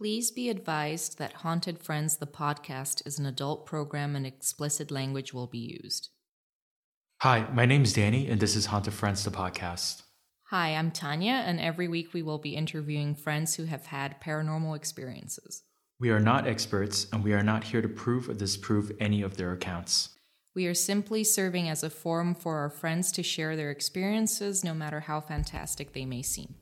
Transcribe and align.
Please 0.00 0.30
be 0.30 0.48
advised 0.48 1.18
that 1.18 1.34
Haunted 1.34 1.78
Friends, 1.78 2.16
the 2.16 2.26
podcast, 2.26 3.06
is 3.06 3.18
an 3.18 3.26
adult 3.26 3.66
program 3.66 4.16
and 4.16 4.26
explicit 4.26 4.90
language 4.90 5.34
will 5.34 5.46
be 5.46 5.78
used. 5.82 6.08
Hi, 7.20 7.46
my 7.52 7.66
name 7.66 7.82
is 7.82 7.92
Danny, 7.92 8.26
and 8.26 8.40
this 8.40 8.56
is 8.56 8.64
Haunted 8.64 8.94
Friends, 8.94 9.22
the 9.24 9.30
podcast. 9.30 10.00
Hi, 10.44 10.74
I'm 10.74 10.90
Tanya, 10.90 11.42
and 11.44 11.60
every 11.60 11.86
week 11.86 12.14
we 12.14 12.22
will 12.22 12.38
be 12.38 12.56
interviewing 12.56 13.14
friends 13.14 13.56
who 13.56 13.64
have 13.64 13.84
had 13.84 14.22
paranormal 14.22 14.74
experiences. 14.74 15.64
We 15.98 16.08
are 16.08 16.18
not 16.18 16.46
experts, 16.46 17.06
and 17.12 17.22
we 17.22 17.34
are 17.34 17.42
not 17.42 17.64
here 17.64 17.82
to 17.82 17.88
prove 17.88 18.30
or 18.30 18.32
disprove 18.32 18.90
any 19.00 19.20
of 19.20 19.36
their 19.36 19.52
accounts. 19.52 20.08
We 20.54 20.64
are 20.64 20.72
simply 20.72 21.24
serving 21.24 21.68
as 21.68 21.82
a 21.82 21.90
forum 21.90 22.34
for 22.34 22.56
our 22.56 22.70
friends 22.70 23.12
to 23.12 23.22
share 23.22 23.54
their 23.54 23.70
experiences, 23.70 24.64
no 24.64 24.72
matter 24.72 25.00
how 25.00 25.20
fantastic 25.20 25.92
they 25.92 26.06
may 26.06 26.22
seem. 26.22 26.54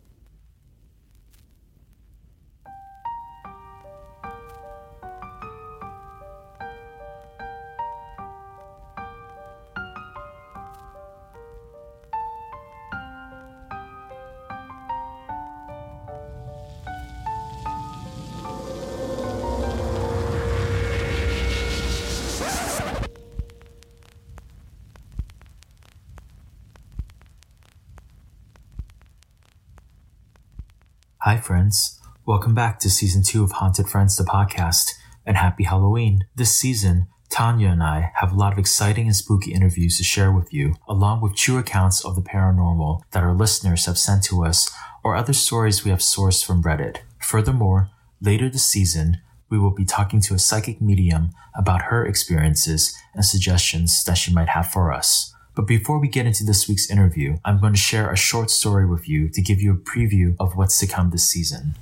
Friends. 31.49 31.99
Welcome 32.27 32.55
back 32.55 32.79
to 32.81 32.91
season 32.91 33.23
two 33.23 33.43
of 33.43 33.53
Haunted 33.53 33.89
Friends, 33.89 34.19
the 34.19 34.23
podcast, 34.23 34.91
and 35.25 35.35
happy 35.35 35.65
Halloween. 35.65 36.27
This 36.37 36.55
season, 36.55 37.07
Tanya 37.31 37.69
and 37.69 37.83
I 37.83 38.13
have 38.17 38.33
a 38.33 38.37
lot 38.37 38.53
of 38.53 38.59
exciting 38.59 39.07
and 39.07 39.17
spooky 39.17 39.55
interviews 39.55 39.97
to 39.97 40.05
share 40.05 40.31
with 40.31 40.53
you, 40.53 40.75
along 40.87 41.23
with 41.23 41.35
true 41.35 41.57
accounts 41.57 42.05
of 42.05 42.17
the 42.17 42.21
paranormal 42.21 43.01
that 43.13 43.23
our 43.23 43.33
listeners 43.33 43.87
have 43.87 43.97
sent 43.97 44.25
to 44.25 44.45
us 44.45 44.71
or 45.03 45.17
other 45.17 45.33
stories 45.33 45.87
we 45.87 45.91
have 45.91 46.01
sourced 46.01 46.45
from 46.45 46.63
Reddit. 46.63 46.99
Furthermore, 47.23 47.89
later 48.21 48.51
this 48.51 48.67
season, 48.67 49.17
we 49.49 49.59
will 49.59 49.71
be 49.71 49.87
talking 49.87 50.21
to 50.21 50.35
a 50.35 50.39
psychic 50.39 50.83
medium 50.83 51.31
about 51.57 51.85
her 51.85 52.05
experiences 52.05 52.95
and 53.15 53.25
suggestions 53.25 54.05
that 54.05 54.19
she 54.19 54.35
might 54.35 54.51
have 54.51 54.71
for 54.71 54.93
us. 54.93 55.35
But 55.59 55.67
before 55.67 55.99
we 55.99 56.07
get 56.07 56.25
into 56.25 56.45
this 56.45 56.69
week's 56.69 56.89
interview, 56.89 57.39
I'm 57.45 57.61
going 57.61 57.73
to 57.73 57.79
share 57.81 58.13
a 58.13 58.17
short 58.17 58.49
story 58.49 58.87
with 58.87 59.09
you 59.09 59.29
to 59.31 59.43
give 59.43 59.61
you 59.61 59.73
a 59.73 59.77
preview 59.77 60.37
of 60.39 60.57
what's 60.57 60.79
to 60.79 60.87
come 60.87 61.11
this 61.11 61.29
season. 61.29 61.75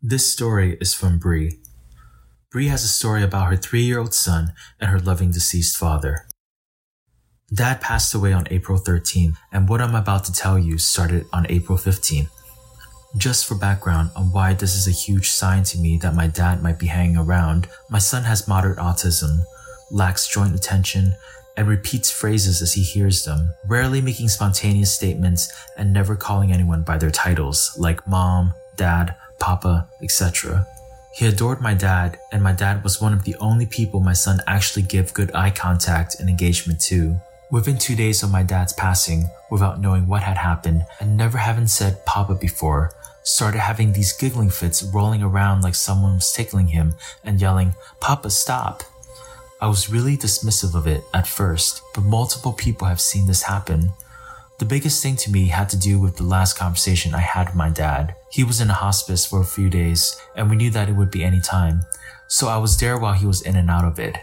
This 0.00 0.32
story 0.32 0.78
is 0.80 0.94
from 0.94 1.18
Bree. 1.18 1.58
Bree 2.52 2.68
has 2.68 2.84
a 2.84 2.86
story 2.86 3.24
about 3.24 3.48
her 3.48 3.56
three 3.56 3.82
year 3.82 3.98
old 3.98 4.14
son 4.14 4.52
and 4.78 4.90
her 4.90 5.00
loving 5.00 5.32
deceased 5.32 5.76
father. 5.76 6.28
Dad 7.52 7.80
passed 7.80 8.14
away 8.14 8.32
on 8.32 8.46
April 8.48 8.78
13th, 8.78 9.34
and 9.50 9.68
what 9.68 9.80
I'm 9.80 9.96
about 9.96 10.24
to 10.26 10.32
tell 10.32 10.56
you 10.56 10.78
started 10.78 11.26
on 11.32 11.48
April 11.48 11.76
15th. 11.76 12.28
Just 13.16 13.44
for 13.44 13.56
background 13.56 14.12
on 14.14 14.30
why 14.30 14.54
this 14.54 14.76
is 14.76 14.86
a 14.86 14.92
huge 14.92 15.30
sign 15.30 15.64
to 15.64 15.78
me 15.78 15.96
that 15.96 16.14
my 16.14 16.28
dad 16.28 16.62
might 16.62 16.78
be 16.78 16.86
hanging 16.86 17.16
around, 17.16 17.66
my 17.90 17.98
son 17.98 18.22
has 18.22 18.46
moderate 18.46 18.78
autism, 18.78 19.40
lacks 19.90 20.28
joint 20.28 20.54
attention, 20.54 21.12
and 21.60 21.68
repeats 21.68 22.10
phrases 22.10 22.62
as 22.62 22.72
he 22.72 22.82
hears 22.82 23.26
them, 23.26 23.50
rarely 23.66 24.00
making 24.00 24.30
spontaneous 24.30 24.90
statements 24.90 25.52
and 25.76 25.92
never 25.92 26.16
calling 26.16 26.50
anyone 26.50 26.82
by 26.82 26.96
their 26.96 27.10
titles 27.10 27.76
like 27.76 28.06
mom, 28.08 28.54
dad, 28.76 29.14
papa, 29.38 29.86
etc. 30.02 30.66
He 31.14 31.26
adored 31.26 31.60
my 31.60 31.74
dad, 31.74 32.18
and 32.32 32.42
my 32.42 32.52
dad 32.52 32.82
was 32.82 32.98
one 32.98 33.12
of 33.12 33.24
the 33.24 33.36
only 33.36 33.66
people 33.66 34.00
my 34.00 34.14
son 34.14 34.40
actually 34.46 34.84
gave 34.84 35.12
good 35.12 35.34
eye 35.34 35.50
contact 35.50 36.18
and 36.18 36.30
engagement 36.30 36.80
to. 36.84 37.20
Within 37.50 37.76
two 37.76 37.94
days 37.94 38.22
of 38.22 38.30
my 38.30 38.42
dad's 38.42 38.72
passing, 38.72 39.28
without 39.50 39.82
knowing 39.82 40.06
what 40.06 40.22
had 40.22 40.38
happened 40.38 40.86
and 40.98 41.14
never 41.14 41.36
having 41.36 41.66
said 41.66 42.06
papa 42.06 42.36
before, 42.36 42.94
started 43.22 43.58
having 43.58 43.92
these 43.92 44.14
giggling 44.14 44.48
fits 44.48 44.82
rolling 44.82 45.22
around 45.22 45.60
like 45.60 45.74
someone 45.74 46.14
was 46.14 46.32
tickling 46.32 46.68
him 46.68 46.94
and 47.22 47.38
yelling, 47.38 47.74
Papa, 48.00 48.30
stop! 48.30 48.82
I 49.62 49.66
was 49.66 49.90
really 49.90 50.16
dismissive 50.16 50.74
of 50.74 50.86
it 50.86 51.04
at 51.12 51.28
first, 51.28 51.82
but 51.94 52.04
multiple 52.04 52.54
people 52.54 52.86
have 52.86 53.00
seen 53.00 53.26
this 53.26 53.42
happen. 53.42 53.90
The 54.58 54.64
biggest 54.64 55.02
thing 55.02 55.16
to 55.16 55.30
me 55.30 55.48
had 55.48 55.68
to 55.70 55.78
do 55.78 56.00
with 56.00 56.16
the 56.16 56.22
last 56.22 56.56
conversation 56.56 57.14
I 57.14 57.20
had 57.20 57.48
with 57.48 57.56
my 57.56 57.68
dad. 57.68 58.14
He 58.30 58.42
was 58.42 58.60
in 58.60 58.70
a 58.70 58.74
hospice 58.74 59.26
for 59.26 59.40
a 59.40 59.44
few 59.44 59.68
days, 59.68 60.18
and 60.34 60.48
we 60.48 60.56
knew 60.56 60.70
that 60.70 60.88
it 60.88 60.96
would 60.96 61.10
be 61.10 61.24
any 61.24 61.40
time, 61.40 61.82
so 62.26 62.48
I 62.48 62.56
was 62.56 62.78
there 62.78 62.98
while 62.98 63.12
he 63.12 63.26
was 63.26 63.42
in 63.42 63.56
and 63.56 63.70
out 63.70 63.84
of 63.84 63.98
it. 63.98 64.16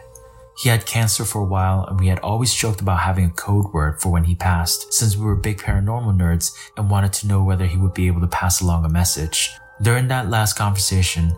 He 0.57 0.69
had 0.69 0.87
cancer 0.87 1.23
for 1.23 1.43
a 1.43 1.45
while, 1.45 1.85
and 1.85 1.99
we 1.99 2.07
had 2.07 2.19
always 2.19 2.53
joked 2.53 2.81
about 2.81 3.01
having 3.01 3.25
a 3.25 3.29
code 3.29 3.71
word 3.73 4.01
for 4.01 4.09
when 4.09 4.23
he 4.23 4.33
passed, 4.33 4.91
since 4.91 5.15
we 5.15 5.23
were 5.23 5.35
big 5.35 5.59
paranormal 5.59 6.17
nerds 6.17 6.51
and 6.77 6.89
wanted 6.89 7.13
to 7.13 7.27
know 7.27 7.43
whether 7.43 7.67
he 7.67 7.77
would 7.77 7.93
be 7.93 8.07
able 8.07 8.21
to 8.21 8.27
pass 8.27 8.59
along 8.59 8.85
a 8.85 8.89
message. 8.89 9.51
During 9.83 10.07
that 10.07 10.31
last 10.31 10.53
conversation, 10.53 11.35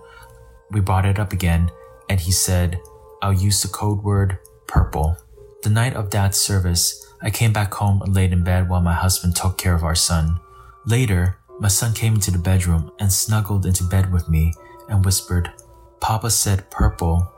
we 0.71 0.79
brought 0.79 1.05
it 1.05 1.19
up 1.19 1.33
again, 1.33 1.69
and 2.09 2.17
he 2.17 2.31
said, 2.31 2.79
I'll 3.21 3.33
use 3.33 3.61
the 3.61 3.67
code 3.67 4.03
word 4.03 4.39
purple. 4.67 5.17
The 5.63 5.69
night 5.69 5.93
of 5.93 6.09
dad's 6.09 6.37
service, 6.37 7.05
I 7.21 7.29
came 7.29 7.51
back 7.51 7.73
home 7.73 8.01
and 8.01 8.15
laid 8.15 8.31
in 8.31 8.43
bed 8.43 8.69
while 8.69 8.81
my 8.81 8.93
husband 8.93 9.35
took 9.35 9.57
care 9.57 9.75
of 9.75 9.83
our 9.83 9.95
son. 9.95 10.39
Later, 10.85 11.37
my 11.59 11.67
son 11.67 11.93
came 11.93 12.13
into 12.13 12.31
the 12.31 12.37
bedroom 12.37 12.91
and 12.99 13.11
snuggled 13.11 13.65
into 13.65 13.83
bed 13.83 14.13
with 14.13 14.29
me 14.29 14.53
and 14.87 15.03
whispered, 15.03 15.51
Papa 15.99 16.29
said 16.29 16.71
purple. 16.71 17.29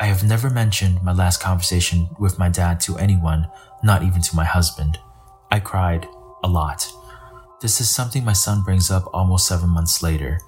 I 0.00 0.06
have 0.06 0.24
never 0.24 0.48
mentioned 0.48 1.02
my 1.02 1.12
last 1.12 1.42
conversation 1.42 2.08
with 2.18 2.38
my 2.38 2.48
dad 2.48 2.80
to 2.80 2.96
anyone, 2.96 3.46
not 3.82 4.02
even 4.02 4.22
to 4.22 4.36
my 4.36 4.44
husband. 4.44 4.98
I 5.50 5.60
cried 5.60 6.08
a 6.42 6.48
lot. 6.48 6.90
This 7.60 7.80
is 7.80 7.90
something 7.90 8.24
my 8.24 8.32
son 8.32 8.62
brings 8.62 8.90
up 8.90 9.04
almost 9.12 9.46
seven 9.46 9.68
months 9.68 10.02
later. 10.02 10.40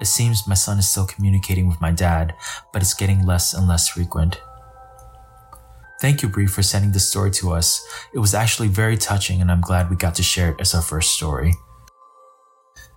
It 0.00 0.06
seems 0.06 0.46
my 0.46 0.54
son 0.54 0.78
is 0.78 0.88
still 0.88 1.06
communicating 1.06 1.68
with 1.68 1.80
my 1.80 1.90
dad, 1.90 2.34
but 2.72 2.82
it's 2.82 2.94
getting 2.94 3.24
less 3.24 3.54
and 3.54 3.66
less 3.66 3.88
frequent. 3.88 4.40
Thank 6.00 6.22
you, 6.22 6.28
Bree, 6.28 6.46
for 6.46 6.62
sending 6.62 6.92
this 6.92 7.08
story 7.08 7.30
to 7.32 7.52
us. 7.52 7.84
It 8.12 8.18
was 8.18 8.34
actually 8.34 8.68
very 8.68 8.98
touching, 8.98 9.40
and 9.40 9.50
I'm 9.50 9.62
glad 9.62 9.88
we 9.88 9.96
got 9.96 10.14
to 10.16 10.22
share 10.22 10.50
it 10.50 10.60
as 10.60 10.74
our 10.74 10.82
first 10.82 11.12
story. 11.12 11.54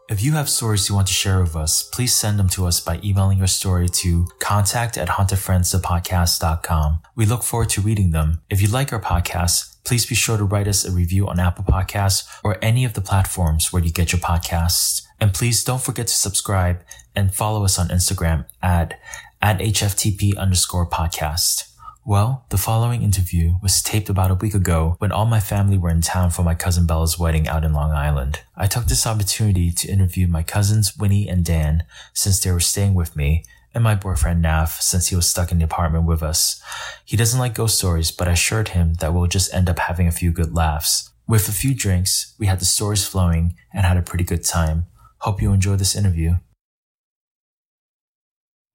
If 0.10 0.24
you 0.24 0.32
have 0.34 0.50
stories 0.50 0.90
you 0.90 0.96
want 0.96 1.08
to 1.08 1.14
share 1.14 1.40
with 1.40 1.56
us, 1.56 1.84
please 1.84 2.14
send 2.16 2.40
them 2.40 2.50
to 2.50 2.66
us 2.66 2.80
by 2.80 3.00
emailing 3.04 3.38
your 3.38 3.48
story 3.48 3.88
to 3.88 4.26
contact 4.40 4.98
at 4.98 5.08
hauntedfriendsthepodcast.com. 5.08 7.00
We 7.16 7.28
look 7.28 7.44
forward 7.44 7.70
to 7.70 7.81
reading 7.81 8.10
them. 8.10 8.42
If 8.50 8.60
you 8.60 8.70
like 8.70 8.92
our 8.92 9.00
podcast, 9.00 9.78
please 9.86 10.08
be 10.08 10.16
sure 10.16 10.38
to 10.38 10.44
write 10.44 10.68
us 10.68 10.84
a 10.84 10.92
review 10.92 11.28
on 11.28 11.40
Apple 11.40 11.64
Podcasts 11.64 12.28
or 12.44 12.58
any 12.60 12.86
of 12.86 12.96
the 12.96 13.02
platforms 13.02 13.72
where 13.72 13.84
you 13.84 13.92
get 13.92 14.12
your 14.12 14.20
podcasts. 14.20 15.04
And 15.22 15.34
please 15.34 15.63
don't 15.63 15.81
forget 15.81 16.07
to 16.07 16.13
subscribe 16.13 16.81
and 17.16 17.34
follow 17.34 17.63
us 17.63 17.78
on 17.78 17.90
Instagram 17.90 18.46
at, 18.62 19.00
at 19.41 19.59
HFTP 19.59 20.38
underscore 20.38 20.90
podcast. 20.90 21.69
Well, 22.06 22.46
the 22.50 22.57
following 22.57 23.03
interview 23.03 23.56
was 23.62 23.84
taped 23.84 24.09
about 24.09 24.31
a 24.31 24.35
week 24.35 24.56
ago 24.56 24.96
when 25.00 25.12
all 25.12 25.25
my 25.25 25.40
family 25.40 25.78
were 25.78 25.90
in 25.90 26.02
town 26.02 26.31
for 26.31 26.44
my 26.44 26.56
cousin 26.56 26.88
Bella's 26.88 27.19
wedding 27.19 27.47
out 27.47 27.63
in 27.63 27.74
Long 27.74 27.91
Island. 27.91 28.40
I 28.56 28.68
took 28.68 28.85
this 28.85 29.06
opportunity 29.06 29.72
to 29.72 29.91
interview 29.91 30.25
my 30.25 30.41
cousins 30.41 30.97
Winnie 30.97 31.30
and 31.30 31.46
Dan 31.46 31.84
since 32.13 32.40
they 32.40 32.51
were 32.51 32.62
staying 32.62 32.96
with 32.96 33.16
me 33.16 33.44
and 33.74 33.84
my 33.84 33.96
boyfriend 33.96 34.41
Nav 34.41 34.69
since 34.69 35.07
he 35.09 35.16
was 35.16 35.30
stuck 35.30 35.51
in 35.51 35.59
the 35.59 35.66
apartment 35.66 36.06
with 36.06 36.24
us. 36.24 36.62
He 37.06 37.18
doesn't 37.18 37.40
like 37.40 37.53
ghost 37.53 37.78
stories, 37.78 38.12
but 38.12 38.28
I 38.28 38.31
assured 38.31 38.69
him 38.69 38.96
that 38.96 39.13
we'll 39.13 39.28
just 39.28 39.53
end 39.53 39.69
up 39.69 39.80
having 39.80 40.07
a 40.07 40.12
few 40.12 40.31
good 40.31 40.56
laughs. 40.56 41.12
With 41.28 41.47
a 41.47 41.51
few 41.51 41.75
drinks, 41.75 42.34
we 42.40 42.47
had 42.47 42.59
the 42.59 42.66
stories 42.66 43.06
flowing 43.06 43.56
and 43.72 43.86
had 43.86 43.97
a 43.97 44.01
pretty 44.01 44.24
good 44.24 44.44
time. 44.44 44.88
Hope 45.22 45.41
you 45.41 45.52
enjoy 45.52 45.75
this 45.75 45.97
interview. 45.97 46.35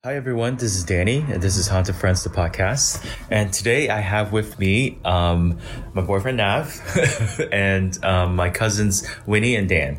Hi 0.04 0.16
everyone, 0.16 0.56
this 0.56 0.76
is 0.76 0.84
Danny, 0.84 1.20
and 1.20 1.42
this 1.42 1.56
is 1.56 1.68
Haunted 1.68 1.96
Friends, 1.96 2.22
the 2.22 2.28
podcast. 2.28 3.02
And 3.30 3.50
today 3.50 3.88
I 3.88 4.00
have 4.00 4.30
with 4.30 4.58
me 4.58 4.98
um, 5.06 5.58
my 5.94 6.02
boyfriend 6.02 6.36
Nav 6.36 6.78
and 7.52 8.04
um, 8.04 8.36
my 8.36 8.50
cousins 8.50 9.08
Winnie 9.24 9.56
and 9.56 9.66
Dan. 9.66 9.96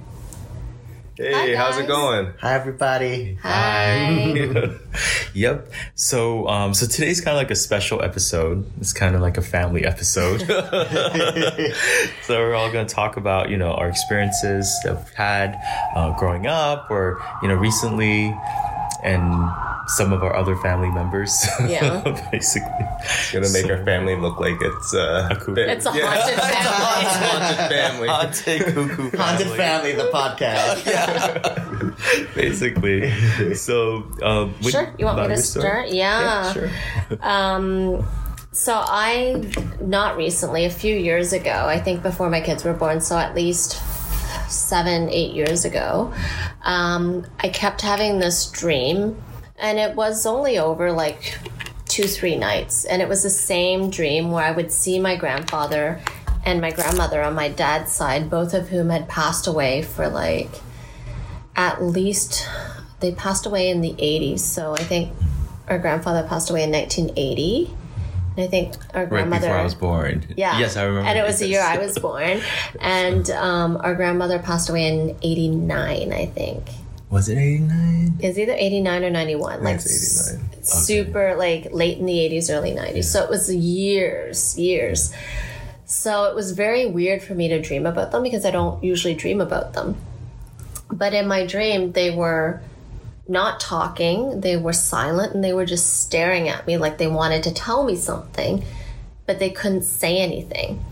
Hey, 1.17 1.55
Hi, 1.55 1.55
how's 1.55 1.79
it 1.79 1.87
going? 1.87 2.33
Hi, 2.41 2.53
everybody. 2.53 3.39
Hi. 3.41 4.67
yep. 5.35 5.71
So, 5.95 6.47
um, 6.47 6.73
so 6.73 6.87
today's 6.87 7.21
kind 7.21 7.35
of 7.35 7.41
like 7.41 7.51
a 7.51 7.55
special 7.55 8.01
episode. 8.01 8.65
It's 8.79 8.93
kind 8.93 9.15
of 9.15 9.21
like 9.21 9.37
a 9.37 9.41
family 9.41 9.85
episode. 9.85 10.39
so 12.23 12.39
we're 12.39 12.55
all 12.55 12.71
going 12.71 12.87
to 12.87 12.93
talk 12.93 13.17
about, 13.17 13.49
you 13.49 13.57
know, 13.57 13.71
our 13.73 13.89
experiences 13.89 14.73
that 14.83 14.95
we've 14.95 15.13
had 15.13 15.59
uh, 15.95 16.17
growing 16.17 16.47
up, 16.47 16.89
or 16.89 17.21
you 17.41 17.47
know, 17.47 17.55
recently, 17.55 18.35
and 19.03 19.49
some 19.87 20.11
of 20.13 20.23
our 20.23 20.35
other 20.35 20.55
family 20.57 20.89
members. 20.89 21.45
Yeah. 21.67 22.01
basically. 22.31 22.69
It's 23.03 23.31
gonna 23.33 23.49
make 23.49 23.69
our 23.71 23.83
family 23.85 24.15
look 24.15 24.39
like 24.39 24.57
it's 24.61 24.93
uh, 24.93 25.27
A 25.31 25.35
cool- 25.35 25.53
bit- 25.55 25.69
It's 25.69 25.85
a 25.85 25.91
yeah. 25.95 26.05
haunted 26.07 26.33
It's 26.37 26.45
a 26.45 27.69
family. 27.69 28.07
haunted 28.07 28.37
family. 28.37 28.57
Haunted 28.57 28.61
cuckoo 28.73 29.17
Haunted 29.17 29.47
Family, 29.49 29.91
the 29.93 30.09
podcast. 30.13 30.85
yeah. 30.85 32.25
Basically. 32.35 33.11
So, 33.55 34.03
um, 34.23 34.53
would- 34.63 34.71
Sure. 34.71 34.93
You 34.97 35.05
want 35.05 35.17
me 35.17 35.23
about 35.23 35.27
to 35.27 35.33
your 35.33 35.37
story? 35.37 35.63
start? 35.67 35.89
Yeah. 35.91 36.53
sure. 36.53 36.69
Um, 37.21 38.05
so 38.51 38.73
I, 38.73 39.43
not 39.81 40.17
recently, 40.17 40.65
a 40.65 40.69
few 40.69 40.95
years 40.95 41.33
ago, 41.33 41.51
I 41.67 41.79
think 41.79 42.01
before 42.03 42.29
my 42.29 42.41
kids 42.41 42.63
were 42.63 42.73
born, 42.73 43.01
so 43.01 43.17
at 43.17 43.35
least 43.35 43.81
seven, 44.49 45.09
eight 45.09 45.33
years 45.33 45.65
ago, 45.65 46.13
um, 46.63 47.25
I 47.39 47.49
kept 47.49 47.81
having 47.81 48.19
this 48.19 48.49
dream, 48.49 49.21
and 49.57 49.79
it 49.79 49.95
was 49.95 50.25
only 50.25 50.57
over 50.57 50.91
like 50.91 51.37
two, 51.85 52.03
three 52.03 52.35
nights, 52.35 52.85
and 52.85 53.01
it 53.01 53.09
was 53.09 53.23
the 53.23 53.29
same 53.29 53.89
dream 53.89 54.31
where 54.31 54.43
I 54.43 54.51
would 54.51 54.71
see 54.71 54.99
my 54.99 55.15
grandfather 55.15 56.01
and 56.45 56.61
my 56.61 56.71
grandmother 56.71 57.21
on 57.21 57.33
my 57.33 57.49
dad's 57.49 57.91
side, 57.91 58.29
both 58.29 58.53
of 58.53 58.69
whom 58.69 58.89
had 58.89 59.09
passed 59.09 59.47
away 59.47 59.81
for 59.81 60.07
like 60.07 60.49
at 61.55 61.81
least 61.81 62.47
they 62.99 63.13
passed 63.13 63.45
away 63.45 63.69
in 63.69 63.81
the 63.81 63.93
80s. 63.93 64.39
So 64.39 64.73
I 64.73 64.83
think 64.83 65.11
our 65.67 65.79
grandfather 65.79 66.27
passed 66.27 66.49
away 66.49 66.63
in 66.63 66.71
1980. 66.71 67.73
And 68.37 68.43
I 68.43 68.47
think 68.47 68.75
our 68.93 69.05
grandmother. 69.05 69.47
Right 69.47 69.53
before 69.53 69.59
I 69.59 69.63
was 69.63 69.75
born. 69.75 70.25
Yeah. 70.35 70.59
Yes, 70.59 70.75
I 70.75 70.83
remember. 70.83 71.07
And 71.07 71.17
it 71.17 71.23
was 71.23 71.39
the 71.39 71.47
year 71.47 71.61
I 71.61 71.77
was 71.77 71.97
born. 71.97 72.41
And 72.79 73.29
um, 73.31 73.77
our 73.77 73.95
grandmother 73.95 74.39
passed 74.39 74.69
away 74.69 74.87
in 74.87 75.17
89, 75.21 76.11
I 76.13 76.25
think. 76.25 76.63
Was 77.09 77.29
it 77.29 77.37
89? 77.37 78.17
It's 78.19 78.37
either 78.37 78.53
89 78.53 79.03
or 79.03 79.09
91. 79.09 79.63
Like 79.63 79.75
It's 79.75 80.29
89. 80.31 80.49
s- 80.59 80.85
super 80.87 81.35
like 81.35 81.71
late 81.71 81.97
in 81.99 82.05
the 82.05 82.13
80s, 82.17 82.49
early 82.49 82.71
90s. 82.71 83.05
So 83.05 83.23
it 83.23 83.29
was 83.29 83.53
years, 83.53 84.57
years. 84.57 85.13
So 85.85 86.25
it 86.25 86.35
was 86.35 86.51
very 86.51 86.87
weird 86.87 87.21
for 87.21 87.35
me 87.35 87.47
to 87.49 87.61
dream 87.61 87.85
about 87.85 88.11
them 88.11 88.23
because 88.23 88.43
I 88.45 88.51
don't 88.51 88.83
usually 88.83 89.13
dream 89.13 89.39
about 89.39 89.73
them. 89.73 89.95
But 90.91 91.13
in 91.13 91.27
my 91.27 91.45
dream, 91.45 91.91
they 91.91 92.09
were 92.09 92.61
not 93.27 93.59
talking, 93.59 94.41
they 94.41 94.57
were 94.57 94.73
silent, 94.73 95.33
and 95.33 95.43
they 95.43 95.53
were 95.53 95.65
just 95.65 96.01
staring 96.01 96.47
at 96.49 96.65
me 96.67 96.77
like 96.77 96.97
they 96.97 97.07
wanted 97.07 97.43
to 97.43 97.53
tell 97.53 97.83
me 97.83 97.95
something, 97.95 98.63
but 99.25 99.39
they 99.39 99.49
couldn't 99.49 99.83
say 99.83 100.17
anything. 100.19 100.83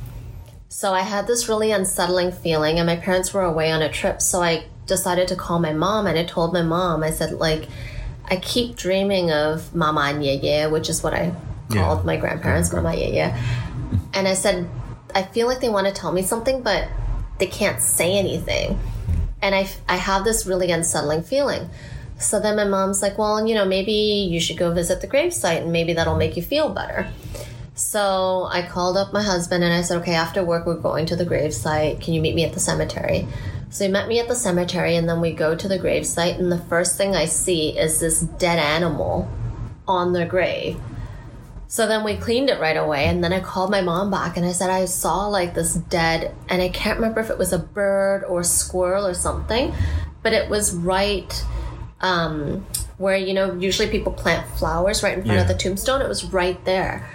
So 0.67 0.93
I 0.93 1.01
had 1.01 1.27
this 1.27 1.47
really 1.47 1.71
unsettling 1.71 2.31
feeling, 2.31 2.79
and 2.79 2.87
my 2.87 2.95
parents 2.95 3.33
were 3.33 3.43
away 3.43 3.71
on 3.71 3.81
a 3.83 3.89
trip. 3.89 4.21
So 4.21 4.41
I 4.41 4.65
decided 4.85 5.27
to 5.29 5.35
call 5.35 5.59
my 5.59 5.73
mom, 5.73 6.07
and 6.07 6.17
I 6.17 6.23
told 6.23 6.53
my 6.53 6.61
mom, 6.61 7.03
I 7.03 7.11
said, 7.11 7.33
like, 7.33 7.67
I 8.25 8.37
keep 8.37 8.75
dreaming 8.75 9.31
of 9.31 9.75
Mama 9.75 10.01
and 10.01 10.23
Yeye, 10.23 10.71
which 10.71 10.89
is 10.89 11.03
what 11.03 11.13
I 11.13 11.33
called 11.69 12.05
my 12.05 12.17
grandparents, 12.17 12.71
Mama 12.71 12.91
Yeye. 12.91 13.37
And 14.13 14.27
I 14.27 14.33
said, 14.33 14.69
I 15.13 15.23
feel 15.23 15.47
like 15.47 15.59
they 15.59 15.69
want 15.69 15.87
to 15.87 15.93
tell 15.93 16.11
me 16.11 16.21
something, 16.21 16.61
but 16.61 16.87
they 17.39 17.47
can't 17.47 17.81
say 17.81 18.17
anything. 18.17 18.79
And 19.41 19.53
I, 19.53 19.67
I 19.89 19.97
have 19.97 20.23
this 20.23 20.45
really 20.45 20.71
unsettling 20.71 21.23
feeling. 21.23 21.69
So 22.17 22.39
then 22.39 22.55
my 22.55 22.63
mom's 22.63 23.01
like, 23.01 23.17
well, 23.17 23.45
you 23.45 23.55
know, 23.55 23.65
maybe 23.65 23.91
you 23.91 24.39
should 24.39 24.57
go 24.57 24.73
visit 24.73 25.01
the 25.01 25.07
gravesite 25.07 25.63
and 25.63 25.71
maybe 25.71 25.93
that'll 25.93 26.15
make 26.15 26.37
you 26.37 26.43
feel 26.43 26.69
better. 26.69 27.11
So 27.75 28.47
I 28.51 28.61
called 28.61 28.97
up 28.97 29.11
my 29.11 29.23
husband 29.23 29.63
and 29.63 29.73
I 29.73 29.81
said, 29.81 29.97
okay, 30.01 30.13
after 30.13 30.43
work, 30.43 30.65
we're 30.65 30.75
going 30.75 31.05
to 31.07 31.15
the 31.15 31.25
gravesite. 31.25 32.01
Can 32.01 32.13
you 32.13 32.21
meet 32.21 32.35
me 32.35 32.45
at 32.45 32.53
the 32.53 32.59
cemetery? 32.59 33.27
So 33.73 33.85
he 33.85 33.91
met 33.91 34.07
me 34.07 34.19
at 34.19 34.27
the 34.27 34.35
cemetery 34.35 34.95
and 34.97 35.09
then 35.09 35.19
we 35.19 35.31
go 35.31 35.55
to 35.55 35.67
the 35.67 35.79
gravesite. 35.79 36.37
And 36.37 36.51
the 36.51 36.59
first 36.59 36.95
thing 36.95 37.15
I 37.15 37.25
see 37.25 37.75
is 37.75 37.99
this 37.99 38.21
dead 38.21 38.59
animal 38.59 39.27
on 39.87 40.13
the 40.13 40.25
grave. 40.25 40.79
So 41.67 41.87
then 41.87 42.03
we 42.03 42.15
cleaned 42.15 42.51
it 42.51 42.59
right 42.59 42.77
away. 42.77 43.05
And 43.05 43.23
then 43.23 43.33
I 43.33 43.39
called 43.39 43.71
my 43.71 43.81
mom 43.81 44.11
back 44.11 44.37
and 44.37 44.45
I 44.45 44.51
said, 44.51 44.69
I 44.69 44.85
saw 44.85 45.25
like 45.25 45.55
this 45.55 45.73
dead, 45.73 46.35
and 46.49 46.61
I 46.61 46.69
can't 46.69 46.99
remember 46.99 47.19
if 47.19 47.31
it 47.31 47.39
was 47.39 47.51
a 47.51 47.57
bird 47.57 48.23
or 48.25 48.41
a 48.41 48.43
squirrel 48.43 49.07
or 49.07 49.15
something, 49.15 49.73
but 50.21 50.33
it 50.33 50.51
was 50.51 50.75
right 50.75 51.43
um, 52.01 52.67
where, 52.99 53.17
you 53.17 53.33
know, 53.33 53.55
usually 53.55 53.89
people 53.89 54.13
plant 54.13 54.47
flowers 54.55 55.01
right 55.01 55.17
in 55.17 55.25
front 55.25 55.39
of 55.39 55.47
the 55.47 55.55
tombstone. 55.55 55.99
It 55.99 56.07
was 56.07 56.25
right 56.25 56.63
there. 56.63 57.09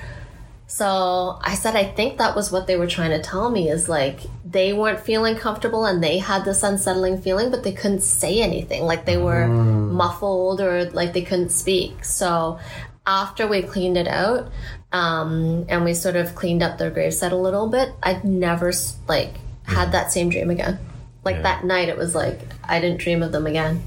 So 0.78 1.40
I 1.42 1.56
said, 1.56 1.74
I 1.74 1.82
think 1.82 2.18
that 2.18 2.36
was 2.36 2.52
what 2.52 2.68
they 2.68 2.76
were 2.76 2.86
trying 2.86 3.10
to 3.10 3.20
tell 3.20 3.50
me 3.50 3.68
is 3.68 3.88
like 3.88 4.20
they 4.44 4.72
weren't 4.72 5.00
feeling 5.00 5.34
comfortable 5.34 5.84
and 5.84 6.00
they 6.00 6.18
had 6.18 6.44
this 6.44 6.62
unsettling 6.62 7.20
feeling, 7.20 7.50
but 7.50 7.64
they 7.64 7.72
couldn't 7.72 8.02
say 8.02 8.40
anything. 8.40 8.84
Like 8.84 9.04
they 9.04 9.16
were 9.16 9.48
muffled 9.48 10.60
or 10.60 10.88
like 10.90 11.14
they 11.14 11.22
couldn't 11.22 11.48
speak. 11.48 12.04
So 12.04 12.60
after 13.08 13.48
we 13.48 13.62
cleaned 13.62 13.96
it 13.96 14.06
out 14.06 14.52
um, 14.92 15.66
and 15.68 15.84
we 15.84 15.94
sort 15.94 16.14
of 16.14 16.36
cleaned 16.36 16.62
up 16.62 16.78
their 16.78 16.92
gravesite 16.92 17.32
a 17.32 17.34
little 17.34 17.68
bit, 17.68 17.88
I'd 18.00 18.22
never 18.22 18.72
like 19.08 19.34
had 19.64 19.90
that 19.90 20.12
same 20.12 20.28
dream 20.28 20.48
again. 20.48 20.78
Like 21.24 21.36
Yeah. 21.36 21.42
that 21.42 21.64
night, 21.64 21.88
it 21.88 21.96
was 21.98 22.14
like 22.14 22.38
I 22.62 22.78
didn't 22.80 23.00
dream 23.00 23.24
of 23.24 23.32
them 23.32 23.48
again. 23.48 23.82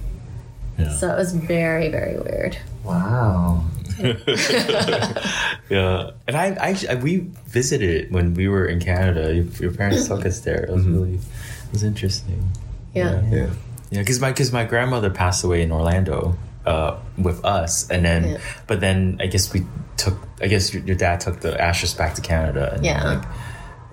Yeah. 0.77 0.91
So 0.91 1.09
it 1.09 1.15
was 1.15 1.31
very, 1.31 1.87
very 1.87 2.19
weird. 2.19 2.57
Wow. 2.83 3.63
Yeah, 5.69 6.11
and 6.27 6.35
I 6.35 6.47
actually 6.47 6.89
I- 6.89 6.95
we 6.95 7.17
visited 7.47 8.11
when 8.11 8.33
we 8.33 8.47
were 8.49 8.65
in 8.65 8.79
Canada. 8.79 9.33
Your, 9.33 9.45
your 9.59 9.71
parents 9.73 10.07
took 10.07 10.25
us 10.25 10.41
there. 10.41 10.63
It 10.65 10.69
was 10.69 10.85
really, 10.85 11.15
it 11.15 11.71
was 11.71 11.83
interesting. 11.83 12.49
Yeah. 12.93 13.21
Yeah. 13.29 13.49
Yeah, 13.89 13.99
because 13.99 14.19
my 14.19 14.31
because 14.31 14.51
my 14.51 14.63
grandmother 14.65 15.09
passed 15.09 15.43
away 15.43 15.61
in 15.61 15.71
Orlando 15.71 16.37
uh, 16.65 16.97
with 17.17 17.43
us, 17.45 17.89
and 17.89 18.03
then 18.05 18.23
Yeah. 18.31 18.37
but 18.67 18.79
then 18.81 19.17
I 19.21 19.27
guess 19.27 19.51
we 19.53 19.65
took 19.97 20.15
I 20.41 20.47
guess 20.47 20.73
your, 20.73 20.83
your 20.83 20.95
dad 20.95 21.19
took 21.21 21.39
the 21.41 21.59
ashes 21.61 21.93
back 21.93 22.15
to 22.15 22.21
Canada 22.21 22.73
and 22.75 22.85
Yeah. 22.85 23.03
like 23.03 23.23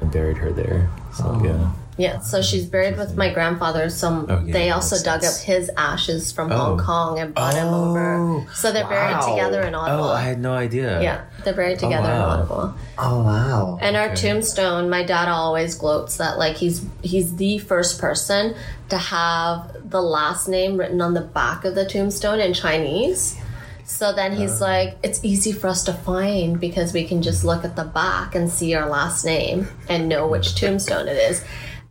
and 0.01 0.11
buried 0.13 0.37
her 0.39 0.53
there. 0.53 0.89
So 1.15 1.25
Oh. 1.27 1.45
yeah, 1.45 1.73
Yeah, 1.99 2.21
so 2.21 2.41
she's 2.43 2.65
buried 2.65 2.97
with 2.97 3.17
my 3.17 3.33
grandfather. 3.35 3.91
So 3.91 4.25
Oh, 4.29 4.43
yeah, 4.47 4.53
they 4.53 4.71
also 4.71 4.97
dug 5.03 5.23
sense. 5.23 5.41
up 5.41 5.45
his 5.45 5.71
ashes 5.77 6.31
from 6.31 6.53
Oh. 6.53 6.57
Hong 6.57 6.79
Kong 6.79 7.19
and 7.19 7.35
brought 7.35 7.55
him 7.55 7.67
Oh, 7.67 7.91
over. 7.91 8.47
So 8.55 8.71
they're 8.71 8.89
buried 8.89 9.21
together 9.23 9.63
in 9.63 9.75
Ottawa. 9.75 10.11
Oh, 10.11 10.13
I 10.13 10.23
had 10.23 10.39
no 10.41 10.55
idea. 10.55 11.03
yeah, 11.03 11.25
they're 11.45 11.55
buried 11.55 11.79
oh, 11.79 11.89
together 11.89 12.09
wow. 12.09 12.35
in 12.35 12.41
Ottawa. 12.41 12.73
Oh 12.99 13.23
wow. 13.25 13.79
And 13.83 13.97
our 13.97 14.15
tombstone, 14.15 14.89
my 14.89 15.03
dad 15.03 15.29
always 15.29 15.75
gloats 15.75 16.17
that 16.19 16.39
like 16.39 16.57
he's 16.57 16.87
he's 17.03 17.35
the 17.37 17.59
first 17.59 18.01
person 18.01 18.55
to 18.91 18.97
have 18.97 19.91
the 19.91 20.01
last 20.01 20.49
name 20.49 20.77
written 20.79 21.01
on 21.01 21.15
the 21.15 21.21
back 21.21 21.65
of 21.65 21.75
the 21.75 21.85
tombstone 21.85 22.39
in 22.39 22.55
Chinese. 22.55 23.37
So 23.85 24.13
then 24.13 24.37
he's 24.37 24.61
uh. 24.61 24.67
like, 24.67 24.99
it's 25.03 25.25
easy 25.25 25.51
for 25.51 25.67
us 25.69 25.83
to 25.85 25.95
find 25.95 26.61
because 26.61 26.93
we 26.93 27.05
can 27.05 27.23
just 27.23 27.43
look 27.43 27.65
at 27.65 27.75
the 27.75 27.85
back 27.85 28.35
and 28.35 28.51
see 28.51 28.75
our 28.75 28.87
last 28.89 29.25
name 29.25 29.67
and 29.89 30.11
know 30.11 30.29
which 30.29 30.49
mm. 30.49 30.57
tombstone 30.57 31.09
it 31.09 31.17
is. 31.17 31.43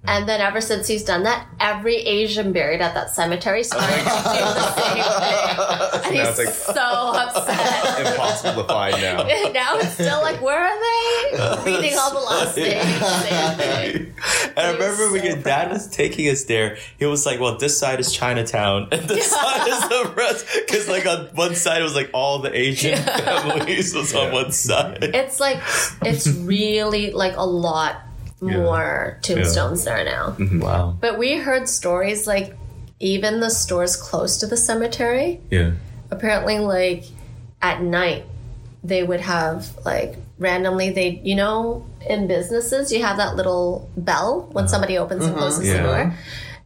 And 0.05 0.27
then 0.27 0.39
ever 0.39 0.61
since 0.61 0.88
he's 0.88 1.03
done 1.03 1.23
that, 1.23 1.47
every 1.59 1.95
Asian 1.95 2.53
buried 2.53 2.79
at 2.81 2.94
that 2.94 3.09
cemetery 3.09 3.59
oh, 3.59 3.63
started 3.63 3.89
to 3.89 3.99
do 3.99 4.05
the 4.05 4.71
same 4.75 5.03
thing. 5.03 5.03
And 6.07 6.15
now 6.15 6.25
he's 6.27 6.38
like- 6.38 6.47
so 6.47 6.81
upset. 6.81 8.07
Impossible 8.07 8.63
to 8.63 8.67
find 8.69 9.01
now. 9.01 9.23
now 9.54 9.77
it's 9.77 9.94
still 9.94 10.21
like, 10.21 10.42
where 10.42 10.66
are 10.66 11.66
they? 11.66 11.71
Reading 11.71 11.97
all 11.97 12.11
the 12.11 12.19
last 12.19 12.56
names. 12.56 14.13
And 14.57 14.66
I 14.66 14.71
remember 14.71 15.11
when 15.11 15.25
your 15.25 15.35
dad 15.35 15.71
was 15.71 15.87
taking 15.87 16.30
us 16.30 16.45
there, 16.45 16.77
he 16.97 17.06
was 17.06 17.25
like, 17.25 17.39
"Well, 17.39 17.57
this 17.57 17.77
side 17.77 17.99
is 17.99 18.11
Chinatown, 18.11 18.87
and 18.92 19.07
this 19.07 19.30
side 19.30 19.68
is 19.68 19.81
the 19.89 20.13
rest." 20.16 20.47
Because 20.66 20.87
like 20.87 21.06
on 21.06 21.27
one 21.35 21.54
side 21.56 21.81
it 21.81 21.83
was 21.83 21.94
like 21.95 22.09
all 22.13 22.39
the 22.39 22.56
Asian 22.57 22.97
families 22.97 23.94
was 23.94 24.16
on 24.16 24.31
one 24.31 24.51
side. 24.51 25.04
It's 25.04 25.39
like 25.39 25.61
it's 26.01 26.27
really 26.27 27.11
like 27.11 27.35
a 27.35 27.45
lot 27.45 28.06
more 28.41 29.19
tombstones 29.21 29.83
there 29.83 30.03
now. 30.06 30.35
Mm-hmm. 30.37 30.59
Wow. 30.59 30.97
But 30.99 31.17
we 31.17 31.37
heard 31.37 31.67
stories 31.67 32.27
like 32.27 32.56
even 32.99 33.39
the 33.39 33.49
stores 33.49 33.95
close 33.95 34.37
to 34.37 34.47
the 34.47 34.57
cemetery, 34.57 35.39
Yeah. 35.49 35.71
apparently 36.11 36.59
like 36.59 37.06
at 37.61 37.81
night 37.81 38.25
they 38.83 39.03
would 39.03 39.21
have 39.21 39.67
like 39.83 40.15
randomly 40.37 40.91
they 40.91 41.19
you 41.23 41.35
know 41.35 41.83
in 42.07 42.27
businesses 42.27 42.91
you 42.91 43.01
have 43.01 43.17
that 43.17 43.35
little 43.35 43.89
bell 43.97 44.47
when 44.51 44.65
uh-huh. 44.65 44.71
somebody 44.71 44.97
opens 44.97 45.23
and 45.23 45.31
mm-hmm. 45.31 45.39
closes 45.39 45.71
the 45.71 45.79
door. 45.79 46.13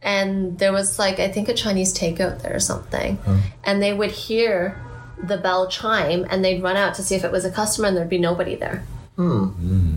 And 0.04 0.58
there 0.58 0.72
was 0.72 0.98
like 0.98 1.20
i 1.20 1.28
think 1.28 1.48
a 1.48 1.54
chinese 1.54 1.96
takeout 1.96 2.42
there 2.42 2.54
or 2.54 2.60
something. 2.60 3.18
And 3.64 3.82
they 3.82 3.92
would 3.92 4.10
hear 4.10 4.80
the 5.22 5.38
bell 5.38 5.68
chime 5.68 6.26
and 6.28 6.44
they'd 6.44 6.62
run 6.62 6.76
out 6.76 6.94
to 6.94 7.02
see 7.02 7.14
if 7.14 7.24
it 7.24 7.30
was 7.30 7.44
a 7.44 7.50
customer 7.50 7.88
and 7.88 7.96
there'd 7.96 8.08
be 8.08 8.18
nobody 8.18 8.56
there 8.56 8.84
hmm. 9.16 9.44
Hmm. 9.44 9.91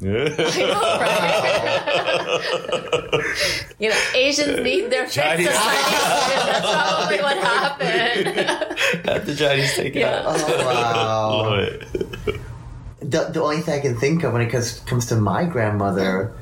you 3.78 3.88
know 3.88 3.96
asians 4.14 4.60
need 4.60 4.90
their 4.90 5.06
fix 5.06 5.16
of 5.16 5.22
Chinese- 5.24 5.48
chinese 5.48 6.44
that's 6.46 6.70
probably 6.72 7.18
what 7.20 7.36
happened 7.38 8.28
At 9.08 9.26
the 9.26 9.34
Chinese 9.34 9.74
takeout. 9.76 9.94
Yeah. 9.94 10.22
Oh 10.24 10.64
wow. 10.64 11.42
Love 11.42 11.58
it. 11.58 12.40
the, 13.00 13.24
the 13.32 13.40
only 13.42 13.60
thing 13.60 13.78
I 13.78 13.82
can 13.82 13.96
think 13.96 14.22
of 14.24 14.32
when 14.32 14.42
it 14.42 14.50
comes, 14.50 14.80
comes 14.80 15.06
to 15.06 15.16
my 15.16 15.44
grandmother, 15.44 16.32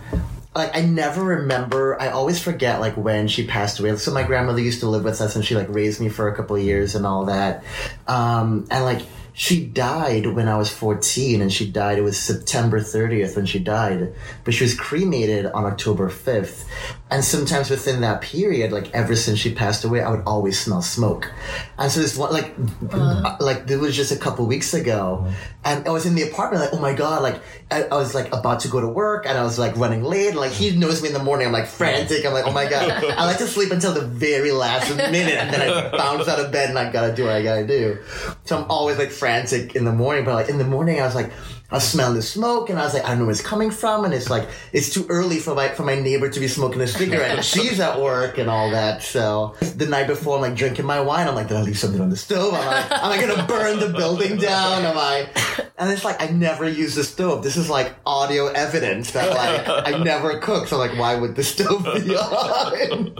like 0.54 0.74
I 0.76 0.82
never 0.82 1.22
remember. 1.24 2.00
I 2.00 2.08
always 2.10 2.40
forget 2.40 2.80
like 2.80 2.96
when 2.96 3.28
she 3.28 3.46
passed 3.46 3.78
away. 3.80 3.94
So 3.96 4.12
my 4.12 4.22
grandmother 4.22 4.60
used 4.60 4.80
to 4.80 4.88
live 4.88 5.04
with 5.04 5.20
us, 5.20 5.36
and 5.36 5.44
she 5.44 5.54
like 5.54 5.68
raised 5.68 6.00
me 6.00 6.08
for 6.08 6.28
a 6.28 6.34
couple 6.36 6.56
of 6.56 6.62
years 6.62 6.94
and 6.94 7.04
all 7.06 7.26
that. 7.26 7.62
Um, 8.06 8.66
and 8.70 8.84
like 8.84 9.02
she 9.38 9.66
died 9.66 10.28
when 10.28 10.48
I 10.48 10.56
was 10.56 10.70
fourteen, 10.70 11.42
and 11.42 11.52
she 11.52 11.70
died. 11.70 11.98
It 11.98 12.02
was 12.02 12.18
September 12.18 12.80
thirtieth 12.80 13.36
when 13.36 13.44
she 13.44 13.58
died, 13.58 14.14
but 14.44 14.54
she 14.54 14.64
was 14.64 14.74
cremated 14.74 15.44
on 15.44 15.66
October 15.66 16.08
fifth. 16.08 16.66
And 17.08 17.24
sometimes 17.24 17.70
within 17.70 18.00
that 18.00 18.20
period, 18.20 18.72
like 18.72 18.92
ever 18.92 19.14
since 19.14 19.38
she 19.38 19.54
passed 19.54 19.84
away, 19.84 20.02
I 20.02 20.10
would 20.10 20.24
always 20.26 20.58
smell 20.58 20.82
smoke. 20.82 21.30
And 21.78 21.90
so 21.90 22.00
this 22.00 22.16
one, 22.16 22.32
like, 22.32 22.52
uh, 22.90 23.36
like 23.38 23.70
it 23.70 23.76
was 23.76 23.94
just 23.94 24.10
a 24.10 24.16
couple 24.16 24.44
weeks 24.46 24.74
ago, 24.74 25.24
and 25.64 25.86
I 25.86 25.90
was 25.90 26.04
in 26.04 26.16
the 26.16 26.22
apartment, 26.22 26.64
like, 26.64 26.72
oh 26.72 26.80
my 26.80 26.94
god, 26.94 27.22
like 27.22 27.40
I, 27.70 27.84
I 27.84 27.94
was 27.94 28.12
like 28.12 28.34
about 28.34 28.58
to 28.60 28.68
go 28.68 28.80
to 28.80 28.88
work, 28.88 29.24
and 29.24 29.38
I 29.38 29.44
was 29.44 29.56
like 29.56 29.76
running 29.76 30.02
late, 30.02 30.30
and 30.30 30.36
like 30.36 30.50
he 30.50 30.76
knows 30.76 31.00
me 31.00 31.08
in 31.08 31.14
the 31.14 31.22
morning, 31.22 31.46
I'm 31.46 31.52
like 31.52 31.68
frantic, 31.68 32.26
I'm 32.26 32.32
like, 32.32 32.44
oh 32.44 32.52
my 32.52 32.68
god, 32.68 32.90
I 33.16 33.24
like 33.24 33.38
to 33.38 33.46
sleep 33.46 33.70
until 33.70 33.94
the 33.94 34.02
very 34.02 34.50
last 34.50 34.90
minute, 34.96 35.34
and 35.34 35.54
then 35.54 35.62
I 35.62 35.96
bounce 35.96 36.26
out 36.26 36.40
of 36.40 36.50
bed 36.50 36.70
and 36.70 36.78
I 36.78 36.90
gotta 36.90 37.14
do 37.14 37.22
what 37.24 37.34
I 37.34 37.42
gotta 37.42 37.66
do. 37.66 37.98
So 38.46 38.58
I'm 38.58 38.68
always 38.68 38.98
like 38.98 39.10
frantic 39.10 39.76
in 39.76 39.84
the 39.84 39.92
morning, 39.92 40.24
but 40.24 40.34
like 40.34 40.48
in 40.48 40.58
the 40.58 40.64
morning, 40.64 41.00
I 41.00 41.04
was 41.04 41.14
like. 41.14 41.30
I 41.70 41.78
smell 41.78 42.14
the 42.14 42.22
smoke, 42.22 42.70
and 42.70 42.78
I 42.78 42.84
was 42.84 42.94
like, 42.94 43.04
I 43.04 43.08
don't 43.08 43.18
know 43.18 43.24
where 43.24 43.32
it's 43.32 43.40
coming 43.42 43.70
from, 43.72 44.04
and 44.04 44.14
it's 44.14 44.30
like 44.30 44.48
it's 44.72 44.88
too 44.92 45.04
early 45.08 45.38
for 45.38 45.54
my 45.54 45.68
for 45.70 45.82
my 45.82 45.96
neighbor 45.96 46.28
to 46.28 46.40
be 46.40 46.46
smoking 46.46 46.80
a 46.80 46.86
cigarette, 46.86 47.44
she's 47.44 47.80
at 47.80 48.00
work 48.00 48.38
and 48.38 48.48
all 48.48 48.70
that. 48.70 49.02
So 49.02 49.56
the 49.74 49.86
night 49.86 50.06
before, 50.06 50.36
I'm 50.36 50.42
like 50.42 50.54
drinking 50.54 50.86
my 50.86 51.00
wine. 51.00 51.26
I'm 51.26 51.34
like, 51.34 51.48
did 51.48 51.56
I 51.56 51.62
leave 51.62 51.78
something 51.78 52.00
on 52.00 52.10
the 52.10 52.16
stove? 52.16 52.54
Am 52.54 52.68
I, 52.68 52.78
am 52.78 53.10
I 53.12 53.20
gonna 53.20 53.46
burn 53.46 53.80
the 53.80 53.88
building 53.88 54.36
down? 54.38 54.84
Am 54.84 54.96
I? 54.96 55.28
And 55.78 55.90
it's 55.90 56.04
like 56.04 56.22
I 56.22 56.28
never 56.28 56.66
use 56.66 56.94
the 56.94 57.04
stove. 57.04 57.42
This 57.42 57.56
is 57.58 57.68
like 57.68 57.94
audio 58.06 58.46
evidence 58.46 59.10
that 59.10 59.30
like 59.30 59.68
I 59.86 59.98
never 60.04 60.38
cook. 60.38 60.68
So 60.68 60.78
like, 60.78 60.96
why 60.98 61.16
would 61.16 61.36
the 61.36 61.44
stove 61.44 61.84
be 61.84 62.16
on? 62.16 63.14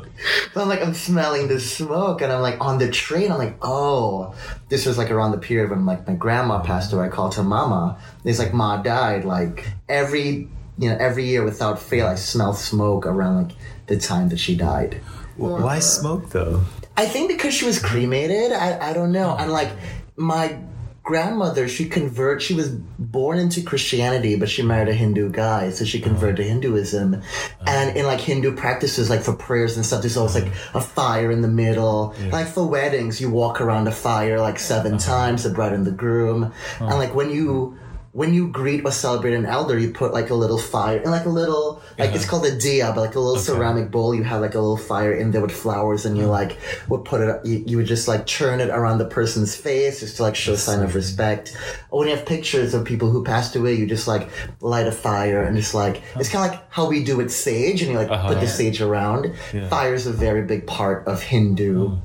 So 0.54 0.62
I'm 0.62 0.68
like, 0.68 0.82
I'm 0.82 0.94
smelling 0.94 1.48
the 1.48 1.60
smoke, 1.60 2.22
and 2.22 2.32
I'm 2.32 2.40
like 2.40 2.58
on 2.60 2.78
the 2.78 2.90
train. 2.90 3.30
I'm 3.30 3.38
like, 3.38 3.58
oh, 3.60 4.34
this 4.70 4.86
was 4.86 4.96
like 4.96 5.10
around 5.10 5.32
the 5.32 5.38
period 5.38 5.68
when 5.68 5.84
like 5.84 6.06
my 6.08 6.14
grandma 6.14 6.62
passed 6.62 6.92
away. 6.94 7.06
I 7.06 7.08
called 7.08 7.34
her 7.34 7.42
mama. 7.42 7.98
It's 8.24 8.38
like 8.38 8.54
ma 8.54 8.78
died. 8.78 9.26
Like 9.26 9.66
every 9.88 10.48
you 10.78 10.88
know 10.88 10.96
every 10.98 11.26
year 11.26 11.44
without 11.44 11.78
fail, 11.78 12.06
I 12.06 12.14
smell 12.14 12.54
smoke 12.54 13.04
around 13.04 13.48
like 13.48 13.56
the 13.86 13.98
time 13.98 14.30
that 14.30 14.40
she 14.40 14.56
died. 14.56 15.00
Why 15.36 15.78
smoke 15.80 16.30
though? 16.30 16.64
I 16.96 17.04
think 17.04 17.28
because 17.28 17.52
she 17.52 17.66
was 17.66 17.78
cremated. 17.78 18.52
I, 18.52 18.90
I 18.90 18.92
don't 18.94 19.12
know. 19.12 19.36
And 19.36 19.52
like 19.52 19.70
my 20.16 20.58
grandmother, 21.06 21.68
she 21.68 21.88
convert. 21.88 22.42
She 22.42 22.52
was 22.52 22.68
born 22.68 23.38
into 23.38 23.62
Christianity, 23.62 24.36
but 24.36 24.50
she 24.50 24.62
married 24.62 24.88
a 24.88 24.92
Hindu 24.92 25.30
guy, 25.30 25.70
so 25.70 25.84
she 25.84 26.00
converted 26.00 26.36
to 26.36 26.42
Hinduism. 26.42 27.14
Uh-huh. 27.14 27.64
And 27.66 27.96
in 27.96 28.04
like 28.04 28.20
Hindu 28.20 28.56
practices, 28.56 29.08
like 29.08 29.22
for 29.22 29.32
prayers 29.32 29.76
and 29.76 29.86
stuff, 29.86 30.02
there's 30.02 30.16
always 30.16 30.34
like 30.34 30.48
uh-huh. 30.48 30.80
a 30.80 30.82
fire 30.82 31.30
in 31.30 31.40
the 31.40 31.48
middle. 31.48 32.14
Like 32.30 32.48
for 32.48 32.66
weddings, 32.66 33.20
you 33.20 33.30
walk 33.30 33.60
around 33.60 33.86
a 33.86 33.92
fire 33.92 34.38
like 34.40 34.58
7 34.58 34.94
uh-huh. 34.94 34.98
times, 35.00 35.44
the 35.44 35.50
bride 35.50 35.72
and 35.72 35.86
the 35.86 35.92
groom. 35.92 36.52
And 36.80 36.98
like 36.98 37.14
when 37.14 37.30
you 37.30 37.78
when 38.16 38.32
you 38.32 38.48
greet 38.48 38.82
or 38.82 38.90
celebrate 38.90 39.34
an 39.34 39.44
elder, 39.44 39.78
you 39.78 39.90
put 39.90 40.14
like 40.14 40.30
a 40.30 40.34
little 40.34 40.56
fire 40.56 40.96
and 40.96 41.10
like 41.10 41.26
a 41.26 41.28
little 41.28 41.82
like 41.98 42.14
it's 42.14 42.24
uh-huh. 42.24 42.30
called 42.30 42.46
a 42.46 42.58
dia, 42.58 42.90
but 42.94 43.02
like 43.02 43.14
a 43.14 43.20
little 43.20 43.36
ceramic 43.38 43.90
bowl. 43.90 44.14
You 44.14 44.22
have 44.22 44.40
like 44.40 44.54
a 44.54 44.58
little 44.58 44.78
fire 44.78 45.12
in 45.12 45.32
there 45.32 45.42
with 45.42 45.52
flowers, 45.52 46.06
and 46.06 46.16
you 46.16 46.22
uh-huh. 46.22 46.32
like 46.32 46.58
would 46.88 47.04
put 47.04 47.20
it. 47.20 47.44
You, 47.44 47.62
you 47.66 47.76
would 47.76 47.84
just 47.84 48.08
like 48.08 48.24
churn 48.24 48.60
it 48.60 48.70
around 48.70 48.96
the 48.96 49.04
person's 49.04 49.54
face 49.54 50.00
just 50.00 50.16
to 50.16 50.22
like 50.22 50.34
show 50.34 50.54
a 50.54 50.56
sign 50.56 50.82
of 50.82 50.94
respect. 50.94 51.54
Or 51.90 51.98
when 51.98 52.08
you 52.08 52.16
have 52.16 52.24
pictures 52.24 52.72
of 52.72 52.86
people 52.86 53.10
who 53.10 53.22
passed 53.22 53.54
away, 53.54 53.74
you 53.74 53.86
just 53.86 54.08
like 54.08 54.30
light 54.62 54.86
a 54.86 54.92
fire 54.92 55.42
and 55.42 55.54
just 55.54 55.74
like 55.74 55.96
uh-huh. 55.96 56.20
it's 56.20 56.30
kind 56.30 56.46
of 56.46 56.52
like 56.52 56.72
how 56.72 56.88
we 56.88 57.04
do 57.04 57.18
with 57.18 57.30
sage, 57.30 57.82
and 57.82 57.92
you 57.92 57.98
like 57.98 58.08
put 58.08 58.40
the 58.40 58.48
sage 58.48 58.80
around. 58.80 59.34
Fire 59.68 59.92
is 59.92 60.06
a 60.06 60.12
very 60.12 60.40
big 60.40 60.66
part 60.66 61.06
of 61.06 61.22
Hindu 61.22 61.98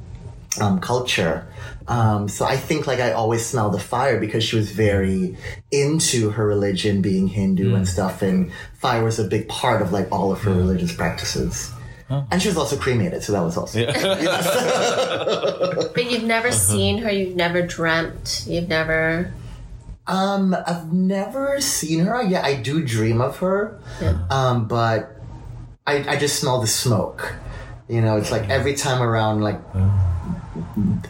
oh. 0.60 0.66
um, 0.66 0.82
culture. 0.82 1.48
Um, 1.88 2.28
so 2.28 2.46
I 2.46 2.58
think 2.58 2.88
like 2.88 3.00
I 3.00 3.12
always 3.12 3.46
smell 3.46 3.70
the 3.70 3.80
fire 3.80 4.20
because 4.20 4.44
she 4.44 4.56
was 4.56 4.72
very 4.72 5.36
into 5.72 6.30
her 6.32 6.46
religion 6.46 7.02
being 7.02 7.28
Hindu 7.28 7.76
and 7.76 7.88
stuff 7.88 8.22
and 8.22 8.52
fire 8.76 9.04
was 9.04 9.20
a 9.20 9.24
big 9.26 9.48
part 9.48 9.82
of 9.82 9.92
like 9.92 10.12
all 10.12 10.32
of 10.32 10.42
her 10.42 10.52
religious 10.54 10.96
practices. 10.96 11.72
And 12.30 12.42
she 12.42 12.50
was 12.50 12.58
also 12.58 12.76
cremated, 12.76 13.24
so 13.24 13.32
that 13.32 13.42
was 13.42 13.56
also. 13.56 13.80
Yeah. 13.80 13.94
But 15.94 16.12
you've 16.12 16.24
never 16.26 16.52
seen 16.52 16.98
her. 17.00 17.10
You've 17.12 17.38
never 17.38 17.62
dreamt. 17.62 18.44
You've 18.48 18.68
never. 18.68 19.34
Um, 20.08 20.54
I've 20.68 20.92
never 20.92 21.62
seen 21.62 22.00
her. 22.06 22.22
Yeah, 22.22 22.44
I 22.44 22.56
do 22.56 22.84
dream 22.84 23.22
of 23.22 23.38
her. 23.38 23.80
Um, 24.30 24.68
but 24.68 25.16
I, 25.88 26.04
I 26.08 26.18
just 26.18 26.40
smell 26.40 26.60
the 26.60 26.68
smoke. 26.68 27.34
You 27.88 28.02
know, 28.02 28.18
it's 28.18 28.32
like 28.32 28.50
every 28.50 28.74
time 28.76 29.02
around, 29.02 29.42
like, 29.42 29.60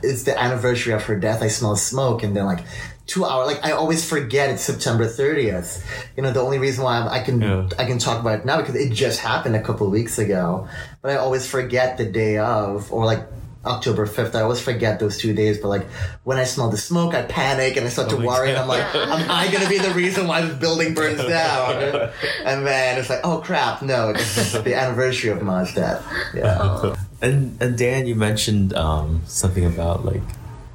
it's 0.04 0.24
the 0.24 0.40
anniversary 0.40 0.94
of 0.94 1.04
her 1.04 1.16
death, 1.16 1.42
I 1.42 1.48
smell 1.48 1.76
smoke, 1.76 2.24
and 2.24 2.36
then 2.36 2.46
like 2.46 2.64
two 3.08 3.26
hours, 3.26 3.48
like 3.48 3.64
I 3.66 3.72
always 3.72 4.08
forget 4.08 4.50
it's 4.50 4.62
September 4.64 5.06
30th. 5.06 5.84
You 6.16 6.24
know, 6.24 6.32
the 6.32 6.42
only 6.42 6.60
reason 6.60 6.84
why 6.84 6.98
I'm, 7.00 7.08
I 7.08 7.20
can 7.22 7.42
Yeah. 7.42 7.70
I 7.78 7.86
can 7.86 8.00
talk 8.00 8.20
about 8.22 8.40
it 8.40 8.46
now 8.46 8.58
because 8.58 8.76
it 8.76 8.94
just 8.94 9.20
happened 9.20 9.56
a 9.56 9.62
couple 9.62 9.86
of 9.88 9.92
weeks 9.92 10.18
ago, 10.18 10.68
but 11.02 11.12
I 11.12 11.16
always 11.18 11.46
forget 11.48 11.98
the 11.98 12.06
day 12.06 12.38
of 12.38 12.92
or 12.92 13.06
like. 13.06 13.28
October 13.64 14.08
5th, 14.08 14.34
I 14.34 14.42
always 14.42 14.60
forget 14.60 15.00
those 15.00 15.20
two 15.20 15.36
days, 15.36 15.60
but 15.60 15.68
like 15.68 15.86
when 16.24 16.40
I 16.40 16.46
smell 16.46 16.72
the 16.72 16.78
smoke, 16.78 17.14
I 17.14 17.22
panic 17.22 17.78
and 17.78 17.86
I 17.86 17.90
start 17.90 18.10
to 18.10 18.16
oh 18.16 18.26
worry. 18.26 18.50
And 18.50 18.58
I'm 18.58 18.68
like, 18.68 18.84
am 18.96 19.30
I 19.30 19.52
going 19.52 19.62
to 19.64 19.70
be 19.70 19.78
the 19.78 19.92
reason 19.92 20.26
why 20.26 20.42
this 20.42 20.58
building 20.58 20.96
burns 20.96 21.24
down? 21.24 22.10
And 22.44 22.66
then 22.66 22.98
it's 22.98 23.12
like, 23.12 23.20
oh 23.24 23.38
crap, 23.38 23.84
no, 23.84 24.10
it's 24.10 24.54
the 24.54 24.74
anniversary 24.74 25.30
of 25.30 25.44
Ma's 25.44 25.72
death. 25.76 26.04
Yeah. 26.34 26.96
And 27.22 27.62
and 27.62 27.78
Dan, 27.78 28.08
you 28.08 28.16
mentioned 28.16 28.74
um, 28.74 29.22
something 29.26 29.66
about 29.66 30.06
like 30.06 30.24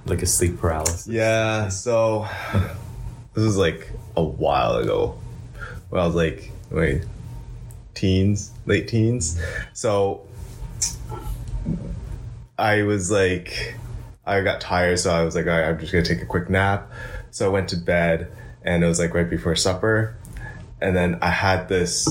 like 0.05 0.23
a 0.23 0.26
sleep 0.26 0.61
paralysis. 0.61 1.09
Yeah, 1.09 1.69
so 1.69 2.29
this 3.35 3.45
was 3.45 3.57
like 3.57 3.91
a 4.17 4.23
while 4.23 4.76
ago. 4.76 5.19
When 5.88 6.00
I 6.00 6.07
was 6.07 6.15
like, 6.15 6.50
wait, 6.71 7.05
teens, 7.95 8.53
late 8.67 8.87
teens. 8.88 9.41
So 9.73 10.23
I 12.59 12.83
was 12.83 13.11
like, 13.11 13.75
I 14.25 14.41
got 14.43 14.61
tired, 14.61 14.99
so 15.00 15.12
I 15.12 15.25
was 15.25 15.35
like, 15.35 15.47
I'm 15.47 15.79
just 15.79 15.93
gonna 15.93 16.05
take 16.05 16.23
a 16.23 16.26
quick 16.26 16.49
nap. 16.49 16.91
So 17.31 17.47
I 17.47 17.49
went 17.49 17.69
to 17.71 17.76
bed, 17.76 18.31
and 18.62 18.85
it 18.85 18.87
was 18.87 19.00
like 19.00 19.15
right 19.15 19.29
before 19.29 19.57
supper, 19.57 20.17
and 20.81 20.95
then 20.97 21.19
I 21.21 21.31
had 21.31 21.69
this 21.69 22.09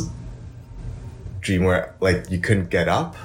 dream 1.39 1.63
where 1.63 1.95
like 2.01 2.29
you 2.29 2.39
couldn't 2.39 2.69
get 2.69 2.89
up, 2.89 3.15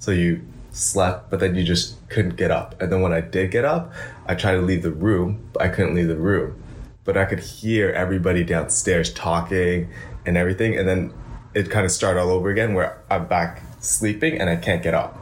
so 0.00 0.10
you 0.10 0.42
slept, 0.76 1.30
but 1.30 1.40
then 1.40 1.54
you 1.54 1.64
just 1.64 1.96
couldn't 2.08 2.36
get 2.36 2.50
up. 2.50 2.80
And 2.80 2.92
then 2.92 3.00
when 3.00 3.12
I 3.12 3.20
did 3.20 3.50
get 3.50 3.64
up, 3.64 3.92
I 4.26 4.34
tried 4.34 4.56
to 4.56 4.62
leave 4.62 4.82
the 4.82 4.90
room, 4.90 5.48
but 5.52 5.62
I 5.62 5.68
couldn't 5.68 5.94
leave 5.94 6.08
the 6.08 6.16
room. 6.16 6.62
But 7.04 7.16
I 7.16 7.24
could 7.24 7.40
hear 7.40 7.90
everybody 7.90 8.44
downstairs 8.44 9.12
talking 9.12 9.88
and 10.24 10.36
everything, 10.36 10.76
and 10.76 10.88
then 10.88 11.14
it 11.54 11.70
kind 11.70 11.86
of 11.86 11.92
started 11.92 12.20
all 12.20 12.30
over 12.30 12.50
again 12.50 12.74
where 12.74 13.02
I'm 13.10 13.26
back 13.26 13.62
sleeping 13.80 14.38
and 14.38 14.50
I 14.50 14.56
can't 14.56 14.82
get 14.82 14.92
up. 14.92 15.18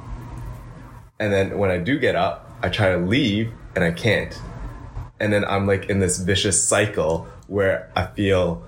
And 1.21 1.33
then 1.33 1.59
when 1.59 1.71
I 1.71 1.79
do 1.79 1.99
get 1.99 2.17
up, 2.17 2.51
I 2.63 2.69
try 2.69 2.91
to 2.91 2.99
leave 2.99 3.53
and 3.77 3.85
I 3.85 3.93
can't. 3.93 4.37
And 5.21 5.33
then 5.33 5.45
I'm 5.45 5.67
like 5.67 5.89
in 5.89 6.01
this 6.01 6.19
vicious 6.19 6.63
cycle 6.63 7.29
where 7.47 7.91
I 7.95 8.07
feel 8.07 8.65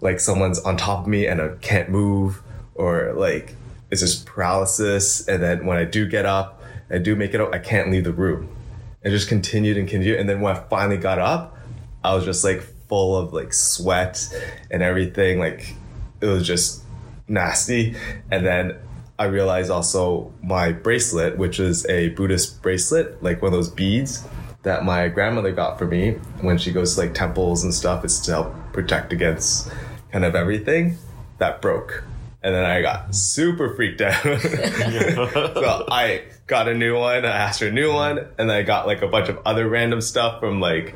like 0.00 0.20
someone's 0.20 0.58
on 0.60 0.76
top 0.76 1.04
of 1.04 1.06
me 1.06 1.26
and 1.26 1.40
I 1.40 1.48
can't 1.60 1.88
move 1.88 2.42
or 2.74 3.12
like 3.14 3.54
it's 3.90 4.00
just 4.00 4.26
paralysis. 4.26 5.26
And 5.28 5.42
then 5.42 5.66
when 5.66 5.78
I 5.78 5.84
do 5.84 6.06
get 6.06 6.26
up, 6.26 6.62
I 6.90 6.98
do 6.98 7.14
make 7.16 7.34
it 7.34 7.40
up, 7.40 7.54
I 7.54 7.58
can't 7.58 7.90
leave 7.90 8.04
the 8.04 8.12
room. 8.12 8.56
It 9.02 9.10
just 9.10 9.28
continued 9.28 9.76
and 9.76 9.88
continued. 9.88 10.20
And 10.20 10.28
then 10.28 10.40
when 10.40 10.56
I 10.56 10.60
finally 10.68 10.98
got 10.98 11.18
up, 11.18 11.56
I 12.02 12.14
was 12.14 12.24
just 12.24 12.44
like 12.44 12.60
full 12.88 13.16
of 13.16 13.32
like 13.32 13.52
sweat 13.52 14.28
and 14.70 14.82
everything. 14.82 15.38
Like 15.38 15.74
it 16.20 16.26
was 16.26 16.46
just 16.46 16.82
nasty. 17.28 17.96
And 18.30 18.44
then 18.44 18.78
I 19.18 19.24
realized 19.24 19.70
also 19.70 20.32
my 20.42 20.72
bracelet, 20.72 21.38
which 21.38 21.60
is 21.60 21.86
a 21.86 22.08
Buddhist 22.10 22.62
bracelet, 22.62 23.22
like 23.22 23.42
one 23.42 23.52
of 23.52 23.58
those 23.58 23.70
beads 23.70 24.26
that 24.62 24.84
my 24.84 25.08
grandmother 25.08 25.52
got 25.52 25.78
for 25.78 25.86
me 25.86 26.12
when 26.40 26.58
she 26.58 26.72
goes 26.72 26.94
to 26.94 27.00
like 27.00 27.14
temples 27.14 27.64
and 27.64 27.72
stuff. 27.72 28.04
It's 28.04 28.18
to 28.20 28.32
help 28.32 28.54
protect 28.72 29.12
against 29.12 29.70
kind 30.12 30.24
of 30.24 30.34
everything 30.34 30.98
that 31.38 31.62
broke. 31.62 32.04
And 32.42 32.54
then 32.54 32.64
I 32.64 32.80
got 32.80 33.14
super 33.14 33.74
freaked 33.74 34.00
out. 34.00 34.22
so 34.22 35.84
I 35.90 36.22
got 36.46 36.68
a 36.68 36.74
new 36.74 36.98
one. 36.98 37.24
I 37.26 37.36
asked 37.36 37.60
for 37.60 37.66
a 37.66 37.72
new 37.72 37.92
one, 37.92 38.18
and 38.18 38.48
then 38.48 38.50
I 38.50 38.62
got 38.62 38.86
like 38.86 39.02
a 39.02 39.08
bunch 39.08 39.28
of 39.28 39.38
other 39.44 39.68
random 39.68 40.00
stuff 40.00 40.40
from 40.40 40.60
like 40.60 40.94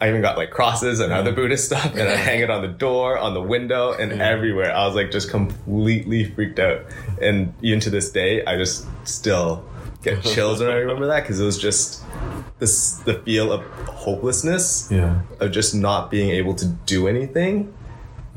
I 0.00 0.08
even 0.08 0.22
got 0.22 0.38
like 0.38 0.50
crosses 0.50 0.98
and 1.00 1.12
other 1.12 1.30
mm-hmm. 1.30 1.40
Buddhist 1.40 1.66
stuff, 1.66 1.94
and 1.94 2.08
I 2.08 2.16
hang 2.16 2.40
it 2.40 2.50
on 2.50 2.62
the 2.62 2.68
door, 2.68 3.18
on 3.18 3.34
the 3.34 3.42
window, 3.42 3.92
and 3.92 4.12
mm-hmm. 4.12 4.20
everywhere. 4.20 4.74
I 4.74 4.86
was 4.86 4.94
like 4.94 5.10
just 5.10 5.30
completely 5.30 6.24
freaked 6.24 6.58
out, 6.58 6.86
and 7.20 7.52
even 7.60 7.80
to 7.80 7.90
this 7.90 8.10
day, 8.10 8.42
I 8.44 8.56
just 8.56 8.86
still 9.04 9.64
get 10.02 10.22
chills 10.24 10.60
when 10.60 10.70
I 10.70 10.76
remember 10.76 11.06
that 11.08 11.22
because 11.22 11.38
it 11.38 11.44
was 11.44 11.58
just 11.58 12.02
this 12.58 12.94
the 12.98 13.14
feel 13.14 13.52
of 13.52 13.62
hopelessness 13.88 14.88
Yeah. 14.90 15.20
of 15.38 15.52
just 15.52 15.74
not 15.74 16.10
being 16.10 16.30
able 16.30 16.54
to 16.54 16.66
do 16.66 17.06
anything, 17.06 17.74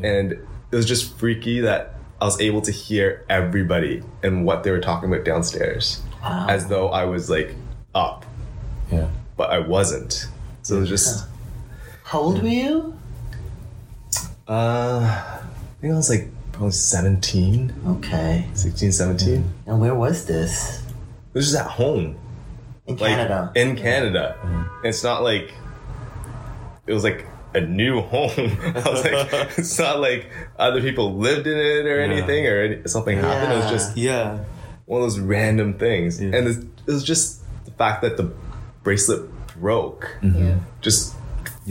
and 0.02 0.34
it 0.34 0.76
was 0.76 0.86
just 0.86 1.18
freaky 1.18 1.62
that 1.62 1.96
I 2.24 2.26
was 2.26 2.40
able 2.40 2.62
to 2.62 2.72
hear 2.72 3.26
everybody 3.30 4.02
and 4.24 4.46
what 4.46 4.64
they 4.64 4.72
were 4.72 4.80
talking 4.80 5.12
about 5.12 5.26
downstairs, 5.26 6.02
as 6.24 6.68
though 6.68 6.88
I 6.88 7.04
was 7.04 7.30
like 7.30 7.54
up, 7.94 8.26
Yeah. 8.90 9.10
but 9.36 9.50
I 9.50 9.60
wasn't. 9.60 10.28
So 10.62 10.78
it 10.78 10.80
was 10.80 10.90
just. 10.90 11.28
How 12.06 12.20
old 12.22 12.42
were 12.42 12.48
you? 12.48 12.98
Uh, 14.48 15.02
I 15.04 15.42
think 15.82 15.92
I 15.92 15.98
was 15.98 16.10
like 16.10 16.30
probably 16.54 16.72
17, 16.72 17.74
Okay. 17.88 18.48
16, 18.54 18.94
17. 18.94 19.44
And 19.66 19.82
where 19.82 19.94
was 19.94 20.26
this? 20.26 20.82
This 21.34 21.46
is 21.46 21.56
at 21.56 21.68
home. 21.68 22.16
In 22.88 22.96
like 22.96 23.10
Canada. 23.18 23.52
in 23.54 23.76
Canada. 23.76 24.70
It's 24.86 25.04
not 25.04 25.24
like 25.24 25.52
it 26.88 26.94
was 26.94 27.04
like 27.04 27.26
a 27.56 27.62
new 27.62 28.02
home. 28.02 28.32
I 28.76 28.90
was 28.90 29.04
like, 29.04 29.58
it's 29.58 29.78
not 29.80 30.00
like 30.00 30.30
other 30.58 30.82
people 30.82 31.16
lived 31.16 31.48
in 31.48 31.58
it 31.58 31.86
or 31.86 32.00
anything 32.02 32.48
or 32.48 32.62
any, 32.62 32.88
something 32.88 33.18
happened. 33.18 33.54
It 33.54 33.58
was 33.64 33.70
just 33.72 33.98
Yeah. 33.98 34.40
one 34.86 35.02
of 35.02 35.06
those 35.06 35.20
random 35.20 35.78
things, 35.78 36.22
Yeah. 36.22 36.36
and 36.36 36.48
it 36.48 36.92
was 36.92 37.04
just 37.04 37.42
the 37.66 37.72
fact 37.72 38.02
that 38.02 38.18
the 38.18 38.32
bracelet 38.84 39.30
broke 39.60 40.10
Mm-hmm. 40.22 40.58
just 40.82 41.16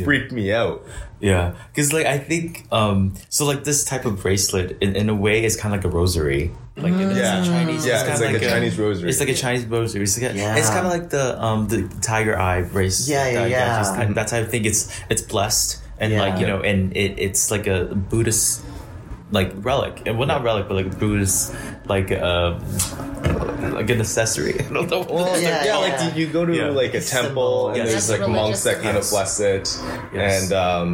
freaked 0.04 0.32
me 0.32 0.52
out. 0.52 0.84
Yeah, 1.20 1.54
because 1.68 1.92
like 1.92 2.06
I 2.06 2.18
think 2.18 2.66
um 2.72 3.14
so 3.28 3.44
like 3.46 3.64
this 3.64 3.84
type 3.84 4.04
of 4.04 4.20
bracelet 4.22 4.78
in, 4.80 4.96
in 4.96 5.08
a 5.08 5.14
way 5.14 5.44
is 5.44 5.56
kind 5.56 5.74
of 5.74 5.78
like 5.84 5.92
a 5.92 5.96
rosary. 5.96 6.50
Like 6.76 6.94
in 6.94 7.10
Yeah. 7.10 7.44
Chinese, 7.44 7.84
Yeah, 7.86 7.98
kinda 7.98 8.12
it's 8.12 8.20
like 8.22 8.42
a 8.42 8.48
Chinese 8.48 8.78
rosary. 8.78 9.10
It's 9.10 9.20
like 9.20 9.28
a 9.28 9.34
Chinese 9.34 9.64
rosary. 9.66 10.02
It's, 10.04 10.20
like 10.20 10.32
a, 10.32 10.36
Yeah. 10.36 10.56
it's 10.56 10.70
kind 10.70 10.86
of 10.86 10.92
like 10.92 11.10
the 11.10 11.40
um 11.42 11.68
the 11.68 11.86
tiger 12.00 12.38
eye 12.38 12.62
bracelet. 12.62 13.08
Yeah, 13.10 13.26
yeah, 13.28 13.32
that- 13.42 13.50
yeah. 13.50 13.66
That's, 13.82 13.88
just- 13.96 14.14
that's 14.14 14.32
how 14.32 14.38
I 14.38 14.44
think 14.44 14.64
it's 14.66 14.88
it's 15.10 15.22
blessed 15.22 15.80
and 16.00 16.12
Yeah. 16.12 16.22
like 16.22 16.40
you 16.40 16.46
know 16.46 16.60
and 16.60 16.96
it, 16.96 17.18
it's 17.18 17.50
like 17.50 17.66
a 17.66 17.84
Buddhist 17.94 18.62
like 19.30 19.52
relic 19.64 20.02
and 20.06 20.18
well 20.18 20.26
not 20.28 20.42
relic 20.42 20.66
but 20.68 20.74
like 20.74 20.86
a 20.86 20.96
Buddhist 20.96 21.54
like 21.92 22.10
a 22.10 22.58
like 23.78 23.90
an 23.90 24.00
accessory. 24.00 24.54
I 24.60 24.72
don't 24.72 24.90
know. 24.90 25.02
Well, 25.08 25.40
Yeah, 25.40 25.64
yeah, 25.64 25.64
yeah. 25.64 25.76
like 25.84 25.96
you, 26.16 26.26
you 26.26 26.32
go 26.32 26.44
to 26.46 26.54
Yeah. 26.54 26.70
like 26.82 26.94
a 26.94 27.00
Symbol. 27.00 27.22
temple 27.28 27.68
and 27.68 27.76
Yes. 27.76 27.88
there's 27.90 28.06
That's 28.08 28.20
like 28.20 28.28
a 28.28 28.32
monks 28.32 28.62
that 28.64 28.78
religious 28.78 28.84
kind 28.84 28.96
of 28.96 29.04
Yes. 29.04 29.10
bless 29.14 29.40
it, 29.40 29.66
Yes. 30.14 30.42
and 30.42 30.52
um, 30.52 30.90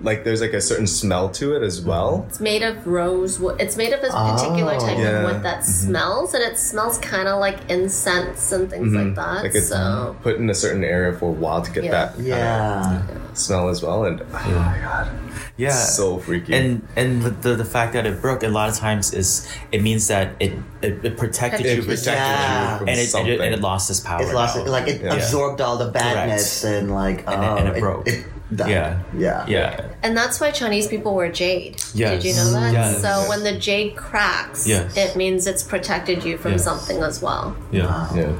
like 0.00 0.22
there's 0.22 0.40
like 0.40 0.52
a 0.52 0.60
certain 0.60 0.86
smell 0.86 1.28
to 1.30 1.56
it 1.56 1.62
as 1.62 1.80
well. 1.80 2.24
It's 2.28 2.40
made 2.40 2.62
of 2.62 2.86
rose 2.86 3.40
wood. 3.40 3.56
It's 3.60 3.76
made 3.76 3.92
of 3.92 4.00
a 4.00 4.08
oh, 4.12 4.36
particular 4.36 4.74
Oh. 4.74 4.78
type 4.78 4.98
Yeah. 4.98 5.08
of 5.20 5.24
wood 5.24 5.42
that 5.42 5.60
mm-hmm. 5.60 5.88
smells, 5.88 6.34
and 6.34 6.42
it 6.44 6.56
smells 6.58 6.98
kind 6.98 7.26
of 7.26 7.40
like 7.40 7.58
incense 7.68 8.52
and 8.52 8.70
things 8.70 8.92
like 8.94 9.06
mm-hmm. 9.06 9.14
that. 9.14 9.42
Like 9.42 9.54
it's 9.54 9.68
so 9.68 10.16
put 10.22 10.36
in 10.36 10.48
a 10.50 10.54
certain 10.54 10.84
area 10.84 11.12
for 11.18 11.26
a 11.30 11.32
while 11.32 11.62
to 11.62 11.70
get 11.70 11.84
Yeah. 11.84 11.90
that 11.90 12.14
kinda 12.14 12.28
Yeah. 12.28 13.02
smell 13.34 13.68
as 13.68 13.82
well, 13.82 14.04
and 14.04 14.20
oh 14.20 14.26
my 14.32 14.78
god, 14.80 15.08
yeah. 15.56 15.70
so 15.72 16.18
freaky. 16.18 16.54
and 16.54 16.86
and 16.94 17.22
the, 17.22 17.30
the 17.30 17.54
the 17.56 17.64
fact 17.64 17.92
that 17.94 18.06
it 18.06 18.22
broke 18.22 18.44
a 18.44 18.48
lot 18.48 18.68
of 18.68 18.76
times 18.76 19.12
is 19.12 19.48
it 19.72 19.82
means 19.82 20.06
that 20.06 20.36
it 20.38 20.52
it, 20.80 21.04
it 21.04 21.16
protected 21.16 21.66
it 21.66 21.76
you 21.76 21.82
protected 21.82 22.12
Yeah. 22.14 22.72
you 22.72 22.78
from 22.78 22.88
and 22.88 22.98
it, 23.00 23.14
and 23.14 23.28
it 23.28 23.40
and 23.40 23.54
it 23.54 23.60
lost 23.60 23.90
its 23.90 23.98
power 24.00 24.22
It 24.22 24.32
lost 24.32 24.56
now. 24.56 24.64
like 24.66 24.86
it 24.86 25.02
Yeah. 25.02 25.14
absorbed 25.14 25.60
all 25.60 25.76
the 25.76 25.90
badness 25.90 26.62
and 26.62 26.94
like 26.94 27.24
And 27.26 27.42
it- 27.42 27.48
oh, 27.48 27.56
and 27.56 27.68
it 27.68 27.76
oh, 27.76 27.80
broke. 27.80 28.08
Died. 28.54 28.70
Yeah. 28.70 29.02
Yeah. 29.16 29.44
yeah 29.46 29.92
and 30.02 30.16
that's 30.16 30.40
why 30.40 30.50
Chinese 30.50 30.88
people 30.88 31.14
wear 31.14 31.30
jade. 31.30 31.76
Yes. 31.94 32.22
Did 32.22 32.24
you 32.30 32.34
know 32.36 32.50
that? 32.52 32.72
Yes. 32.72 33.02
So 33.02 33.28
when 33.28 33.42
the 33.44 33.58
jade 33.58 33.96
cracks, 33.96 34.66
Yes. 34.66 34.96
it 34.96 35.16
means 35.16 35.46
it's 35.46 35.62
protected 35.62 36.24
you 36.24 36.38
from 36.38 36.52
Yes. 36.52 36.64
something 36.64 36.98
as 37.02 37.20
well. 37.22 37.56
yeah 37.72 38.08
yeah. 38.14 38.32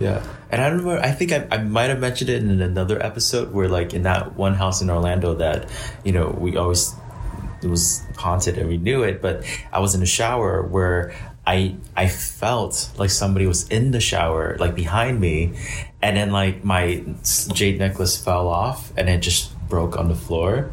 yeah 0.00 0.22
and 0.50 0.60
I 0.62 0.68
remember 0.68 0.98
I 1.00 1.10
think 1.12 1.32
I, 1.32 1.46
I 1.50 1.58
might 1.58 1.88
have 1.90 1.98
mentioned 2.00 2.30
it 2.30 2.42
in 2.42 2.60
another 2.60 3.02
episode 3.02 3.52
where 3.52 3.68
like 3.68 3.94
in 3.94 4.02
that 4.02 4.36
one 4.36 4.54
house 4.54 4.82
in 4.82 4.90
Orlando 4.90 5.34
that 5.34 5.68
you 6.04 6.12
know 6.12 6.28
we 6.38 6.56
always 6.56 6.94
it 7.62 7.68
was 7.68 8.02
haunted 8.18 8.58
and 8.58 8.68
we 8.68 8.76
knew 8.76 9.02
it 9.02 9.22
but 9.22 9.42
I 9.72 9.80
was 9.80 9.94
in 9.94 10.02
a 10.02 10.06
shower 10.06 10.62
where 10.62 11.14
I 11.46 11.76
I 11.96 12.08
felt 12.08 12.90
like 12.98 13.10
somebody 13.10 13.46
was 13.46 13.66
in 13.68 13.90
the 13.90 14.00
shower 14.00 14.56
like 14.60 14.74
behind 14.74 15.20
me 15.20 15.54
and 16.02 16.16
then 16.16 16.30
like 16.30 16.62
my 16.64 17.02
jade 17.54 17.78
necklace 17.78 18.16
fell 18.22 18.48
off 18.48 18.92
and 18.96 19.08
it 19.08 19.20
just 19.20 19.50
broke 19.74 19.94
on 19.98 20.06
the 20.08 20.14
floor 20.26 20.70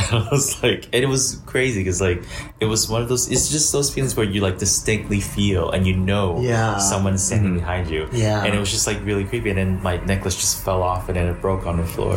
I 0.12 0.28
was 0.32 0.62
like, 0.62 0.84
and 0.94 1.04
it 1.04 1.10
was 1.16 1.42
crazy 1.44 1.80
because 1.80 2.00
like 2.00 2.22
it 2.58 2.64
was 2.64 2.88
one 2.88 3.02
of 3.02 3.08
those. 3.10 3.28
It's 3.30 3.50
just 3.50 3.70
those 3.70 3.92
feelings 3.92 4.16
where 4.16 4.24
you 4.24 4.40
like 4.40 4.56
distinctly 4.56 5.20
feel 5.20 5.70
and 5.74 5.86
you 5.86 5.94
know 5.94 6.40
Yeah. 6.40 6.78
someone's 6.78 7.22
standing 7.22 7.54
behind 7.60 7.90
you. 7.90 8.08
Yeah. 8.10 8.42
and 8.44 8.54
it 8.54 8.58
was 8.58 8.70
just 8.70 8.86
like 8.86 8.98
really 9.04 9.24
creepy. 9.30 9.50
And 9.52 9.58
then 9.58 9.82
my 9.82 9.98
necklace 10.06 10.36
just 10.36 10.64
fell 10.64 10.82
off 10.82 11.08
and 11.10 11.16
then 11.18 11.26
it 11.28 11.38
broke 11.42 11.66
on 11.66 11.76
the 11.76 11.84
floor. 11.84 12.16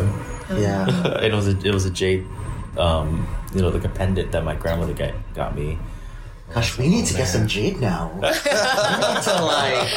Yeah. 0.55 0.87
and 1.19 1.25
it 1.33 1.35
was 1.35 1.47
a, 1.51 1.55
it 1.67 1.73
was 1.73 1.83
a 1.85 1.91
jade, 1.91 2.23
um, 2.77 3.27
you 3.53 3.61
know, 3.61 3.67
like 3.69 3.83
a 3.83 3.89
pendant 3.89 4.31
that 4.31 4.45
my 4.45 4.55
grandmother 4.55 4.93
got 4.93 5.13
got 5.33 5.51
me. 5.53 5.77
Gosh, 6.53 6.77
we 6.77 6.87
need 6.87 7.05
to 7.07 7.13
get 7.15 7.27
some 7.27 7.47
jade 7.47 7.79
now. 7.79 8.11
we 8.15 8.19
need 8.21 9.23
to 9.23 9.43
like, 9.43 9.87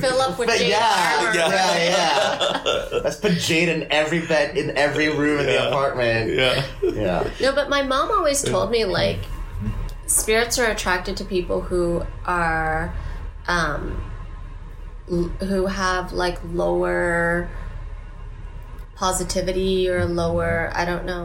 Fill 0.00 0.20
up 0.20 0.38
with 0.38 0.48
but 0.48 0.58
jade 0.58 0.70
yeah, 0.70 1.16
armor. 1.20 1.34
yeah, 1.34 1.78
yeah, 2.62 2.98
Let's 3.02 3.16
put 3.16 3.32
jade 3.38 3.68
in 3.70 3.90
every 3.90 4.20
bed, 4.26 4.56
in 4.58 4.76
every 4.76 5.08
room 5.08 5.40
in 5.40 5.46
the 5.46 5.68
apartment. 5.68 6.34
Yeah, 6.34 6.64
Yeah. 6.82 7.30
No, 7.40 7.54
but 7.54 7.70
my 7.70 7.82
mom 7.82 8.10
always 8.10 8.42
told 8.42 8.70
me 8.70 8.84
like 8.84 9.20
spirits 10.06 10.58
are 10.58 10.66
attracted 10.70 11.16
to 11.16 11.24
people 11.24 11.62
who 11.62 12.04
are 12.26 12.94
um 13.48 14.02
l- 15.10 15.32
who 15.46 15.66
have 15.66 16.12
like 16.12 16.38
lower 16.52 17.48
positivity 19.06 19.88
or 19.90 20.04
lower 20.06 20.70
I 20.80 20.84
don't 20.90 21.04
know. 21.10 21.24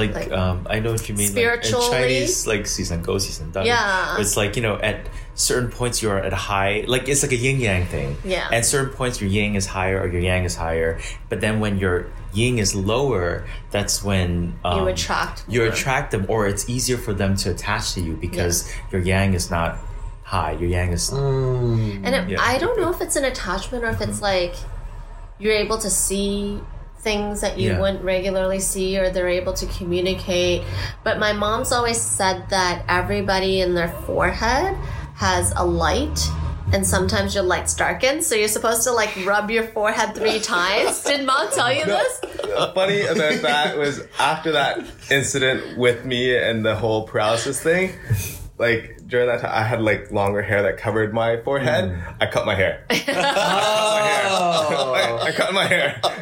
like, 0.00 0.12
Like, 0.14 0.32
um, 0.32 0.66
I 0.74 0.80
know 0.80 0.92
what 0.96 1.04
you 1.08 1.14
mean. 1.14 1.28
spiritually? 1.28 1.84
like, 1.88 1.94
in 1.94 2.02
Chinese, 2.08 2.46
like 2.52 2.64
season 2.66 2.98
go, 3.02 3.18
season 3.18 3.46
done. 3.52 3.66
Yeah. 3.66 4.16
it's 4.22 4.34
like 4.40 4.56
you 4.56 4.62
know 4.66 4.76
at 4.90 4.98
certain 5.34 5.70
points 5.70 5.96
you're 6.02 6.18
at 6.28 6.32
high, 6.32 6.74
like 6.94 7.04
it's 7.12 7.22
like 7.24 7.32
a 7.38 7.40
yin 7.46 7.60
yang 7.60 7.84
thing. 7.94 8.16
Yeah. 8.24 8.48
At 8.56 8.64
certain 8.64 8.92
points 9.00 9.20
your 9.20 9.30
yin 9.36 9.52
is 9.60 9.66
higher 9.76 9.98
or 10.02 10.08
your 10.14 10.22
yang 10.30 10.44
is 10.50 10.56
higher, 10.56 10.90
but 11.30 11.38
then 11.44 11.54
when 11.62 11.74
your 11.84 11.96
yin 12.32 12.58
is 12.64 12.70
lower, 12.74 13.28
that's 13.74 13.96
when 14.08 14.56
um, 14.64 14.78
You 14.78 14.84
attract 14.94 15.36
you 15.54 15.60
more. 15.60 15.68
attract 15.72 16.06
them, 16.14 16.24
or 16.32 16.40
it's 16.50 16.64
easier 16.74 16.96
for 17.06 17.12
them 17.20 17.32
to 17.42 17.46
attach 17.54 17.84
to 17.94 18.00
you 18.06 18.14
because 18.26 18.56
your 18.90 19.02
yang 19.12 19.34
is 19.40 19.46
not 19.56 19.70
high. 20.34 20.52
Your 20.60 20.70
yang 20.76 20.90
is 20.96 21.04
Mm. 21.10 22.04
And 22.04 22.12
it, 22.18 22.22
Yeah. 22.32 22.40
I 22.52 22.56
don't 22.62 22.76
know 22.80 22.90
if 22.94 23.00
it's 23.04 23.16
an 23.20 23.24
attachment 23.32 23.80
or 23.84 23.90
if 23.96 24.00
it's 24.06 24.20
like 24.32 24.54
you're 25.40 25.58
able 25.64 25.78
to 25.86 25.90
see 26.04 26.58
things 27.00 27.40
that 27.40 27.58
you 27.58 27.70
Yeah. 27.70 27.80
wouldn't 27.80 28.04
regularly 28.04 28.60
see 28.60 28.98
or 28.98 29.10
they're 29.10 29.28
able 29.28 29.52
to 29.54 29.66
communicate. 29.66 30.62
But 31.04 31.18
my 31.18 31.32
mom's 31.32 31.72
always 31.72 32.00
said 32.00 32.44
that 32.50 32.84
everybody 32.88 33.60
in 33.60 33.74
their 33.74 33.88
forehead 34.06 34.76
has 35.16 35.52
a 35.56 35.64
light. 35.64 36.20
And 36.70 36.86
sometimes 36.86 37.34
your 37.34 37.44
light's 37.44 37.74
darkened, 37.74 38.22
so 38.24 38.34
you're 38.34 38.46
supposed 38.46 38.82
to 38.82 38.92
like 38.92 39.08
rub 39.24 39.50
your 39.50 39.64
forehead 39.64 40.14
three 40.14 40.38
times. 40.38 41.02
Did 41.02 41.24
mom 41.24 41.50
tell 41.50 41.72
you 41.72 41.86
this? 41.86 42.20
funny 42.74 43.00
about 43.02 43.40
that 43.40 43.78
was 43.78 44.02
after 44.18 44.52
that 44.52 44.84
incident 45.10 45.78
with 45.78 46.04
me 46.04 46.36
and 46.36 46.66
the 46.66 46.74
whole 46.76 47.06
paralysis 47.06 47.58
thing, 47.62 47.92
like 48.58 48.98
during 49.06 49.28
that 49.28 49.40
time, 49.40 49.52
I 49.54 49.62
had 49.62 49.80
like 49.80 50.10
longer 50.10 50.42
hair 50.42 50.62
that 50.62 50.78
covered 50.78 51.14
my 51.14 51.36
forehead. 51.38 51.90
Mm. 51.90 52.16
I 52.20 52.26
cut 52.26 52.44
my 52.44 52.54
hair. 52.54 52.84
I, 52.90 53.04
I 55.28 55.32
cut 55.32 55.52
my 55.54 55.64
hair. 55.64 56.00
Oh. 56.02 56.14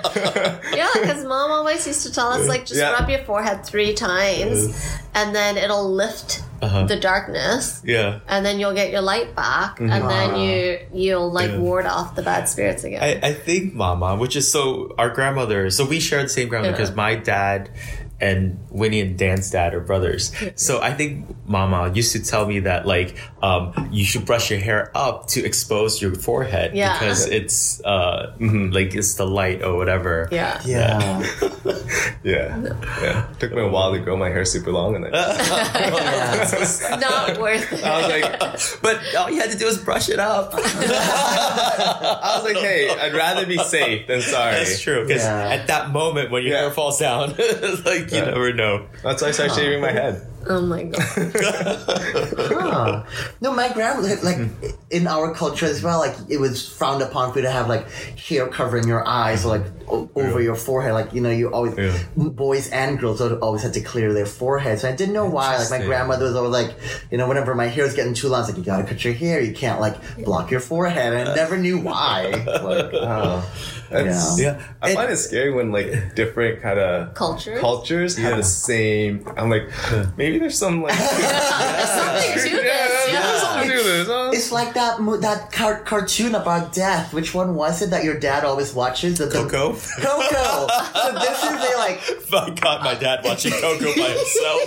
Yeah, 0.77 0.91
because 0.93 1.25
mom 1.25 1.51
always 1.51 1.87
used 1.87 2.03
to 2.07 2.13
tell 2.13 2.29
us 2.29 2.47
like 2.49 2.67
just 2.67 2.79
Yeah. 2.79 2.93
rub 2.93 3.09
your 3.09 3.21
forehead 3.21 3.65
three 3.65 3.95
times, 3.95 4.77
and 5.15 5.35
then 5.35 5.57
it'll 5.57 5.91
lift 5.91 6.43
uh-huh. 6.61 6.85
the 6.85 6.97
darkness. 6.99 7.81
yeah. 7.85 8.21
and 8.29 8.45
then 8.45 8.59
you'll 8.61 8.75
get 8.75 8.91
your 8.91 9.01
light 9.01 9.35
back, 9.35 9.79
mm-hmm. 9.79 9.91
and 9.91 10.11
then 10.11 10.37
you 10.39 10.79
you'll 10.93 11.31
like 11.33 11.53
ward 11.59 11.87
off 11.87 12.15
the 12.15 12.23
bad 12.23 12.49
spirits 12.49 12.85
again. 12.85 13.03
I, 13.03 13.29
I 13.29 13.33
think 13.33 13.73
Mama, 13.75 14.17
which 14.17 14.37
is 14.37 14.51
so 14.51 14.95
our 14.99 15.09
grandmother. 15.11 15.71
So 15.71 15.87
we 15.87 15.99
share 16.01 16.23
the 16.23 16.29
same 16.29 16.49
grandmother 16.49 16.73
Yeah. 16.73 16.77
because 16.83 16.95
my 16.95 17.15
dad 17.15 17.71
and 18.21 18.59
Winnie 18.71 19.01
and 19.01 19.19
Dan's 19.19 19.51
dad 19.51 19.75
are 19.75 19.81
brothers. 19.81 20.33
So 20.57 20.81
I 20.81 20.93
think 20.95 21.27
Mama 21.47 21.93
used 21.95 22.13
to 22.13 22.23
tell 22.25 22.47
me 22.47 22.61
that 22.61 22.87
like 22.87 23.19
um, 23.43 23.89
you 23.93 24.05
should 24.05 24.25
brush 24.25 24.51
your 24.51 24.59
hair 24.61 24.91
up 24.95 25.27
to 25.29 25.45
expose 25.45 26.01
your 26.01 26.15
forehead 26.15 26.75
Yeah. 26.75 26.99
because 26.99 27.27
it's 27.29 27.83
uh, 27.85 28.35
like 28.41 28.95
it's 28.95 29.15
the 29.15 29.27
light 29.27 29.63
or 29.63 29.77
whatever. 29.77 30.29
yeah. 30.33 30.61
Yeah. 30.65 31.23
Yeah. 32.25 32.73
Yeah. 33.03 33.29
Took 33.39 33.53
me 33.53 33.61
a 33.63 33.69
while 33.69 33.93
to 33.93 33.99
grow 34.01 34.17
my 34.17 34.29
hair 34.29 34.45
super 34.45 34.73
long 34.73 34.97
and 34.97 35.05
then 35.05 35.13
yeah. 35.13 36.99
Not 37.01 37.39
worth 37.39 37.73
it. 37.73 37.85
I 37.85 38.01
was 38.01 38.09
like 38.09 38.83
But 38.83 39.15
all 39.17 39.31
you 39.31 39.41
had 39.41 39.51
to 39.51 39.59
do 39.59 39.67
was 39.67 39.79
brush 39.79 40.09
it 40.09 40.19
up. 40.19 40.53
I 40.55 42.41
was 42.41 42.45
like, 42.45 42.57
hey, 42.63 42.89
I'd 42.91 43.15
rather 43.15 43.47
be 43.47 43.59
safe 43.59 44.07
than 44.07 44.23
sorry. 44.23 44.55
That's 44.57 44.81
true 44.81 45.07
because 45.07 45.23
Yeah. 45.23 45.49
at 45.51 45.67
that 45.69 45.91
moment 45.91 46.31
when 46.31 46.43
your 46.43 46.53
Yeah. 46.53 46.61
hair 46.63 46.71
falls 46.71 46.99
down, 46.99 47.31
like 47.85 48.06
you 48.13 48.21
never 48.21 48.53
know. 48.53 48.87
That's 49.03 49.23
why 49.23 49.29
I 49.29 49.31
started 49.33 49.55
shaving 49.55 49.81
my 49.81 49.93
head. 49.93 50.27
Oh 50.49 50.61
my 50.63 50.85
god. 50.85 51.03
Huh. 52.57 53.05
No, 53.41 53.53
my 53.55 53.73
grandma, 53.73 54.03
like, 54.23 54.39
in 54.91 55.07
our 55.07 55.35
culture 55.35 55.67
as 55.67 55.83
well, 55.83 55.99
like, 55.99 56.15
it 56.29 56.39
was 56.39 56.67
frowned 56.69 57.03
upon 57.03 57.33
for 57.33 57.39
you 57.41 57.45
to 57.45 57.51
have, 57.51 57.69
like, 57.69 57.89
hair 58.19 58.47
covering 58.49 58.87
your 58.89 59.07
eyes 59.07 59.45
or, 59.45 59.49
like, 59.59 59.65
o- 59.89 60.09
over 60.15 60.41
your 60.41 60.55
forehead. 60.57 60.93
Like, 60.95 61.13
you 61.13 61.21
know, 61.21 61.31
you 61.31 61.53
always, 61.53 61.77
Yeah. 61.77 61.97
boys 62.17 62.69
and 62.71 62.99
girls 62.99 63.21
would 63.21 63.39
always 63.41 63.63
had 63.63 63.75
to 63.75 63.81
clear 63.81 64.13
their 64.13 64.27
foreheads. 64.27 64.85
And 64.85 64.93
I 64.93 64.97
didn't 64.97 65.15
know 65.15 65.27
why. 65.27 65.57
Like, 65.59 65.71
my 65.71 65.83
grandmother 65.87 66.25
was 66.27 66.35
always 66.37 66.53
like, 66.53 66.75
you 67.11 67.19
know, 67.19 67.29
whenever 67.29 67.55
my 67.55 67.67
hair 67.67 67.85
was 67.85 67.95
getting 67.95 68.15
too 68.15 68.29
long, 68.29 68.41
it's 68.41 68.49
like, 68.49 68.59
you 68.59 68.65
gotta 68.65 68.85
cut 68.85 69.05
your 69.05 69.15
hair. 69.15 69.41
You 69.41 69.53
can't, 69.55 69.81
like, 69.81 69.97
block 70.25 70.51
your 70.51 70.61
forehead. 70.61 71.13
And 71.13 71.29
I 71.29 71.35
never 71.35 71.57
knew 71.57 71.79
why. 71.79 72.31
Like, 72.47 72.91
Oh. 72.95 73.49
That's, 73.91 74.41
Yeah. 74.41 74.61
I 74.83 74.95
find 74.95 75.13
it 75.13 75.17
scary 75.17 75.53
when 75.53 75.71
like 75.71 76.17
different 76.17 76.61
kind 76.61 76.77
of 76.81 77.15
Cultures? 77.15 77.61
cultures 77.61 78.17
have 78.17 78.37
the 78.37 78.43
same. 78.43 79.25
I'm 79.37 79.49
like, 79.49 79.71
maybe 80.17 80.36
maybe 80.37 80.45
there's 80.45 80.59
some 80.59 80.83
like 80.83 80.95
Something 80.97 82.35
to 82.35 82.57
this, 82.57 83.06
It's 84.37 84.53
like 84.53 84.75
that 84.75 84.99
that 85.23 85.51
car- 85.51 85.81
cartoon 85.81 86.35
about 86.35 86.75
death. 86.75 87.15
Which 87.15 87.33
one 87.33 87.55
was 87.55 87.81
it 87.81 87.89
that 87.89 88.05
your 88.05 88.19
dad 88.21 88.45
always 88.45 88.75
watches? 88.75 89.17
The, 89.17 89.25
the- 89.25 89.33
Coco. 89.33 89.73
Coco. 89.73 90.69
so 90.69 91.13
this 91.15 91.43
is 91.43 91.51
a 91.51 91.77
like 91.79 91.99
I 92.33 92.51
caught 92.61 92.83
my 92.83 92.95
dad 92.95 93.25
watching 93.25 93.53
Coco 93.53 93.95
by 93.97 94.11
himself. 94.11 94.61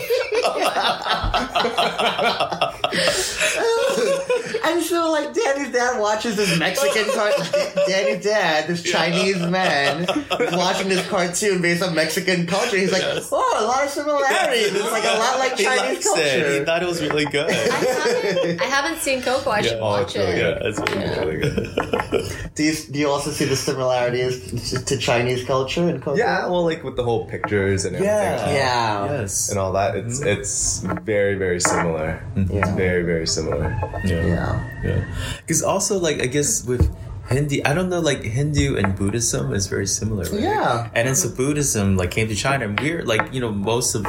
And 4.70 4.84
so, 4.84 5.12
like, 5.12 5.34
Danny's 5.34 5.72
dad 5.72 6.00
watches 6.00 6.36
this 6.36 6.58
Mexican 6.60 7.06
cartoon. 7.14 7.84
Danny's 7.88 8.24
dad, 8.24 8.68
this 8.68 8.84
Chinese 8.84 9.40
man, 9.40 10.04
is 10.04 10.56
watching 10.56 10.90
this 10.90 11.08
cartoon 11.08 11.62
based 11.62 11.82
on 11.82 11.96
Mexican 11.96 12.46
culture. 12.46 12.78
He's 12.78 12.92
like, 12.92 13.04
oh, 13.04 13.60
a 13.60 13.66
lot 13.66 13.84
of 13.84 13.90
similarities. 13.90 14.74
It's 14.74 14.92
like 14.92 15.04
a 15.04 15.18
lot 15.18 15.40
like 15.40 15.58
he 15.58 15.64
Chinese 15.64 16.06
likes 16.06 16.20
it. 16.20 16.60
He 16.60 16.66
thought 16.66 16.84
it 16.84 16.88
was 16.88 17.02
really 17.02 17.26
good. 17.26 17.50
I 17.50 17.54
haven't, 17.54 18.62
I 18.62 18.66
haven't 18.66 19.00
seen 19.00 19.22
Coco. 19.22 19.50
I 19.50 19.59
should 19.62 19.78
Yeah. 19.78 19.84
Oh, 19.84 19.90
watch 20.02 20.16
it's 20.16 20.18
really 20.18 20.32
it. 20.32 20.36
good. 20.36 20.58
yeah, 20.62 20.68
it's 20.68 20.80
really 20.80 21.04
It's 21.06 21.16
good. 21.16 21.28
really 21.28 21.38
good. 21.40 22.50
Do 22.56 22.64
you, 22.64 22.74
do 22.92 23.00
you 23.00 23.08
also 23.10 23.32
see 23.32 23.46
the 23.46 23.56
similarities 23.56 24.72
to, 24.72 24.84
to 24.84 24.98
Chinese 24.98 25.46
culture 25.46 25.88
and 25.88 26.02
culture? 26.02 26.20
Yeah, 26.20 26.48
well, 26.48 26.66
like 26.66 26.84
with 26.84 26.96
the 26.98 27.04
whole 27.04 27.26
pictures 27.28 27.86
and 27.86 27.96
everything. 27.96 28.14
Yeah. 28.16 28.52
Yeah. 28.52 29.22
Yes. 29.22 29.50
And 29.50 29.58
all 29.60 29.72
that, 29.74 29.96
it's 29.96 30.20
mm-hmm. 30.20 30.28
it's 30.42 30.82
very 31.06 31.36
very 31.36 31.62
similar. 31.62 32.22
Mm-hmm. 32.36 32.58
It's 32.58 32.68
Yeah. 32.68 32.76
very 32.76 33.04
very 33.04 33.28
similar. 33.28 33.70
Yeah. 34.04 34.26
Yeah. 34.26 34.82
Yeah. 34.84 35.06
Because 35.46 35.64
also, 35.64 35.98
like, 36.00 36.20
I 36.22 36.26
guess 36.26 36.66
with 36.66 36.84
Hindi, 37.30 37.64
I 37.64 37.74
don't 37.76 37.90
know, 37.90 38.00
like, 38.02 38.24
Hindu 38.24 38.76
and 38.76 38.96
Buddhism 38.98 39.54
is 39.54 39.68
very 39.68 39.86
similar. 39.86 40.26
Right? 40.26 40.42
Yeah. 40.42 40.90
And 40.96 41.08
then 41.08 41.16
so 41.16 41.30
Buddhism, 41.30 41.96
like, 41.96 42.10
came 42.12 42.28
to 42.28 42.36
China, 42.36 42.66
and 42.66 42.80
we're, 42.80 43.04
like, 43.06 43.32
you 43.32 43.40
know, 43.40 43.52
most 43.52 43.94
of, 43.94 44.04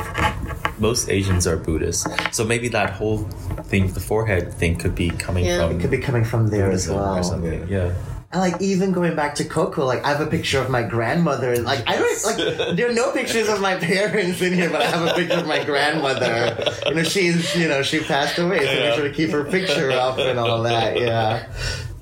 most 0.80 1.08
Asians 1.08 1.46
are 1.46 1.56
Buddhists. 1.56 2.06
So 2.32 2.44
maybe 2.44 2.68
that 2.68 2.90
whole 2.90 3.18
thing, 3.64 3.92
the 3.92 4.00
forehead 4.00 4.52
thing, 4.54 4.76
could 4.76 4.94
be 4.94 5.10
coming 5.10 5.44
Yeah. 5.44 5.58
from 5.68 5.76
It 5.76 5.80
Could 5.80 5.90
be 5.90 5.98
coming 5.98 6.24
from 6.24 6.48
there 6.48 6.70
as 6.70 6.88
well. 6.88 7.18
or 7.18 7.22
something. 7.22 7.66
Yeah. 7.68 7.92
And 8.32 8.40
like 8.40 8.62
even 8.62 8.92
going 8.92 9.16
back 9.16 9.34
to 9.36 9.44
Coco, 9.44 9.84
like 9.84 10.04
I 10.04 10.08
have 10.10 10.20
a 10.20 10.26
picture 10.30 10.60
of 10.60 10.70
my 10.70 10.82
grandmother, 10.84 11.52
and 11.52 11.64
like 11.64 11.82
I 11.88 11.96
don't 11.96 12.24
like 12.24 12.36
there 12.76 12.88
are 12.88 12.92
no 12.94 13.10
pictures 13.10 13.48
of 13.48 13.60
my 13.60 13.74
parents 13.74 14.40
in 14.40 14.52
here, 14.52 14.70
but 14.70 14.82
I 14.82 14.84
have 14.86 15.04
a 15.08 15.14
picture 15.14 15.38
of 15.38 15.48
my 15.48 15.64
grandmother. 15.64 16.56
You 16.86 16.94
know, 16.94 17.02
she's 17.02 17.56
you 17.56 17.66
know 17.66 17.82
she 17.82 17.98
passed 17.98 18.38
away, 18.38 18.60
so 18.60 18.72
make 18.72 18.94
sure 18.94 19.08
to 19.08 19.12
keep 19.12 19.30
her 19.30 19.42
picture 19.42 19.90
up 19.90 20.18
and 20.18 20.38
all 20.38 20.62
that. 20.62 20.96
Yeah, 21.00 21.46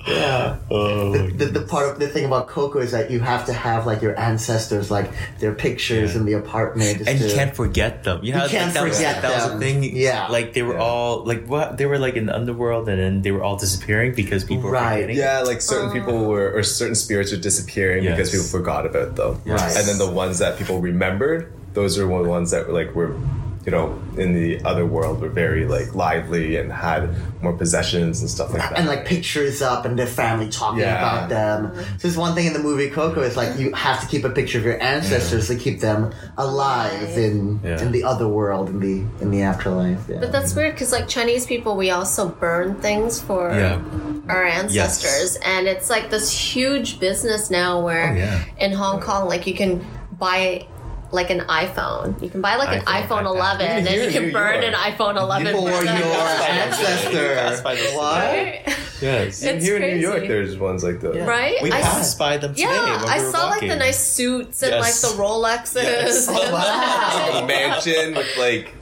yeah. 0.09 0.57
Oh. 0.71 1.13
The, 1.29 1.47
the 1.47 1.61
part 1.63 1.91
of 1.91 1.99
the 1.99 2.09
thing 2.09 2.25
about 2.25 2.49
Coco 2.49 2.79
is 2.81 2.93
that 2.93 3.11
you 3.11 3.21
have 3.21 3.47
to 3.47 3.53
have 3.53 3.87
like 3.87 4.03
your 4.03 4.19
ancestors, 4.19 4.91
like 4.91 5.11
their 5.39 5.55
pictures 5.55 6.17
in 6.17 6.25
the 6.25 6.35
apartment, 6.35 6.99
just 6.99 7.11
and 7.11 7.21
you 7.21 7.29
to- 7.29 7.35
can't 7.35 7.55
forget 7.55 8.05
them. 8.05 8.25
You, 8.25 8.33
know, 8.35 8.45
You 8.45 8.51
can't 8.51 8.75
that 8.75 8.85
was, 8.85 8.97
forget 8.97 9.23
that 9.23 9.33
was 9.35 9.49
them. 9.49 9.57
a 9.57 9.61
thing. 9.61 9.97
Yeah. 9.97 10.29
like 10.29 10.53
they 10.53 10.63
were 10.63 10.75
Yeah. 10.75 10.81
all 10.83 11.25
like 11.25 11.47
what 11.47 11.77
they 11.79 11.87
were 11.87 11.99
like 11.99 12.15
in 12.17 12.27
the 12.27 12.35
underworld, 12.35 12.89
and 12.89 12.99
then 13.01 13.23
they 13.23 13.31
were 13.33 13.43
all 13.43 13.57
disappearing 13.57 14.15
because 14.15 14.45
people 14.45 14.65
were 14.65 14.73
Right. 14.73 14.95
forgetting. 15.03 15.17
Yeah, 15.17 15.41
like 15.41 15.61
certain 15.61 15.91
people 15.93 16.25
uh. 16.25 16.29
were 16.29 16.53
or 16.55 16.63
certain 16.63 16.95
spirits 16.95 17.31
were 17.33 17.39
disappearing 17.39 18.05
Yes. 18.05 18.17
because 18.17 18.31
people 18.33 18.47
forgot 18.47 18.87
about 18.87 19.17
them. 19.17 19.41
Yes. 19.45 19.77
And 19.79 19.87
then 19.89 19.99
the 19.99 20.11
ones 20.11 20.39
that 20.39 20.59
people 20.59 20.81
remembered, 20.81 21.53
those 21.75 21.99
are 21.99 22.07
one 22.07 22.21
of 22.21 22.27
the 22.27 22.31
ones 22.31 22.51
that 22.51 22.67
were 22.67 22.73
like 22.75 22.95
were 22.95 23.15
you 23.67 23.73
know, 23.73 24.01
in 24.17 24.33
the 24.33 24.63
other 24.65 24.87
world 24.87 25.21
were 25.21 25.29
very 25.29 25.67
like 25.67 25.95
lively 25.95 26.57
and 26.57 26.73
had 26.73 27.11
more 27.43 27.53
possessions 27.53 28.21
and 28.23 28.31
stuff 28.31 28.53
like 28.53 28.63
that. 28.63 28.79
and 28.79 28.87
like 28.87 29.05
pictures 29.05 29.61
up 29.61 29.85
and 29.85 29.99
their 29.99 30.07
family 30.07 30.49
talking 30.49 30.81
Yeah. 30.81 30.97
about 30.99 31.29
them. 31.29 31.73
So 31.99 32.09
it's 32.09 32.17
one 32.17 32.35
thing 32.35 32.47
in 32.47 32.53
the 32.55 32.59
movie 32.61 32.89
Coco 32.89 33.21
is 33.21 33.37
like 33.37 33.59
you 33.59 33.73
have 33.75 34.01
to 34.01 34.07
keep 34.07 34.25
a 34.25 34.31
picture 34.31 34.59
of 34.59 34.65
your 34.65 34.81
ancestors 34.83 35.49
to 35.49 35.57
keep 35.57 35.81
them 35.81 36.13
alive 36.39 37.17
in 37.19 37.61
Yeah. 37.63 37.81
in 37.83 37.93
the 37.93 38.05
other 38.05 38.27
world 38.29 38.71
in 38.71 38.81
the 38.81 39.05
in 39.23 39.31
the 39.31 39.43
afterlife. 39.43 39.99
Yeah. 40.09 40.19
But 40.21 40.33
that's 40.33 40.55
weird 40.55 40.75
because, 40.75 40.93
like 40.93 41.07
Chinese 41.09 41.45
people, 41.45 41.77
we 41.77 41.91
also 41.91 42.29
burn 42.29 42.77
things 42.77 43.21
for 43.21 43.51
Yeah. 43.53 43.81
our 44.29 44.45
ancestors, 44.45 45.37
and 45.45 45.67
it's 45.67 45.91
like 45.91 46.11
this 46.11 46.31
huge 46.31 47.01
business 47.01 47.51
now 47.51 47.81
where 47.81 48.13
Oh, 48.13 48.17
yeah. 48.17 48.41
in 48.59 48.73
Hong 48.73 49.01
Kong, 49.01 49.29
like 49.29 49.47
you 49.47 49.55
can 49.55 49.85
buy 50.19 50.67
like 51.11 51.31
an 51.31 51.41
iPhone. 51.41 52.21
You 52.23 52.29
can 52.31 52.41
buy 52.41 52.57
like 52.57 52.69
an 52.79 52.85
iPhone, 52.85 53.23
iPhone 53.25 53.25
iPad. 53.25 53.61
11, 53.61 53.65
Even 53.67 53.77
and 53.79 53.89
here 53.89 54.05
you 54.05 54.11
can 54.21 54.33
burn 54.33 54.63
York. 54.63 54.75
an 54.75 54.75
iPhone 54.75 55.17
11 55.17 55.55
for 55.55 55.69
your 55.71 55.85
That's 55.85 56.81
ancestor. 56.81 57.63
by 57.65 57.75
the- 57.75 57.83
What? 57.97 58.19
Right? 58.23 58.63
Yes. 59.01 59.43
It's 59.43 59.65
Here 59.65 59.77
in 59.77 59.97
New 59.97 60.01
York, 60.01 60.27
there's 60.27 60.57
ones 60.59 60.83
like 60.83 61.01
the 61.01 61.13
Right? 61.25 61.63
We 61.63 61.71
I 61.73 61.79
s- 61.79 61.85
passed 61.85 62.19
by 62.19 62.37
them 62.37 62.53
today. 62.55 62.65
Yeah, 62.69 63.01
when 63.03 63.09
I 63.09 63.19
we 63.19 63.25
were 63.25 63.31
saw 63.31 63.49
like 63.49 63.61
the 63.61 63.77
nice 63.77 64.03
suits 64.03 64.63
and 64.63 64.73
Yes. 64.73 65.05
like 65.05 65.13
the 65.13 65.23
Rolexes. 65.23 65.83
Yes. 65.83 66.29
and- 66.29 66.37
wow. 66.53 67.41
a 67.43 67.47
mansion 67.47 68.15
with 68.15 68.37
like 68.39 68.75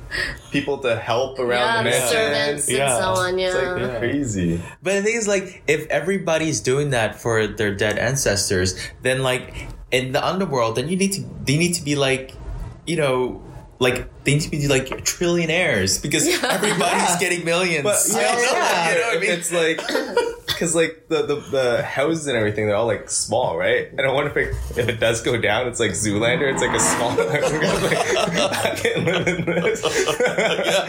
people 0.50 0.78
to 0.78 0.96
help 0.96 1.38
around 1.38 1.60
yeah, 1.60 1.76
the 1.76 1.90
the 1.90 1.90
mansion. 1.90 2.08
servants 2.08 2.70
Yeah. 2.70 2.94
and 2.96 3.04
so 3.04 3.22
on. 3.22 3.38
Yeah. 3.38 3.46
It's 3.48 3.82
like 3.82 3.98
crazy. 3.98 4.62
But 4.82 4.94
the 4.94 5.02
thing 5.02 5.16
is, 5.16 5.28
like, 5.28 5.62
if 5.66 5.86
everybody's 5.88 6.60
doing 6.60 6.90
that 6.90 7.20
for 7.20 7.46
their 7.46 7.74
dead 7.74 7.98
ancestors, 7.98 8.74
then 9.02 9.22
like 9.22 9.68
in 9.90 10.12
the 10.12 10.24
underworld, 10.24 10.76
then 10.76 10.88
you 10.88 10.96
need 10.96 11.12
to 11.12 11.22
they 11.44 11.56
need 11.56 11.74
to 11.74 11.82
be 11.82 11.96
like, 11.96 12.34
you 12.86 12.96
know, 12.96 13.42
like 13.78 14.24
they 14.24 14.32
need 14.34 14.40
to 14.40 14.50
be 14.50 14.68
like 14.68 14.86
trillionaires 15.04 16.00
because 16.02 16.26
everybody's 16.44 17.16
getting 17.16 17.44
millions. 17.44 17.84
But 17.84 17.96
So, 17.96 18.18
yeah, 18.18 18.36
you 18.36 18.42
know 18.98 19.06
what 19.08 19.16
I 19.16 19.20
mean? 19.20 19.30
it's 19.30 19.52
like 19.52 19.80
because 20.46 20.74
like 20.74 21.06
the, 21.08 21.26
the 21.26 21.36
the 21.50 21.82
houses 21.82 22.26
and 22.26 22.36
everything, 22.36 22.66
they're 22.66 22.76
all 22.76 22.86
like 22.86 23.10
small, 23.10 23.56
right? 23.56 23.90
And 23.90 24.00
I 24.00 24.12
wonder 24.12 24.30
if 24.30 24.36
it, 24.36 24.78
if 24.78 24.88
it 24.88 24.98
does 24.98 25.20
go 25.20 25.38
down, 25.38 25.68
it's 25.68 25.78
like 25.78 25.90
Zoolander. 25.92 26.50
It's 26.52 26.62
like 26.62 26.74
a 26.74 26.80
small. 26.80 27.10
like, 27.16 27.44
I 27.44 28.74
can 28.76 29.04
live 29.04 29.28
in 29.28 29.44
this. 29.44 29.82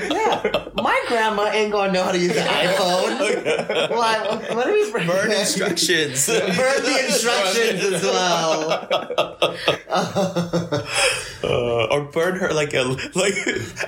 Yeah. 0.10 0.70
My 0.76 1.04
grandma 1.08 1.50
ain't 1.52 1.72
gonna 1.72 1.92
know 1.92 2.04
how 2.04 2.12
to 2.12 2.20
use 2.20 2.36
an 2.36 2.48
iPhone. 2.48 3.18
What? 3.98 4.56
What 4.56 4.68
are 4.68 4.74
we 4.74 4.92
Burn 4.92 5.32
instructions. 5.32 6.28
Burn 6.28 6.84
the 6.84 7.06
instructions 7.06 7.84
as 7.84 8.04
well. 8.04 8.72
Uh, 11.44 11.88
or 11.92 12.02
burn 12.12 12.36
her 12.40 12.52
like 12.54 12.74
a 12.78 12.84
like 13.18 13.34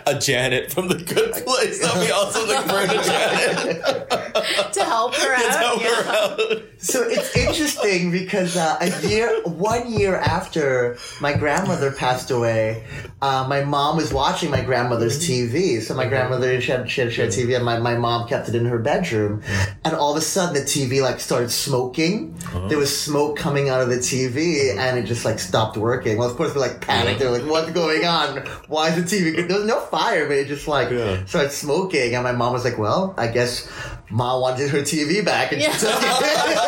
a 0.06 0.19
Janet 0.19 0.71
from 0.71 0.88
the 0.88 0.95
Good 0.95 1.34
Place. 1.34 1.82
That'd 1.82 2.08
be 2.08 2.12
awesome. 2.12 2.47
Like 2.47 2.67
burn 2.67 2.89
a 2.89 3.04
Janet. 3.04 4.10
to 4.73 4.84
help 4.84 5.15
her 5.15 5.34
out. 5.34 5.56
Help 5.56 5.82
yeah. 5.82 5.95
her 5.95 6.10
out. 6.10 6.39
So 6.78 7.04
it's 7.04 7.36
interesting 7.36 8.12
because 8.12 8.56
uh, 8.56 8.78
a 8.80 9.08
year, 9.08 9.41
one 9.43 9.91
year 9.91 10.15
after 10.15 10.97
my 11.19 11.34
grandmother 11.34 11.91
passed 11.91 12.32
away, 12.32 12.86
uh, 13.21 13.45
my 13.49 13.63
mom 13.63 13.97
was 13.97 14.13
watching 14.13 14.49
my 14.49 14.62
grandmother's 14.62 15.19
mm-hmm. 15.19 15.56
TV. 15.56 15.82
So 15.82 15.93
my 15.93 16.04
mm-hmm. 16.04 16.10
grandmother 16.10 16.62
she 16.62 16.71
had, 16.71 16.89
she 16.89 17.02
had, 17.02 17.13
she 17.13 17.21
had 17.21 17.30
TV, 17.32 17.56
and 17.56 17.65
my, 17.65 17.80
my 17.80 17.97
mom 17.97 18.28
kept 18.28 18.47
it 18.49 18.56
in 18.56 18.65
her 18.65 18.80
bedroom. 18.80 19.41
Mm-hmm. 19.41 19.80
And 19.86 19.95
all 19.95 20.12
of 20.12 20.17
a 20.17 20.21
sudden, 20.21 20.54
the 20.54 20.62
TV 20.62 21.02
like 21.02 21.19
started 21.19 21.52
smoking. 21.52 22.34
Uh-huh. 22.45 22.67
There 22.67 22.78
was 22.78 22.97
smoke 22.97 23.38
coming 23.38 23.69
out 23.69 23.82
of 23.82 23.89
the 23.89 23.97
TV, 23.97 24.71
uh-huh. 24.71 24.82
and 24.82 24.99
it 24.99 25.04
just 25.04 25.25
like 25.25 25.39
stopped 25.39 25.78
working. 25.78 26.17
Well, 26.17 26.30
of 26.30 26.38
course, 26.38 26.54
we 26.54 26.62
like 26.62 26.82
panicked. 26.82 27.19
They're 27.19 27.32
like, 27.32 27.43
"What's 27.43 27.71
going 27.71 28.06
on? 28.06 28.38
Why 28.67 28.79
is 28.88 28.96
the 28.96 29.04
TV?" 29.18 29.36
Good? 29.36 29.50
There 29.50 29.58
was 29.58 29.68
no 29.68 29.80
fire, 29.82 30.26
but 30.28 30.38
it 30.38 30.48
just 30.48 30.68
like 30.68 30.89
Yeah. 30.89 31.26
started 31.26 31.52
smoking. 31.52 32.15
And 32.15 32.24
my 32.24 32.32
mom 32.32 32.54
was 32.54 32.63
like, 32.63 32.78
"Well, 32.78 33.13
I 33.18 33.28
guess." 33.28 33.68
Ma 34.12 34.39
wanted 34.39 34.72
her 34.72 34.82
TV 34.82 35.22
back, 35.24 35.52
and 35.52 35.62
Yeah. 35.62 35.72
she 35.72 35.86
took 35.86 36.02
it. 36.02 36.60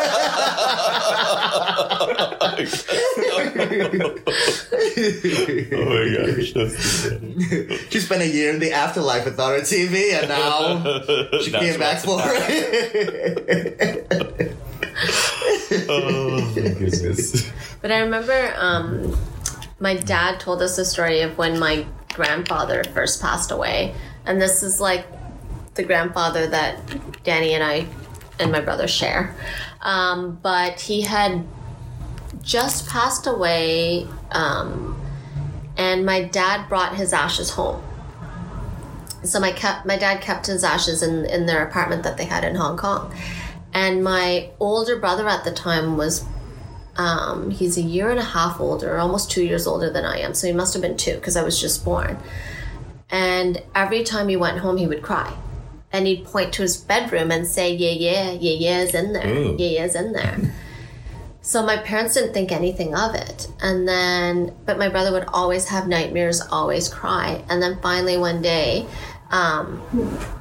Oh 5.74 5.84
my 5.88 6.04
gosh. 6.16 6.52
That's 6.52 7.08
She 7.92 8.00
spent 8.00 8.22
a 8.22 8.28
year 8.28 8.52
in 8.52 8.58
the 8.60 8.72
afterlife 8.72 9.24
without 9.24 9.52
her 9.58 9.64
TV, 9.64 10.12
and 10.18 10.28
now 10.28 10.82
she 11.40 11.50
came 11.50 11.78
back 11.78 12.02
for 12.04 12.20
it. 12.24 14.56
Oh 15.88 16.38
my 16.54 16.62
goodness. 16.68 17.50
But 17.80 17.90
I 17.92 18.00
remember 18.00 18.52
um, 18.58 19.16
my 19.82 19.96
dad 19.96 20.38
told 20.38 20.62
us 20.62 20.76
the 20.76 20.84
story 20.84 21.22
of 21.22 21.36
when 21.36 21.58
my 21.58 21.84
grandfather 22.14 22.84
first 22.94 23.20
passed 23.20 23.50
away. 23.50 23.92
And 24.24 24.40
this 24.40 24.62
is 24.62 24.80
like 24.80 25.04
the 25.74 25.82
grandfather 25.82 26.46
that 26.46 26.78
Danny 27.24 27.52
and 27.54 27.64
I 27.64 27.88
and 28.38 28.52
my 28.52 28.60
brother 28.60 28.86
share. 28.86 29.34
Um, 29.80 30.38
but 30.40 30.80
he 30.80 31.00
had 31.00 31.44
just 32.42 32.88
passed 32.88 33.26
away, 33.26 34.06
um, 34.30 35.00
and 35.76 36.06
my 36.06 36.22
dad 36.22 36.68
brought 36.68 36.94
his 36.94 37.12
ashes 37.12 37.50
home. 37.50 37.82
So 39.24 39.40
my 39.40 39.50
kept, 39.50 39.84
my 39.84 39.98
dad 39.98 40.20
kept 40.20 40.46
his 40.46 40.62
ashes 40.62 41.02
in, 41.02 41.24
in 41.24 41.46
their 41.46 41.66
apartment 41.66 42.04
that 42.04 42.16
they 42.16 42.24
had 42.24 42.44
in 42.44 42.54
Hong 42.54 42.76
Kong. 42.76 43.12
And 43.74 44.04
my 44.04 44.50
older 44.60 44.96
brother 45.00 45.28
at 45.28 45.42
the 45.42 45.52
time 45.52 45.96
was 45.96 46.24
um, 46.96 47.50
he's 47.50 47.78
a 47.78 47.82
year 47.82 48.10
and 48.10 48.18
a 48.18 48.24
half 48.24 48.60
older, 48.60 48.98
almost 48.98 49.30
two 49.30 49.44
years 49.44 49.66
older 49.66 49.90
than 49.90 50.04
I 50.04 50.18
am. 50.18 50.34
So 50.34 50.46
he 50.46 50.52
must 50.52 50.74
have 50.74 50.82
been 50.82 50.96
two 50.96 51.14
because 51.14 51.36
I 51.36 51.42
was 51.42 51.60
just 51.60 51.84
born. 51.84 52.18
And 53.10 53.62
every 53.74 54.02
time 54.02 54.28
he 54.28 54.36
went 54.36 54.58
home, 54.58 54.76
he 54.76 54.86
would 54.86 55.02
cry. 55.02 55.36
And 55.92 56.06
he'd 56.06 56.24
point 56.24 56.54
to 56.54 56.62
his 56.62 56.76
bedroom 56.76 57.30
and 57.30 57.46
say, 57.46 57.74
Yeah, 57.74 57.90
yeah, 57.90 58.30
yeah, 58.32 58.56
yeah 58.58 58.80
is 58.80 58.94
in 58.94 59.12
there. 59.12 59.28
Ooh. 59.28 59.56
Yeah, 59.58 59.80
yeah's 59.80 59.94
in 59.94 60.12
there. 60.12 60.38
so 61.42 61.62
my 61.64 61.76
parents 61.76 62.14
didn't 62.14 62.32
think 62.32 62.50
anything 62.50 62.94
of 62.94 63.14
it. 63.14 63.48
And 63.60 63.86
then, 63.86 64.54
but 64.64 64.78
my 64.78 64.88
brother 64.88 65.12
would 65.12 65.26
always 65.28 65.68
have 65.68 65.86
nightmares, 65.88 66.40
always 66.40 66.88
cry. 66.88 67.44
And 67.50 67.62
then 67.62 67.78
finally 67.82 68.16
one 68.16 68.40
day, 68.40 68.86
um, 69.30 69.82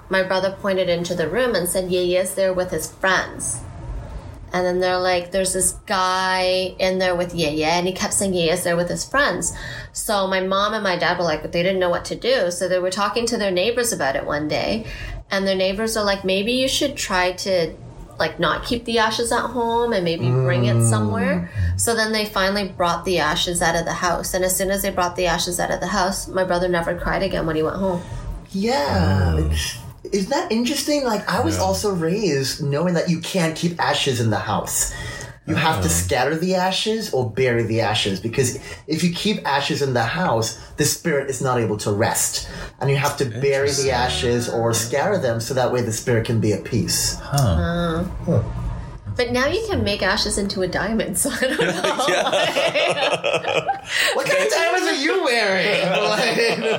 my 0.10 0.24
brother 0.24 0.56
pointed 0.60 0.90
into 0.90 1.16
the 1.16 1.30
room 1.30 1.56
and 1.56 1.68
said, 1.68 1.92
Yeye's 1.92 2.36
there 2.36 2.54
with 2.54 2.72
his 2.72 2.90
friends. 2.90 3.62
And 4.54 4.66
then 4.66 4.80
they're 4.80 5.00
like, 5.00 5.32
there's 5.32 5.54
this 5.54 5.74
guy 5.86 6.76
in 6.78 7.00
there 7.00 7.16
with 7.16 7.34
Yeye, 7.34 7.64
and 7.64 7.88
he 7.88 7.94
kept 7.94 8.14
saying 8.14 8.34
Yeye's 8.34 8.64
there 8.64 8.76
with 8.76 8.90
his 8.90 9.06
friends. 9.06 9.56
So 9.94 10.28
my 10.28 10.42
mom 10.42 10.74
and 10.74 10.84
my 10.84 10.98
dad 10.98 11.18
were 11.18 11.24
like, 11.24 11.44
they 11.44 11.64
didn't 11.64 11.80
know 11.80 11.90
what 11.90 12.06
to 12.06 12.16
do. 12.16 12.52
So 12.52 12.68
they 12.68 12.80
were 12.80 12.92
talking 12.92 13.26
to 13.28 13.38
their 13.38 13.52
neighbors 13.52 13.94
about 13.94 14.16
it 14.16 14.26
one 14.26 14.48
day. 14.48 14.86
And 15.30 15.48
their 15.48 15.56
neighbors 15.56 15.96
are 15.96 16.04
like, 16.04 16.26
maybe 16.26 16.52
you 16.52 16.68
should 16.68 16.98
try 16.98 17.32
to 17.32 17.74
like 18.20 18.40
not 18.40 18.64
keep 18.64 18.86
the 18.86 19.00
ashes 19.00 19.32
at 19.32 19.48
home 19.48 19.94
and 19.94 20.04
maybe 20.04 20.30
bring 20.30 20.66
it 20.66 20.76
mm. 20.76 20.90
somewhere. 20.90 21.50
So 21.76 21.96
then 21.96 22.12
they 22.12 22.26
finally 22.26 22.68
brought 22.68 23.04
the 23.04 23.18
ashes 23.18 23.62
out 23.62 23.76
of 23.76 23.86
the 23.86 23.94
house. 23.94 24.36
And 24.36 24.46
as 24.46 24.56
soon 24.56 24.70
as 24.70 24.84
they 24.84 24.92
brought 24.92 25.16
the 25.16 25.26
ashes 25.26 25.60
out 25.60 25.72
of 25.72 25.80
the 25.80 25.88
house, 25.88 26.28
my 26.28 26.44
brother 26.44 26.68
never 26.68 26.96
cried 27.00 27.24
again 27.24 27.48
when 27.48 27.56
he 27.56 27.64
went 27.64 27.78
home. 27.78 28.04
Yeah. 28.52 29.38
It's- 29.38 29.78
Isn't 30.12 30.30
that 30.30 30.52
interesting? 30.52 31.04
Like, 31.04 31.28
I 31.30 31.42
was 31.42 31.58
also 31.58 31.94
raised 31.94 32.64
knowing 32.64 32.94
that 32.96 33.10
you 33.10 33.20
can't 33.20 33.56
keep 33.56 33.80
ashes 33.80 34.20
in 34.20 34.30
the 34.30 34.40
house. 34.40 34.94
You 35.48 35.56
have 35.56 35.78
to 35.78 35.80
uh-huh. 35.80 35.90
scatter 35.90 36.38
the 36.38 36.56
ashes 36.56 37.14
or 37.14 37.30
bury 37.30 37.64
the 37.64 37.82
ashes 37.82 38.20
because 38.20 38.58
if 38.88 39.04
you 39.04 39.12
keep 39.12 39.46
ashes 39.46 39.82
in 39.82 39.94
the 39.94 40.04
house, 40.04 40.60
the 40.78 40.86
spirit 40.86 41.30
is 41.30 41.42
not 41.42 41.60
able 41.60 41.78
to 41.78 41.92
rest. 41.92 42.48
And 42.80 42.90
you 42.90 42.96
have 42.96 43.18
to 43.18 43.26
bury 43.26 43.72
the 43.72 43.92
ashes 43.92 44.48
or 44.48 44.74
scatter 44.74 45.18
them 45.18 45.40
so 45.40 45.56
that 45.56 45.72
way 45.72 45.82
the 45.82 45.92
spirit 45.92 46.26
can 46.26 46.40
be 46.40 46.54
at 46.54 46.64
peace. 46.64 47.20
But 49.22 49.34
now 49.34 49.46
you 49.46 49.64
can 49.70 49.84
make 49.84 50.02
ashes 50.02 50.40
into 50.40 50.64
a 50.64 50.68
diamond, 50.68 51.16
so 51.16 51.30
I 51.30 51.40
don't 51.42 51.60
know. 51.60 51.62
What 54.16 54.26
kind 54.26 54.44
of 54.44 54.50
diamonds 54.50 54.88
are 54.88 54.96
you 55.04 55.24
wearing? 55.24 55.82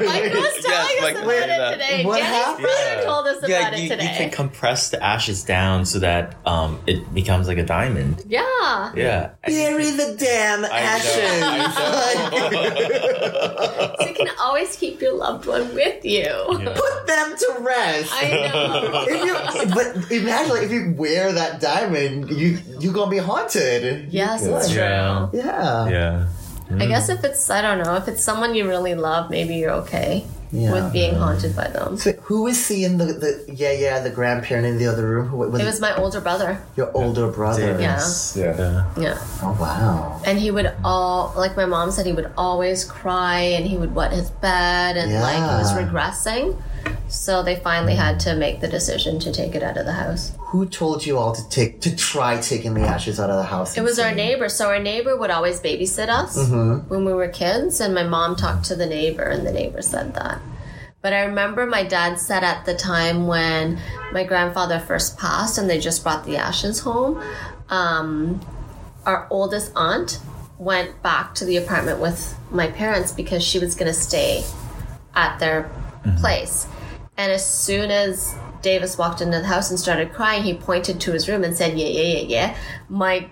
Mike 0.07 0.33
was 0.33 0.65
telling 0.65 0.67
Yes, 0.67 1.03
Mike 1.03 1.17
us 1.17 1.23
told 1.23 1.29
me 1.29 1.37
about 1.37 1.47
that. 1.47 1.73
it 1.73 1.75
today. 1.75 2.05
What 2.05 2.19
Jenny's 2.19 2.33
happened? 2.35 2.65
brother 2.65 3.03
told 3.05 3.27
us 3.27 3.49
Yeah, 3.49 3.69
about 3.69 3.79
you, 3.79 3.93
it 3.93 4.03
you 4.03 4.09
can 4.09 4.31
compress 4.31 4.91
the 4.91 5.03
ashes 5.03 5.45
down 5.45 5.85
so 5.87 5.99
that 6.01 6.35
um, 6.47 6.81
it 6.87 7.13
becomes 7.15 7.47
like 7.49 7.59
a 7.59 7.65
diamond. 7.67 8.23
yeah. 8.27 8.93
Yeah. 8.97 9.31
bury 9.47 9.91
the 9.91 10.17
damn 10.19 10.65
ashes. 10.65 11.73
So 14.03 14.09
you 14.09 14.15
can 14.15 14.29
always 14.41 14.75
keep 14.77 15.01
your 15.01 15.15
loved 15.15 15.47
one 15.47 15.75
with 15.75 16.05
you. 16.05 16.27
Put 16.49 17.07
them 17.07 17.37
to 17.37 17.57
rest. 17.61 18.11
I 18.13 18.29
know. 18.31 19.05
if 19.09 19.25
you, 19.25 19.35
but 19.75 20.11
imagine 20.11 20.51
like, 20.51 20.63
if 20.63 20.71
you 20.73 20.95
wear 20.97 21.33
that 21.33 21.61
diamond, 21.61 22.31
you 22.33 22.59
you 22.81 22.93
gonna 22.93 23.11
be 23.11 23.19
haunted. 23.19 24.13
Yes, 24.13 24.45
it's 24.47 24.69
true. 24.71 24.79
Yeah. 24.81 25.29
Yeah. 25.33 25.91
Yeah. 25.91 26.27
I 26.83 26.87
guess 26.87 27.09
if 27.11 27.23
it's, 27.23 27.51
I 27.51 27.61
don't 27.61 27.85
know, 27.85 27.97
if 27.97 28.09
it's 28.09 28.23
someone 28.25 28.55
you 28.55 28.67
really 28.67 28.95
love, 28.95 29.29
maybe 29.29 29.57
you're 29.57 29.73
okay 29.85 30.25
Yeah. 30.53 30.73
with 30.73 30.93
being 30.93 31.15
haunted 31.17 31.55
by 31.55 31.69
them. 31.69 31.99
So 31.99 32.13
who 32.29 32.45
was 32.45 32.57
seeing 32.57 32.97
the, 32.97 33.07
the 33.25 33.31
yeah 33.53 33.73
yeah 33.73 34.01
the 34.01 34.09
grandparent 34.09 34.65
in 34.67 34.79
the 34.79 34.87
other 34.87 35.05
room? 35.07 35.29
Who 35.29 35.37
was, 35.37 35.61
It 35.61 35.65
was 35.67 35.81
my 35.81 35.95
older 35.97 36.21
brother. 36.21 36.63
your 36.77 36.91
older 36.97 37.29
brother? 37.29 37.77
Yeah. 37.81 38.01
Yeah. 38.37 38.57
Yeah. 38.57 38.85
Yeah. 39.05 39.19
Oh 39.43 39.57
wow. 39.61 40.21
And 40.25 40.39
he 40.39 40.51
would 40.51 40.73
all, 40.85 41.35
like 41.37 41.57
my 41.57 41.67
mom 41.67 41.91
said, 41.91 42.07
he 42.07 42.13
would 42.13 42.31
always 42.39 42.85
cry 42.85 43.41
and 43.57 43.67
he 43.67 43.77
would 43.77 43.95
wet 43.95 44.13
his 44.13 44.31
bed 44.31 44.97
and 44.97 45.13
like 45.13 45.37
he 45.37 45.57
was 45.63 45.73
regressing. 45.77 46.57
So 47.13 47.43
they 47.43 47.57
finally 47.57 47.95
had 47.95 48.19
to 48.21 48.35
make 48.35 48.61
the 48.61 48.69
decision 48.69 49.19
to 49.21 49.31
take 49.31 49.55
it 49.55 49.63
out 49.63 49.77
of 49.77 49.85
the 49.85 49.93
house. 49.93 50.33
Who 50.39 50.67
told 50.67 51.05
you 51.05 51.19
all 51.19 51.35
to 51.35 51.49
take 51.51 51.83
to 51.83 51.95
try 51.95 52.41
taking 52.41 52.73
the 52.73 52.81
ashes 52.81 53.21
out 53.21 53.29
of 53.29 53.37
the 53.37 53.43
house? 53.43 53.77
It 53.77 53.83
was 53.83 53.99
our 53.99 54.15
neighbor. 54.15 54.49
So 54.49 54.69
our 54.69 54.79
neighbor 54.79 55.15
would 55.17 55.31
always 55.31 55.61
babysit 55.61 56.09
us 56.09 56.37
when 56.89 57.05
we 57.05 57.13
were 57.13 57.29
kids, 57.29 57.81
and 57.81 57.95
my 57.95 58.03
mom 58.03 58.35
talked 58.35 58.65
to 58.67 58.77
the 58.77 58.87
neighbor, 58.87 59.25
and 59.25 59.47
the 59.47 59.53
neighbor 59.53 59.83
said 59.83 60.15
that. 60.15 60.41
But 61.03 61.13
I 61.13 61.25
remember 61.25 61.67
my 61.67 61.85
dad 61.85 62.19
said 62.19 62.45
at 62.45 62.65
the 62.65 62.75
time 62.75 63.27
when 63.27 63.79
my 64.13 64.25
grandfather 64.25 64.79
first 64.79 65.19
passed, 65.19 65.59
and 65.59 65.69
they 65.69 65.79
just 65.79 66.03
brought 66.03 66.25
the 66.25 66.39
ashes 66.39 66.81
home. 66.81 67.23
Um, 67.69 68.41
our 69.05 69.27
oldest 69.31 69.71
aunt 69.77 70.19
went 70.59 71.03
back 71.03 71.35
to 71.35 71.45
the 71.45 71.59
apartment 71.59 72.01
with 72.01 72.39
my 72.51 72.69
parents 72.69 73.13
because 73.13 73.43
she 73.43 73.59
was 73.59 73.75
going 73.75 73.93
to 73.93 73.99
stay 73.99 74.45
at 75.15 75.39
their 75.41 75.71
place. 76.19 76.67
And 77.23 77.31
as 77.31 77.47
soon 77.47 77.93
as 77.93 78.35
Davis 78.63 78.99
walked 78.99 79.21
into 79.21 79.39
the 79.39 79.47
house 79.47 79.71
and 79.71 79.79
started 79.79 80.13
crying, 80.13 80.43
he 80.43 80.55
pointed 80.55 81.01
to 81.03 81.13
his 81.13 81.29
room 81.29 81.45
and 81.45 81.57
said, 81.57 81.79
Yeah, 81.79 81.87
yeah, 81.87 82.03
yeah, 82.03 82.25
yeah. 82.27 82.57
My 82.89 83.29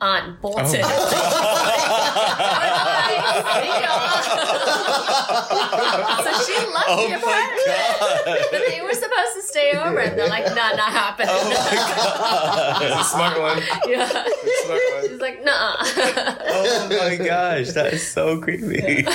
aunt 0.00 0.40
bolted. 0.40 0.80
Oh. 0.82 0.88
so 6.24 6.32
she 6.46 6.54
left 6.72 6.88
oh 6.88 7.06
the 7.06 7.16
apartment. 7.16 8.68
they 8.68 8.80
were 8.80 8.94
supposed 8.94 9.34
to 9.34 9.42
stay 9.42 9.72
over, 9.72 9.98
and 9.98 10.18
they're 10.18 10.30
like, 10.30 10.46
Nah, 10.46 10.72
not 10.72 10.90
happening. 10.90 11.28
Oh 11.28 13.02
Smart 13.12 13.38
one. 13.38 13.58
yeah. 13.86 14.08
Smart 14.08 14.80
one. 14.94 15.08
She's 15.10 15.20
like, 15.20 15.44
Nah. 15.44 15.76
Oh 15.82 16.88
my 16.88 17.16
gosh, 17.16 17.72
that 17.72 17.92
is 17.92 18.10
so 18.10 18.40
creepy. 18.40 19.04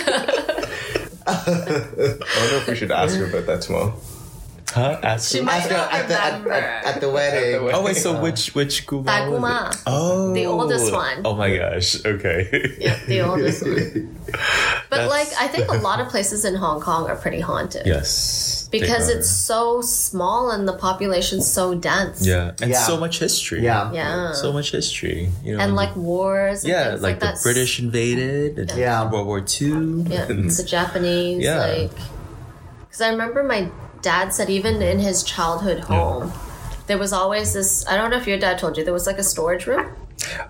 I 1.25 1.43
wonder 1.47 2.57
if 2.57 2.67
we 2.67 2.75
should 2.75 2.91
ask 2.91 3.17
her 3.17 3.25
about 3.25 3.47
that 3.47 3.63
tomorrow. 3.63 3.95
Huh? 4.71 4.99
Ask 5.03 5.31
She 5.31 5.41
might 5.41 5.63
At 5.63 5.69
the, 5.69 5.75
not 5.77 5.93
at, 5.93 6.07
the, 6.07 6.13
at, 6.23 6.31
remember. 6.33 6.51
at, 6.51 6.85
at 6.85 7.01
the 7.01 7.09
wedding. 7.09 7.53
At 7.55 7.57
the 7.59 7.63
wedding. 7.65 7.75
Oh 7.79 7.83
wait, 7.83 7.97
so 7.97 8.21
which 8.21 8.55
which 8.55 8.87
Guma? 8.87 9.05
That? 9.05 9.27
Guma. 9.27 9.83
Oh, 9.85 10.33
The 10.33 10.45
oldest 10.45 10.91
one. 10.93 11.21
Oh 11.25 11.35
my 11.35 11.55
gosh. 11.55 12.03
Okay. 12.05 12.77
Yeah, 12.79 12.97
the 13.05 13.21
oldest 13.29 13.63
one. 13.63 14.17
But 14.89 14.97
That's- 14.97 15.09
like, 15.09 15.27
I 15.39 15.47
think 15.47 15.67
a 15.69 15.73
lot 15.75 15.99
of 15.99 16.07
places 16.15 16.45
in 16.45 16.55
Hong 16.55 16.79
Kong 16.81 17.09
are 17.09 17.15
pretty 17.17 17.41
haunted. 17.41 17.85
yes. 17.85 18.67
Because 18.71 19.09
it's 19.09 19.29
so 19.29 19.81
small 19.81 20.51
and 20.51 20.65
the 20.65 20.71
population's 20.71 21.45
so 21.45 21.75
dense. 21.75 22.25
yeah, 22.25 22.51
and 22.61 22.71
Yeah. 22.71 22.79
so 22.83 22.95
much 22.97 23.19
history. 23.19 23.61
Yeah. 23.63 23.91
Yeah. 23.91 24.31
So 24.31 24.53
much 24.53 24.71
history. 24.71 25.29
You 25.43 25.57
know, 25.57 25.63
and 25.63 25.75
like 25.75 25.93
wars. 25.97 26.63
And 26.63 26.71
yeah, 26.71 26.91
like, 26.91 27.01
like, 27.01 27.19
the 27.19 27.25
that. 27.35 27.43
British 27.43 27.79
invaded. 27.81 28.57
and 28.57 28.71
Yeah. 28.79 29.11
World 29.11 29.27
War 29.27 29.41
Two. 29.41 30.05
Yeah, 30.07 30.23
the 30.25 30.63
Japanese. 30.75 31.43
Yeah. 31.43 31.57
Like, 31.59 31.91
because 32.87 33.01
I 33.01 33.09
remember 33.09 33.43
my 33.43 33.69
dad 34.01 34.33
said 34.33 34.49
even 34.49 34.81
in 34.81 34.99
his 34.99 35.23
childhood 35.23 35.81
home, 35.81 36.31
there 36.87 36.97
was 36.97 37.13
always 37.13 37.53
this. 37.53 37.87
I 37.87 37.95
don't 37.95 38.09
know 38.11 38.17
if 38.17 38.27
your 38.27 38.37
dad 38.39 38.57
told 38.59 38.77
you 38.77 38.83
there 38.83 38.93
was 38.93 39.07
like 39.07 39.17
a 39.17 39.23
storage 39.23 39.65
room. 39.67 39.93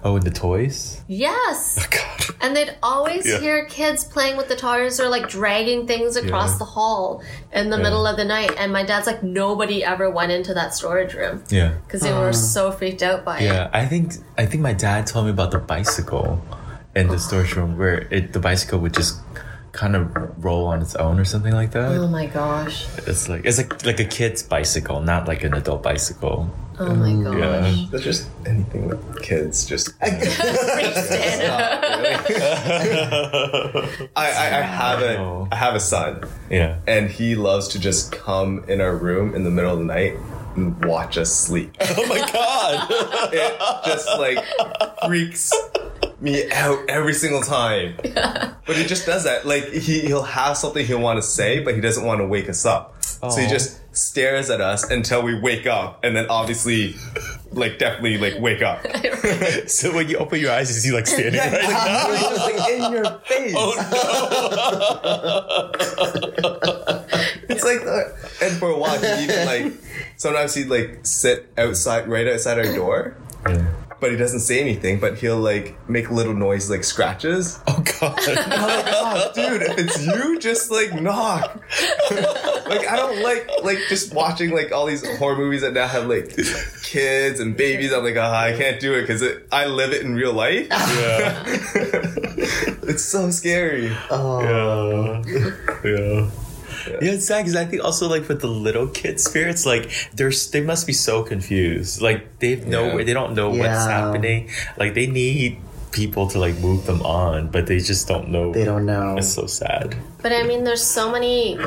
Oh, 0.04 0.16
and 0.16 0.26
the 0.26 0.32
toys. 0.32 1.02
Yes. 1.08 1.78
Oh, 1.80 1.86
God. 1.90 2.36
And 2.42 2.56
they'd 2.56 2.76
always 2.84 3.26
Yeah. 3.26 3.40
hear 3.40 3.66
kids 3.66 4.04
playing 4.04 4.36
with 4.36 4.50
the 4.50 4.56
toys 4.56 5.00
or 5.00 5.08
like 5.08 5.30
dragging 5.30 5.88
things 5.88 6.16
across 6.18 6.54
Yeah. 6.54 6.58
the 6.60 6.66
hall 6.66 7.22
in 7.54 7.70
the 7.70 7.78
middle 7.78 8.06
of 8.06 8.18
the 8.18 8.26
night. 8.26 8.52
And 8.58 8.74
my 8.74 8.84
dad's 8.84 9.08
like, 9.08 9.24
nobody 9.24 9.84
ever 9.84 10.10
went 10.10 10.32
into 10.32 10.54
that 10.56 10.74
storage 10.76 11.14
room 11.14 11.44
Yeah. 11.50 11.72
because 11.86 12.02
they 12.02 12.12
were 12.12 12.34
so 12.34 12.72
freaked 12.72 13.02
out 13.02 13.24
by 13.24 13.40
it. 13.40 13.44
Yeah, 13.44 13.70
I 13.72 13.86
think 13.86 14.16
I 14.38 14.46
think 14.46 14.62
my 14.62 14.74
dad 14.74 15.08
told 15.08 15.26
me 15.26 15.32
about 15.32 15.52
the 15.52 15.60
bicycle 15.60 16.44
in 16.96 17.08
the 17.08 17.14
oh. 17.14 17.18
storage 17.18 17.56
room 17.56 17.78
where 17.78 18.08
it 18.12 18.34
the 18.34 18.40
bicycle 18.40 18.80
would 18.80 18.94
just 18.94 19.20
kind 19.72 19.96
of 19.96 20.44
roll 20.44 20.66
on 20.68 20.82
its 20.82 20.96
own 20.96 21.20
or 21.20 21.26
something 21.26 21.54
like 21.54 21.72
that. 21.72 21.92
Oh 21.98 22.08
my 22.08 22.26
gosh. 22.26 22.86
It's 23.08 23.30
like 23.30 23.46
it's 23.46 23.58
like 23.58 23.86
like 23.86 24.00
a 24.00 24.06
kid's 24.06 24.44
bicycle, 24.44 25.02
not 25.02 25.28
like 25.28 25.44
an 25.44 25.54
adult 25.54 25.82
bicycle. 25.84 26.50
Oh 26.80 26.96
my 26.96 27.14
gosh. 27.24 27.38
Yeah. 27.38 27.86
That's 27.92 28.04
just 28.04 28.28
anything 28.46 28.88
with 28.88 29.22
kids. 29.22 29.66
Just 29.66 29.94
I, 30.02 30.10
I, 34.16 34.26
I 34.26 34.62
have 34.62 35.02
a 35.02 35.48
I 35.52 35.56
have 35.56 35.76
a 35.76 35.80
son, 35.80 36.24
Yeah. 36.50 36.80
and 36.88 37.10
he 37.10 37.36
loves 37.36 37.68
to 37.70 37.80
just 37.80 38.12
come 38.12 38.64
in 38.68 38.82
our 38.82 38.96
room 38.96 39.36
in 39.36 39.44
the 39.44 39.52
middle 39.52 39.72
of 39.74 39.80
the 39.80 39.86
night 39.86 40.16
and 40.56 40.84
watch 40.86 41.18
us 41.18 41.34
sleep. 41.34 41.76
Oh 41.80 42.06
my 42.08 42.20
god. 42.32 42.88
it 43.34 43.60
just 43.86 44.08
like 44.20 44.44
freaks 45.06 45.52
me 46.22 46.50
out 46.52 46.88
every 46.90 47.14
single 47.14 47.42
time. 47.42 47.98
But 48.64 48.78
he 48.78 48.86
just 48.86 49.06
does 49.08 49.24
that. 49.26 49.46
Like 49.46 49.70
he 49.74 50.02
he'll 50.02 50.22
have 50.22 50.56
something 50.56 50.86
he'll 50.86 51.02
want 51.02 51.18
to 51.18 51.24
say, 51.24 51.60
but 51.62 51.74
he 51.76 51.82
doesn't 51.82 52.06
want 52.06 52.22
to 52.22 52.28
wake 52.28 52.48
us 52.48 52.66
up. 52.66 52.96
So 53.04 53.42
he 53.42 53.48
just 53.48 53.82
stares 53.94 54.50
at 54.50 54.62
us 54.62 54.90
until 54.90 55.24
we 55.24 55.38
wake 55.38 55.68
up, 55.68 56.04
and 56.04 56.16
then 56.16 56.28
obviously, 56.30 56.96
like 57.52 57.78
definitely 57.80 58.18
like 58.18 58.40
wake 58.40 58.62
up. 58.62 58.86
so 59.68 59.94
when 59.94 60.08
you 60.10 60.18
open 60.18 60.40
your 60.40 60.52
eyes, 60.52 60.70
is 60.70 60.84
he 60.84 60.92
like 60.92 61.06
standing 61.08 61.34
Yeah, 61.34 61.54
right 61.54 61.64
like, 61.64 61.72
now? 61.72 62.08
just 62.30 62.54
like 62.54 62.70
in 62.72 62.92
your 62.94 63.06
face. 63.26 63.54
Oh 63.58 63.74
no! 66.32 67.04
it's 67.50 67.64
like, 67.64 67.82
uh, 67.86 68.46
and 68.46 68.58
for 68.58 68.70
a 68.70 68.78
while, 68.78 69.00
he 69.00 69.24
even 69.24 69.46
like 69.46 69.74
sometimes 70.18 70.54
he'd 70.54 70.68
like 70.70 71.00
sit 71.04 71.52
outside, 71.58 72.08
right 72.08 72.28
outside 72.28 72.58
our 72.58 72.74
door, 72.74 73.18
Yeah. 73.48 73.66
but 74.00 74.12
he 74.12 74.18
doesn't 74.18 74.40
say 74.42 74.60
anything. 74.60 75.00
But 75.00 75.18
he'll 75.20 75.40
like 75.40 75.76
make 75.90 76.10
little 76.12 76.34
noises 76.34 76.70
like 76.70 76.84
scratches. 76.84 77.60
Oh 77.68 77.84
god. 78.00 78.20
I'm 78.28 78.68
like, 78.68 78.86
oh, 78.90 79.32
dude, 79.36 79.62
if 79.62 79.78
it's 79.78 80.06
you, 80.06 80.40
just 80.40 80.72
like 80.72 80.94
knock. 81.00 81.56
like 82.12 82.88
I 82.88 82.96
don't 82.96 83.22
like 83.22 83.50
like 83.64 83.78
just 83.90 84.14
watching 84.14 84.52
like 84.52 84.72
all 84.72 84.86
these 84.88 85.06
horror 85.18 85.38
movies 85.38 85.62
that 85.62 85.74
now 85.74 85.88
have 85.88 86.08
like 86.08 86.36
kids 86.84 87.40
and 87.40 87.56
babies. 87.56 87.94
I'm 87.94 88.04
like, 88.04 88.18
ah, 88.18 88.36
I 88.42 88.58
can't 88.58 88.80
do 88.80 88.94
it 88.96 89.02
because 89.02 89.24
I 89.52 89.66
live 89.68 89.94
it 89.94 90.02
in 90.02 90.16
real 90.16 90.34
life. 90.34 90.68
yeah. 90.70 91.44
it's 92.84 93.04
so 93.04 93.30
scary. 93.32 93.96
Oh. 94.10 95.22
Yeah. 95.26 95.52
Yeah. 95.84 96.30
Yeah, 96.88 97.12
it's 97.14 97.28
sad 97.28 97.42
because 97.44 97.56
I 97.56 97.66
think 97.66 97.84
also 97.84 98.08
like 98.08 98.24
for 98.24 98.34
the 98.34 98.48
little 98.48 98.88
kid 98.88 99.20
spirits, 99.20 99.66
like 99.66 99.92
they're 100.14 100.32
they 100.52 100.62
must 100.62 100.88
be 100.88 100.94
so 100.94 101.24
confused. 101.24 102.02
Like 102.02 102.40
they 102.40 102.56
have 102.56 102.68
no 102.68 102.98
Yeah. 102.98 103.04
they 103.04 103.14
don't 103.14 103.34
know 103.36 103.50
what's 103.50 103.86
happening. 103.86 104.50
Like 104.78 104.94
they 104.94 105.08
need 105.08 105.58
people 105.92 106.28
to 106.28 106.40
like 106.40 106.58
move 106.60 106.86
them 106.86 107.02
on, 107.02 107.50
but 107.50 107.68
they 107.68 107.80
just 107.80 108.08
don't 108.08 108.30
know. 108.30 108.52
They 108.54 108.66
don't 108.66 108.86
know. 108.86 109.18
It's 109.18 109.34
so 109.34 109.46
sad. 109.46 109.96
But 110.22 110.32
I 110.32 110.44
mean, 110.44 110.64
there's 110.64 110.84
so 110.84 111.12
many 111.12 111.60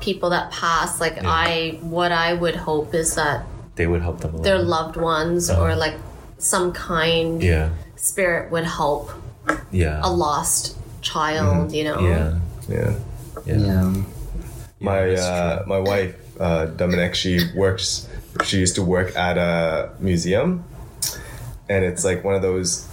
people 0.00 0.30
that 0.30 0.50
pass. 0.50 1.00
Like 1.00 1.24
I, 1.24 1.78
what 1.80 2.12
I 2.12 2.34
would 2.34 2.56
hope 2.56 2.94
is 2.94 3.14
that 3.14 3.46
They 3.76 3.86
would 3.86 4.02
help 4.02 4.20
them. 4.20 4.32
Along. 4.34 4.42
their 4.42 4.58
loved 4.58 4.96
ones 4.96 5.48
uh-huh. 5.50 5.62
or 5.62 5.76
like 5.76 5.94
some 6.38 6.72
kind 6.72 7.42
yeah, 7.42 7.70
spirit 7.96 8.50
would 8.50 8.64
help 8.64 9.10
yeah, 9.70 10.00
a 10.02 10.10
lost 10.10 10.76
child. 11.00 11.68
Mm-hmm. 11.70 11.74
You 11.74 11.84
know. 11.84 12.00
yeah, 12.00 12.38
Yeah. 12.68 12.94
Yeah. 13.46 13.94
My 14.80 15.14
uh, 15.14 15.64
my 15.66 15.78
wife 15.78 16.14
uh, 16.40 16.66
Dominic, 16.66 17.14
she 17.14 17.40
works. 17.54 18.08
She 18.44 18.58
used 18.58 18.76
to 18.76 18.82
work 18.82 19.16
at 19.16 19.36
a 19.36 19.90
museum, 19.98 20.64
and 21.68 21.84
it's 21.84 22.04
like 22.04 22.22
one 22.22 22.34
of 22.34 22.42
those 22.42 22.88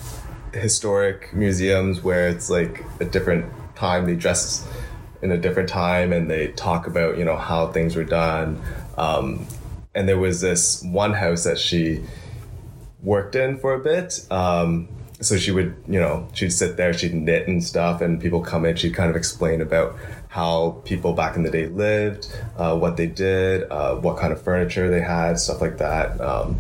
historic 0.54 1.34
museums 1.34 2.02
where 2.02 2.30
it's 2.30 2.50
like 2.50 2.84
a 3.00 3.06
different 3.06 3.46
time. 3.76 4.06
They 4.06 4.16
dress 4.16 4.68
in 5.22 5.32
a 5.32 5.38
different 5.38 5.70
time, 5.70 6.12
and 6.12 6.30
they 6.30 6.48
talk 6.54 6.88
about 6.88 7.18
you 7.18 7.26
know 7.26 7.38
how 7.38 7.72
things 7.72 7.96
were 7.96 8.04
done. 8.04 8.62
Um, 8.98 9.46
and 9.94 10.10
there 10.10 10.18
was 10.18 10.42
this 10.42 10.84
one 10.84 11.14
house 11.14 11.44
that 11.44 11.60
she 11.60 12.04
worked 13.04 13.36
in 13.36 13.58
for 13.58 13.74
a 13.74 13.80
bit. 13.80 14.26
Um, 14.32 14.90
so 15.22 15.38
she 15.38 15.52
would, 15.52 15.76
you 15.88 16.00
know, 16.00 16.28
she'd 16.34 16.52
sit 16.52 16.76
there, 16.76 16.94
she'd 16.94 17.14
knit 17.14 17.48
and 17.48 17.64
stuff, 17.64 18.02
and 18.02 18.20
people 18.20 18.42
come 18.42 18.66
in, 18.66 18.76
she'd 18.76 18.94
kind 18.94 19.10
of 19.10 19.16
explain 19.16 19.62
about 19.62 19.96
how 20.36 20.82
people 20.84 21.14
back 21.14 21.38
in 21.38 21.44
the 21.44 21.50
day 21.50 21.66
lived, 21.68 22.28
uh, 22.58 22.78
what 22.78 22.98
they 22.98 23.08
did, 23.08 23.64
uh, 23.72 23.96
what 23.96 24.18
kind 24.18 24.34
of 24.34 24.42
furniture 24.42 24.92
they 24.92 25.00
had, 25.00 25.40
stuff 25.40 25.62
like 25.62 25.78
that. 25.78 26.20
Um, 26.20 26.60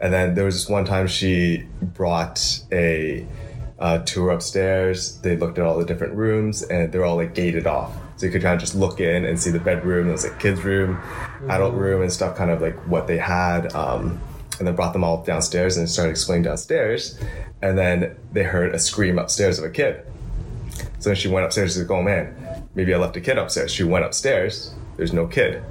and 0.00 0.14
then 0.14 0.34
there 0.34 0.46
was 0.46 0.54
this 0.54 0.66
one 0.66 0.86
time 0.86 1.06
she 1.06 1.62
brought 1.82 2.60
a 2.72 3.26
uh, 3.78 3.98
tour 3.98 4.30
upstairs. 4.30 5.18
They 5.18 5.36
looked 5.36 5.58
at 5.58 5.66
all 5.66 5.78
the 5.78 5.84
different 5.84 6.14
rooms, 6.14 6.62
and 6.62 6.90
they're 6.90 7.04
all 7.04 7.16
like 7.16 7.34
gated 7.34 7.66
off. 7.66 7.94
So 8.16 8.24
you 8.24 8.32
could 8.32 8.40
kind 8.40 8.54
of 8.54 8.60
just 8.60 8.74
look 8.74 8.98
in 8.98 9.26
and 9.26 9.38
see 9.38 9.50
the 9.50 9.60
bedroom. 9.60 10.08
It 10.08 10.12
was 10.12 10.24
like 10.24 10.40
kids' 10.40 10.64
room, 10.64 10.98
adult 11.50 11.74
room, 11.74 12.00
and 12.00 12.10
stuff. 12.10 12.34
Kind 12.34 12.50
of 12.50 12.62
like 12.62 12.78
what 12.88 13.08
they 13.08 13.18
had. 13.18 13.74
Um, 13.74 14.22
and 14.58 14.66
then 14.66 14.74
brought 14.74 14.94
them 14.94 15.04
all 15.04 15.22
downstairs 15.22 15.76
and 15.76 15.88
started 15.88 16.12
explaining 16.12 16.44
downstairs. 16.44 17.18
And 17.60 17.76
then 17.76 18.16
they 18.32 18.44
heard 18.44 18.74
a 18.74 18.78
scream 18.78 19.18
upstairs 19.18 19.58
of 19.58 19.66
a 19.66 19.70
kid. 19.70 20.02
So 20.98 21.10
then 21.10 21.16
she 21.16 21.28
went 21.28 21.44
upstairs. 21.44 21.74
She's 21.74 21.82
like, 21.82 21.90
"Oh 21.90 22.02
man, 22.02 22.34
maybe 22.74 22.92
I 22.94 22.98
left 22.98 23.16
a 23.16 23.20
kid 23.20 23.38
upstairs." 23.38 23.72
She 23.72 23.84
went 23.84 24.04
upstairs. 24.04 24.74
There's 24.96 25.12
no 25.12 25.26
kid. 25.26 25.62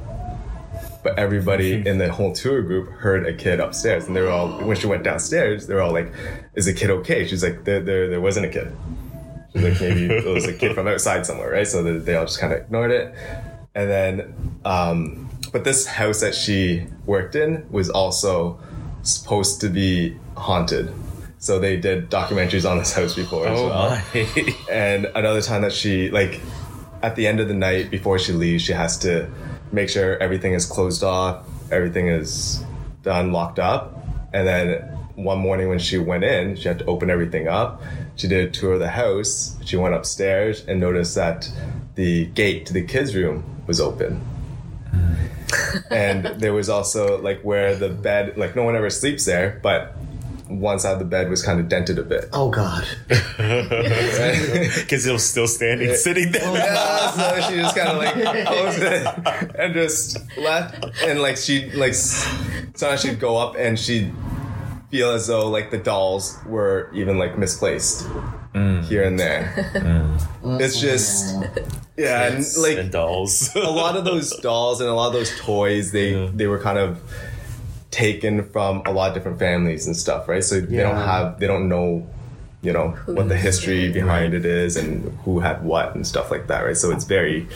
But 1.03 1.17
everybody 1.17 1.73
in 1.87 1.97
the 1.97 2.11
whole 2.11 2.31
tour 2.31 2.61
group 2.61 2.89
heard 2.89 3.25
a 3.25 3.33
kid 3.33 3.59
upstairs, 3.59 4.05
and 4.05 4.15
they 4.15 4.21
were 4.21 4.29
all. 4.29 4.49
When 4.61 4.77
she 4.77 4.85
went 4.87 5.03
downstairs, 5.03 5.65
they 5.67 5.73
were 5.73 5.81
all 5.81 5.91
like, 5.93 6.11
"Is 6.55 6.65
the 6.65 6.73
kid 6.73 6.89
okay?" 6.91 7.27
She's 7.27 7.43
like, 7.43 7.63
"There, 7.63 7.79
there, 7.81 8.07
there 8.07 8.21
wasn't 8.21 8.45
a 8.45 8.49
kid." 8.49 8.71
She's 9.53 9.63
like, 9.63 9.81
"Maybe 9.81 10.05
it 10.13 10.25
was 10.25 10.45
a 10.45 10.53
kid 10.53 10.75
from 10.75 10.87
outside 10.87 11.25
somewhere, 11.25 11.51
right?" 11.51 11.67
So 11.67 11.81
they, 11.81 11.97
they 11.97 12.15
all 12.15 12.25
just 12.25 12.39
kind 12.39 12.53
of 12.53 12.59
ignored 12.59 12.91
it. 12.91 13.15
And 13.73 13.89
then, 13.89 14.59
um, 14.63 15.29
but 15.51 15.63
this 15.63 15.87
house 15.87 16.19
that 16.21 16.35
she 16.35 16.85
worked 17.07 17.35
in 17.35 17.65
was 17.71 17.89
also 17.89 18.59
supposed 19.01 19.59
to 19.61 19.69
be 19.69 20.15
haunted. 20.37 20.93
So 21.39 21.57
they 21.57 21.77
did 21.77 22.11
documentaries 22.11 22.69
on 22.69 22.77
this 22.77 22.93
house 22.93 23.15
before 23.15 23.47
as 23.47 23.59
Oh 23.59 23.67
well. 23.69 23.89
my! 24.13 24.53
And 24.71 25.05
another 25.15 25.41
time 25.41 25.63
that 25.63 25.73
she 25.73 26.11
like 26.11 26.39
at 27.03 27.15
the 27.15 27.27
end 27.27 27.39
of 27.39 27.47
the 27.47 27.53
night 27.53 27.89
before 27.89 28.19
she 28.19 28.33
leaves, 28.33 28.63
she 28.63 28.73
has 28.73 28.97
to 28.99 29.29
make 29.71 29.89
sure 29.89 30.17
everything 30.17 30.53
is 30.53 30.65
closed 30.65 31.03
off, 31.03 31.45
everything 31.71 32.07
is 32.07 32.63
done, 33.03 33.31
locked 33.31 33.59
up. 33.59 34.05
And 34.33 34.47
then 34.47 34.81
one 35.15 35.39
morning 35.39 35.69
when 35.69 35.79
she 35.79 35.97
went 35.97 36.23
in, 36.23 36.55
she 36.55 36.67
had 36.67 36.79
to 36.79 36.85
open 36.85 37.09
everything 37.09 37.47
up. 37.47 37.81
She 38.15 38.27
did 38.27 38.47
a 38.47 38.51
tour 38.51 38.73
of 38.73 38.79
the 38.79 38.89
house. 38.89 39.57
She 39.65 39.77
went 39.77 39.95
upstairs 39.95 40.63
and 40.65 40.79
noticed 40.79 41.15
that 41.15 41.51
the 41.95 42.25
gate 42.27 42.65
to 42.67 42.73
the 42.73 42.83
kids' 42.83 43.15
room 43.15 43.43
was 43.67 43.79
open. 43.79 44.21
Hmm. 44.91 45.13
and 45.89 46.25
there 46.39 46.53
was 46.53 46.69
also 46.69 47.21
like 47.21 47.41
where 47.41 47.75
the 47.75 47.89
bed, 47.89 48.37
like 48.37 48.55
no 48.55 48.63
one 48.63 48.75
ever 48.75 48.89
sleeps 48.89 49.25
there, 49.25 49.59
but 49.63 49.95
one 50.59 50.79
side 50.79 50.93
of 50.93 50.99
the 50.99 51.05
bed 51.05 51.29
was 51.29 51.43
kind 51.43 51.59
of 51.59 51.69
dented 51.69 51.97
a 51.99 52.03
bit. 52.03 52.29
Oh 52.33 52.49
God. 52.49 52.85
Because 54.81 55.05
it 55.05 55.11
was 55.11 55.27
still 55.27 55.47
standing, 55.47 55.95
sitting 55.95 56.31
there. 56.31 56.41
Oh, 56.43 56.53
yeah, 56.53 57.11
so 57.11 57.49
she 57.49 57.55
just 57.57 57.75
kind 57.75 57.89
of 57.89 57.97
like 57.97 58.45
closed 58.47 58.81
it 58.81 59.55
and 59.57 59.73
just 59.73 60.17
left. 60.37 60.85
And 61.03 61.21
like 61.21 61.37
she 61.37 61.71
like 61.71 61.91
s- 61.91 62.27
sometimes 62.75 63.01
she'd 63.01 63.19
go 63.19 63.37
up 63.37 63.55
and 63.57 63.79
she'd 63.79 64.13
feel 64.89 65.11
as 65.11 65.27
though 65.27 65.49
like 65.49 65.71
the 65.71 65.77
dolls 65.77 66.37
were 66.45 66.91
even 66.93 67.17
like 67.17 67.37
misplaced 67.37 68.05
mm. 68.53 68.83
here 68.83 69.03
and 69.03 69.19
there. 69.19 69.71
Mm. 69.73 70.59
It's 70.59 70.79
just 70.79 71.35
yeah, 71.97 72.27
and 72.27 72.45
like 72.57 72.77
and 72.77 72.91
dolls. 72.91 73.55
a 73.55 73.59
lot 73.59 73.95
of 73.95 74.05
those 74.05 74.35
dolls 74.37 74.81
and 74.81 74.89
a 74.89 74.93
lot 74.93 75.07
of 75.07 75.13
those 75.13 75.37
toys 75.39 75.91
they 75.91 76.27
they 76.27 76.47
were 76.47 76.59
kind 76.59 76.77
of 76.77 77.01
taken 77.91 78.49
from 78.49 78.81
a 78.85 78.91
lot 78.91 79.09
of 79.09 79.13
different 79.13 79.37
families 79.37 79.85
and 79.85 79.95
stuff 79.95 80.27
right? 80.27 80.43
So 80.43 80.61
they 80.61 80.77
don't 80.77 80.95
have 80.95 81.39
they 81.39 81.47
don't 81.47 81.69
know 81.69 82.07
you 82.61 82.71
know 82.71 82.89
what 83.05 83.27
the 83.27 83.37
history 83.37 83.91
behind 83.91 84.33
it 84.33 84.45
is 84.45 84.77
and 84.77 85.17
who 85.19 85.39
had 85.39 85.63
what 85.63 85.93
and 85.93 86.07
stuff 86.07 86.31
like 86.31 86.47
that 86.47 86.61
right? 86.61 86.77
So 86.77 86.91
it's 86.91 87.03
very 87.03 87.47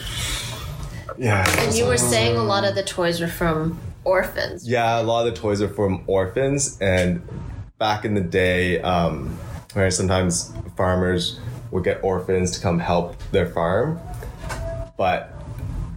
yeah. 1.17 1.45
And 1.63 1.74
you 1.74 1.86
were 1.86 1.98
saying 1.98 2.36
a 2.36 2.43
lot 2.43 2.65
of 2.65 2.76
the 2.76 2.84
toys 2.84 3.21
were 3.21 3.28
from 3.28 3.80
orphans. 4.04 4.69
yeah 4.69 5.00
a 5.00 5.04
lot 5.04 5.26
of 5.26 5.34
the 5.34 5.39
toys 5.39 5.62
are 5.62 5.69
from 5.69 6.04
orphans. 6.08 6.78
And 6.82 7.26
back 7.78 8.06
in 8.06 8.13
the 8.13 8.21
day 8.21 8.82
um 8.82 9.30
where 9.74 9.89
sometimes 9.89 10.54
farmers 10.78 11.39
would 11.71 11.84
get 11.84 12.04
orphans 12.04 12.52
to 12.52 12.62
come 12.62 12.80
help 12.80 13.17
their 13.32 13.45
farm. 13.45 14.00
But 14.98 15.34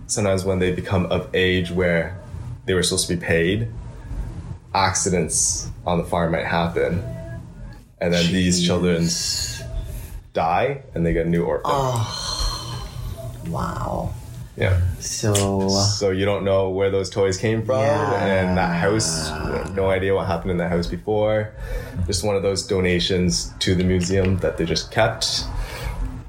sometimes 0.06 0.44
when 0.44 0.58
they 0.58 0.72
become 0.72 1.06
of 1.06 1.28
age 1.34 1.70
where 1.70 2.18
they 2.66 2.74
were 2.74 2.82
supposed 2.82 3.08
to 3.08 3.16
be 3.16 3.24
paid 3.24 3.68
accidents 4.74 5.68
on 5.86 5.98
the 5.98 6.04
farm 6.04 6.32
might 6.32 6.44
happen 6.46 7.02
and 8.00 8.12
then 8.12 8.32
these 8.32 8.64
children 8.64 9.08
die 10.32 10.82
and 10.94 11.04
they 11.04 11.12
get 11.12 11.26
a 11.26 11.28
new 11.28 11.44
orphan. 11.44 11.62
Oh. 11.66 12.84
Wow. 13.48 14.14
yeah. 14.56 14.80
So 15.00 15.68
so 15.68 16.10
you 16.10 16.24
don't 16.24 16.44
know 16.44 16.68
where 16.70 16.90
those 16.90 17.08
toys 17.10 17.38
came 17.38 17.64
from 17.64 17.80
Yeah. 17.80 18.24
and 18.24 18.56
that 18.58 18.76
house. 18.78 19.30
No 19.74 19.88
idea 19.90 20.14
what 20.14 20.26
happened 20.26 20.50
in 20.52 20.58
that 20.58 20.70
house 20.70 20.86
before. 20.86 21.52
Just 22.06 22.24
one 22.24 22.36
of 22.36 22.42
those 22.42 22.66
donations 22.66 23.52
to 23.60 23.74
the 23.74 23.84
museum 23.84 24.36
that 24.38 24.58
they 24.58 24.64
just 24.64 24.90
kept. 24.92 25.44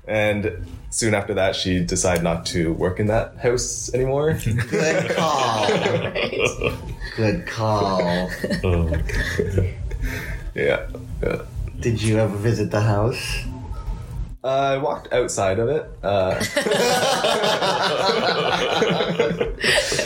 And 0.07 0.65
soon 0.91 1.13
after 1.13 1.33
that 1.35 1.55
she 1.55 1.83
decided 1.83 2.23
not 2.23 2.45
to 2.47 2.73
work 2.73 2.99
in 2.99 3.07
that 3.07 3.37
house 3.37 3.93
anymore. 3.93 4.33
Good 4.69 5.11
call. 5.11 5.67
Good 7.19 7.47
call. 7.47 8.31
Oh. 8.63 8.87
yeah, 10.55 10.87
yeah. 11.21 11.41
Did 11.81 12.01
you 12.01 12.17
ever 12.17 12.37
visit 12.37 12.71
the 12.71 12.79
house? 12.79 13.43
Uh, 14.41 14.47
I 14.47 14.77
walked 14.77 15.11
outside 15.11 15.59
of 15.59 15.67
it. 15.67 15.91
Uh, 16.01 16.39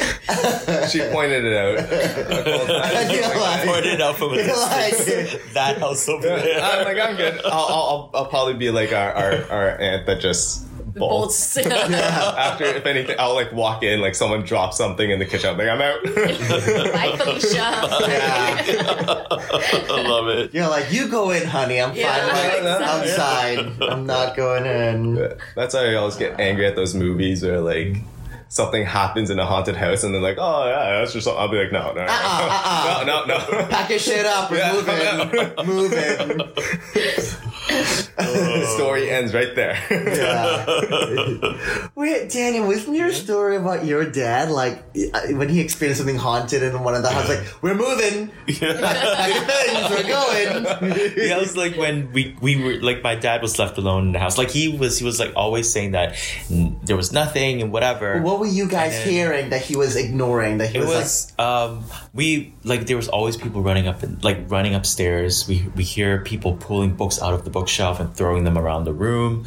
she 0.90 1.00
pointed 1.12 1.44
it 1.44 1.54
out. 1.54 1.80
I 1.80 2.44
called 2.44 2.68
back. 2.68 3.12
You're 3.12 3.74
Pointed 3.74 4.02
out 4.02 4.16
from 4.16 4.34
a 4.34 4.36
distance. 4.38 5.38
like- 5.38 5.44
that 5.54 5.78
house 5.80 6.08
over 6.08 6.22
there. 6.26 6.62
I'm 6.64 6.86
like, 6.86 6.98
I'm 6.98 7.16
good. 7.18 7.42
I'll, 7.46 7.52
I'll, 7.52 7.70
I'll, 7.70 8.12
I'll 8.14 8.26
probably 8.28 8.54
be 8.54 8.70
like 8.72 8.94
our, 8.94 9.12
our, 9.12 9.52
our 9.52 9.70
aunt 9.82 10.06
that 10.06 10.22
just 10.22 10.66
bolts. 10.96 11.56
Bolts. 11.56 11.58
After, 11.68 12.64
if 12.66 12.86
anything, 12.86 13.16
I'll 13.20 13.34
like 13.34 13.52
walk 13.52 13.84
in, 13.84 14.00
like 14.00 14.16
someone 14.16 14.44
drops 14.44 14.78
something 14.78 15.10
in 15.10 15.20
the 15.20 15.26
kitchen. 15.26 15.50
I'm 15.50 15.58
like, 15.58 15.68
I'm 15.68 15.82
out. 15.82 16.04
Bye, 16.04 17.18
Felicia. 17.18 17.58
Yeah. 17.58 19.26
I 19.30 20.04
love 20.08 20.28
it. 20.30 20.54
You're 20.54 20.70
like, 20.70 20.92
you 20.92 21.08
go 21.10 21.32
in, 21.32 21.46
honey. 21.48 21.82
I'm 21.82 21.96
Yeah, 21.96 22.16
fine. 22.16 22.36
Like, 22.36 22.58
exactly. 22.60 22.86
outside. 23.12 23.82
I'm 23.92 24.06
not 24.06 24.36
going 24.38 24.66
in. 24.66 25.16
That's 25.56 25.74
why 25.74 25.92
I 25.92 25.96
always 25.96 26.16
get 26.16 26.40
angry 26.40 26.66
at 26.66 26.76
those 26.76 26.96
movies 26.96 27.44
where 27.44 27.60
like 27.60 27.98
something 28.54 28.86
happens 28.86 29.32
in 29.32 29.40
a 29.40 29.46
haunted 29.48 29.76
house 29.76 30.04
and 30.04 30.14
they're 30.14 30.22
like, 30.22 30.38
oh 30.40 30.68
yeah, 30.68 31.00
that's 31.00 31.12
just 31.12 31.26
something. 31.26 31.42
I'll 31.42 31.50
be 31.50 31.58
like, 31.58 31.72
no, 31.72 31.88
no, 31.88 31.94
no, 31.96 32.02
uh-uh, 32.04 32.08
uh-uh, 32.12 33.04
no, 33.04 33.26
no, 33.26 33.38
no. 33.48 33.66
Pack 33.68 33.90
your 33.90 33.98
shit 33.98 34.26
up. 34.28 34.52
We're 34.52 34.58
Yeah, 35.58 35.64
moving. 35.66 36.38
moving. 36.38 36.54
The 38.18 38.66
story 38.76 39.10
ends 39.10 39.34
right 39.34 39.56
there. 39.56 39.78
Yeah. 39.90 41.88
Wait, 41.96 42.30
Daniel, 42.30 42.68
wasn't 42.68 42.98
your 42.98 43.12
story 43.12 43.56
about 43.58 43.86
your 43.86 44.06
dad 44.10 44.50
like 44.52 44.84
uh, 45.14 45.22
when 45.34 45.50
he 45.50 45.60
experienced 45.60 46.00
something 46.00 46.18
haunted 46.18 46.64
in 46.64 46.82
one 46.84 46.96
of 46.96 47.04
the 47.04 47.10
houses? 47.10 47.38
Like, 47.40 47.64
we're 47.64 47.76
moving, 47.76 48.28
pack 48.48 48.62
your 48.62 49.46
things, 49.46 49.90
we're 49.90 50.04
going. 50.04 50.64
yeah, 51.18 51.38
it 51.38 51.40
was 51.40 51.58
like 51.58 51.76
when 51.78 52.12
we 52.12 52.36
we 52.42 52.62
were 52.62 52.82
like 52.82 53.04
my 53.04 53.16
dad 53.16 53.42
was 53.42 53.58
left 53.60 53.78
alone 53.78 54.08
in 54.08 54.12
the 54.14 54.20
house. 54.20 54.38
Like 54.38 54.52
he 54.52 54.70
was 54.70 54.98
he 55.00 55.06
was 55.06 55.20
like 55.20 55.34
always 55.36 55.72
saying 55.72 55.92
that 55.92 56.16
there 56.84 56.96
was 56.98 57.12
nothing 57.12 57.62
and 57.62 57.72
whatever. 57.72 58.22
What 58.22 58.40
were 58.40 58.46
you 58.46 58.68
guys 58.68 58.92
then- 58.94 59.10
hearing 59.10 59.50
that 59.50 59.62
he 59.62 59.76
was 59.76 59.96
ignoring? 59.96 60.58
That 60.60 60.70
he 60.70 60.78
It 60.80 60.86
was, 60.86 61.32
like, 61.38 61.46
um 61.48 61.84
we 62.14 62.54
like 62.64 62.86
there 62.88 62.98
was 62.98 63.08
always 63.10 63.38
people 63.38 63.62
running 63.62 63.88
up 63.88 64.04
and 64.04 64.24
like 64.24 64.50
running 64.50 64.76
upstairs. 64.76 65.48
We 65.48 65.68
we 65.76 65.84
hear 65.84 66.20
people 66.22 66.56
pulling 66.58 66.96
books 66.96 67.22
out 67.22 67.34
of 67.34 67.44
the 67.44 67.50
bookshelf 67.50 68.00
and 68.04 68.16
throwing 68.16 68.44
them 68.44 68.58
around 68.58 68.84
the 68.84 68.94
room, 68.94 69.46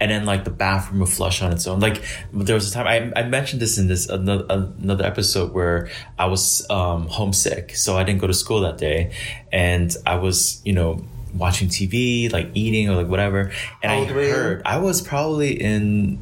and 0.00 0.10
then 0.10 0.24
like 0.24 0.44
the 0.44 0.50
bathroom 0.50 1.00
would 1.00 1.08
flush 1.08 1.42
on 1.42 1.52
its 1.52 1.66
own. 1.66 1.80
Like 1.80 2.02
there 2.32 2.54
was 2.54 2.70
a 2.70 2.72
time 2.72 2.86
I, 2.86 3.20
I 3.20 3.28
mentioned 3.28 3.60
this 3.60 3.76
in 3.78 3.88
this 3.88 4.08
another, 4.08 4.46
another 4.48 5.04
episode 5.04 5.52
where 5.52 5.88
I 6.18 6.26
was 6.26 6.68
um, 6.70 7.08
homesick, 7.08 7.74
so 7.76 7.96
I 7.96 8.04
didn't 8.04 8.20
go 8.20 8.26
to 8.26 8.34
school 8.34 8.60
that 8.60 8.78
day, 8.78 9.12
and 9.52 9.94
I 10.06 10.16
was 10.16 10.62
you 10.64 10.72
know 10.72 11.04
watching 11.34 11.68
TV, 11.68 12.32
like 12.32 12.50
eating 12.54 12.88
or 12.88 12.94
like 12.96 13.08
whatever, 13.08 13.50
and 13.82 13.90
How 13.92 13.98
I 13.98 14.00
old 14.00 14.10
were 14.12 14.22
you? 14.22 14.30
heard 14.32 14.62
I 14.64 14.78
was 14.78 15.02
probably 15.02 15.52
in. 15.60 16.18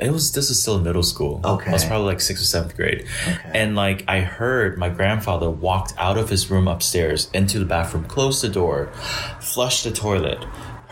It 0.00 0.12
was 0.12 0.30
this 0.30 0.48
was 0.48 0.62
still 0.62 0.76
in 0.76 0.84
middle 0.84 1.02
school. 1.02 1.40
Okay. 1.44 1.70
I 1.70 1.72
was 1.72 1.84
probably 1.84 2.06
like 2.06 2.20
sixth 2.20 2.42
or 2.42 2.46
seventh 2.46 2.76
grade. 2.76 3.04
Okay. 3.26 3.50
And 3.52 3.74
like 3.74 4.04
I 4.06 4.20
heard 4.20 4.78
my 4.78 4.88
grandfather 4.90 5.50
walked 5.50 5.92
out 5.98 6.16
of 6.16 6.28
his 6.28 6.48
room 6.52 6.68
upstairs 6.68 7.28
into 7.34 7.58
the 7.58 7.64
bathroom, 7.64 8.04
closed 8.04 8.40
the 8.40 8.48
door, 8.48 8.92
flushed 9.40 9.82
the 9.82 9.90
toilet, 9.90 10.44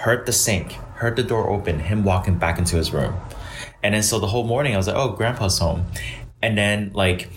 heard 0.07 0.25
the 0.25 0.33
sink, 0.33 0.71
heard 1.03 1.17
the 1.17 1.23
door 1.25 1.51
open, 1.51 1.81
him 1.81 2.05
walking 2.05 2.39
back 2.39 2.61
into 2.61 2.77
his 2.77 2.93
room. 2.93 3.13
And 3.83 3.93
then 3.93 4.05
so 4.05 4.21
the 4.21 4.29
whole 4.29 4.45
morning 4.45 4.73
I 4.73 4.77
was 4.77 4.87
like, 4.87 4.95
oh, 4.95 5.09
grandpa's 5.17 5.59
home. 5.59 5.87
And 6.41 6.57
then 6.57 6.93
like 6.95 7.29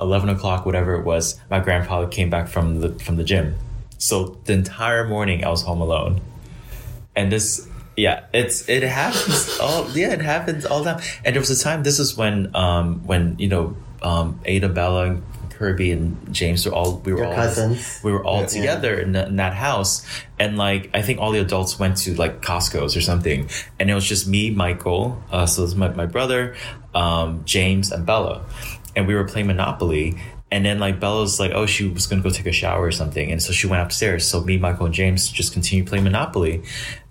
eleven 0.00 0.28
o'clock, 0.28 0.66
whatever 0.66 0.96
it 0.96 1.04
was, 1.04 1.38
my 1.48 1.60
grandfather 1.60 2.08
came 2.08 2.28
back 2.28 2.48
from 2.48 2.80
the 2.80 2.88
from 2.98 3.14
the 3.14 3.22
gym. 3.22 3.54
So 3.98 4.38
the 4.44 4.54
entire 4.54 5.06
morning 5.06 5.44
I 5.44 5.50
was 5.50 5.62
home 5.62 5.80
alone. 5.80 6.20
And 7.14 7.30
this 7.30 7.68
yeah, 7.96 8.24
it's 8.34 8.68
it 8.68 8.82
happens 8.82 9.60
all 9.60 9.88
yeah, 9.90 10.12
it 10.12 10.20
happens 10.20 10.66
all 10.66 10.82
the 10.82 10.94
time. 10.94 11.02
And 11.24 11.36
there 11.36 11.40
was 11.40 11.52
a 11.52 11.62
time 11.62 11.84
this 11.84 12.00
is 12.00 12.16
when 12.16 12.50
um 12.56 13.06
when, 13.06 13.38
you 13.38 13.48
know, 13.48 13.76
um 14.02 14.40
Ada 14.44 14.68
Bella 14.68 15.22
Kirby 15.56 15.90
and 15.90 16.16
James 16.32 16.66
were 16.66 16.72
all 16.72 16.98
we 17.04 17.12
were 17.12 17.18
Your 17.20 17.28
all 17.28 17.34
cousins. 17.34 18.00
we 18.04 18.12
were 18.12 18.24
all 18.24 18.40
Yeah. 18.42 18.46
together 18.46 19.00
in, 19.00 19.12
that- 19.12 19.28
in 19.28 19.36
that 19.36 19.54
house 19.54 20.04
and 20.38 20.56
like 20.58 20.90
i 20.94 21.00
think 21.02 21.18
all 21.20 21.32
the 21.32 21.40
adults 21.40 21.78
went 21.78 21.96
to 22.04 22.14
like 22.14 22.42
costco's 22.42 22.94
or 22.96 23.00
something 23.00 23.48
and 23.78 23.90
it 23.90 23.94
was 23.94 24.06
just 24.06 24.26
me 24.28 24.50
michael 24.50 25.22
uh, 25.32 25.46
so 25.46 25.62
it 25.62 25.64
was 25.64 25.74
my, 25.74 25.88
my 25.88 26.06
brother 26.06 26.54
um, 26.94 27.40
james 27.44 27.90
and 27.90 28.04
bella 28.04 28.44
and 28.94 29.06
we 29.06 29.14
were 29.14 29.24
playing 29.24 29.46
monopoly 29.46 30.16
and 30.50 30.64
then 30.64 30.78
like 30.78 31.00
Bella 31.00 31.22
was 31.22 31.40
like, 31.40 31.52
oh, 31.54 31.66
she 31.66 31.88
was 31.88 32.06
gonna 32.06 32.22
go 32.22 32.30
take 32.30 32.46
a 32.46 32.52
shower 32.52 32.84
or 32.84 32.92
something, 32.92 33.32
and 33.32 33.42
so 33.42 33.52
she 33.52 33.66
went 33.66 33.82
upstairs. 33.82 34.26
So 34.26 34.40
me, 34.42 34.58
Michael, 34.58 34.86
and 34.86 34.94
James 34.94 35.28
just 35.28 35.52
continued 35.52 35.88
playing 35.88 36.04
Monopoly, 36.04 36.62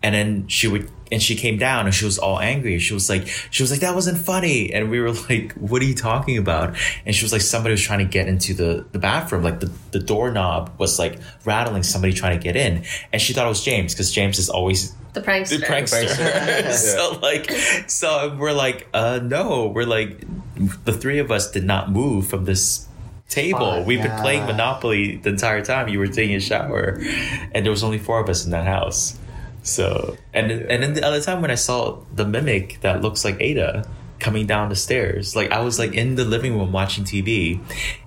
and 0.02 0.16
then 0.16 0.48
she 0.48 0.68
would, 0.70 0.90
and 1.12 1.22
she 1.22 1.36
came 1.36 1.58
down 1.58 1.86
and 1.86 1.94
she 1.94 2.06
was 2.06 2.18
all 2.18 2.40
angry. 2.40 2.80
She 2.80 2.94
was 2.94 3.10
like, 3.10 3.28
she 3.52 3.62
was 3.62 3.72
like, 3.72 3.82
that 3.82 3.94
wasn't 3.94 4.20
funny, 4.20 4.72
and 4.74 4.90
we 4.90 5.02
were 5.02 5.12
like, 5.30 5.52
what 5.54 5.82
are 5.82 5.86
you 5.86 5.96
talking 5.96 6.38
about? 6.38 6.78
And 7.06 7.14
she 7.14 7.26
was 7.26 7.34
like, 7.34 7.42
somebody 7.42 7.74
was 7.74 7.82
trying 7.82 8.00
to 8.00 8.06
get 8.06 8.30
into 8.30 8.54
the 8.54 8.86
the 8.94 9.00
bathroom, 9.00 9.44
like 9.44 9.60
the 9.60 9.70
the 9.92 10.00
doorknob 10.00 10.72
was 10.78 10.98
like 10.98 11.20
rattling, 11.44 11.84
somebody 11.84 12.14
trying 12.14 12.40
to 12.40 12.44
get 12.44 12.56
in, 12.56 12.84
and 13.12 13.22
she 13.22 13.34
thought 13.34 13.46
it 13.46 13.50
was 13.50 13.64
James 13.66 13.94
because 13.94 14.14
James 14.14 14.40
is 14.40 14.50
always 14.50 14.94
The 15.12 15.22
prankster. 15.22 15.60
the 15.60 15.66
prankster. 15.66 16.72
so 16.72 17.20
like, 17.22 17.52
so 17.90 18.34
we're 18.40 18.54
like, 18.54 18.88
uh, 18.94 19.20
no, 19.22 19.68
we're 19.68 19.84
like, 19.84 20.24
the 20.86 20.94
three 20.94 21.20
of 21.20 21.32
us 21.32 21.52
did 21.52 21.66
not 21.66 21.92
move 21.92 22.28
from 22.28 22.46
this 22.46 22.85
table. 23.30 23.78
Fuck, 23.78 23.88
We've 23.88 24.01
been 24.01 24.19
playing 24.21 24.45
Monopoly 24.45 25.17
the 25.17 25.30
entire 25.30 25.63
time. 25.63 25.88
You 25.88 25.99
were 25.99 26.07
taking 26.07 26.36
a 26.36 26.39
shower, 26.39 27.01
and 27.53 27.65
there 27.65 27.71
was 27.71 27.84
only 27.84 27.97
four 27.97 28.19
of 28.19 28.30
us 28.30 28.45
in 28.45 28.51
that 28.51 28.65
house. 28.65 29.17
So, 29.63 30.15
and 30.34 30.51
and 30.51 30.84
then 30.84 30.93
the 30.93 31.03
other 31.03 31.21
time 31.21 31.41
when 31.41 31.51
I 31.51 31.55
saw 31.55 31.99
the 32.13 32.26
mimic 32.26 32.82
that 32.82 33.01
looks 33.01 33.26
like 33.26 33.38
Ada 33.39 33.88
coming 34.20 34.45
down 34.45 34.70
the 34.70 34.76
stairs, 34.76 35.36
like 35.36 35.51
I 35.51 35.59
was 35.59 35.78
like 35.80 35.93
in 35.93 36.16
the 36.16 36.26
living 36.26 36.57
room 36.57 36.72
watching 36.72 37.03
TV, 37.03 37.59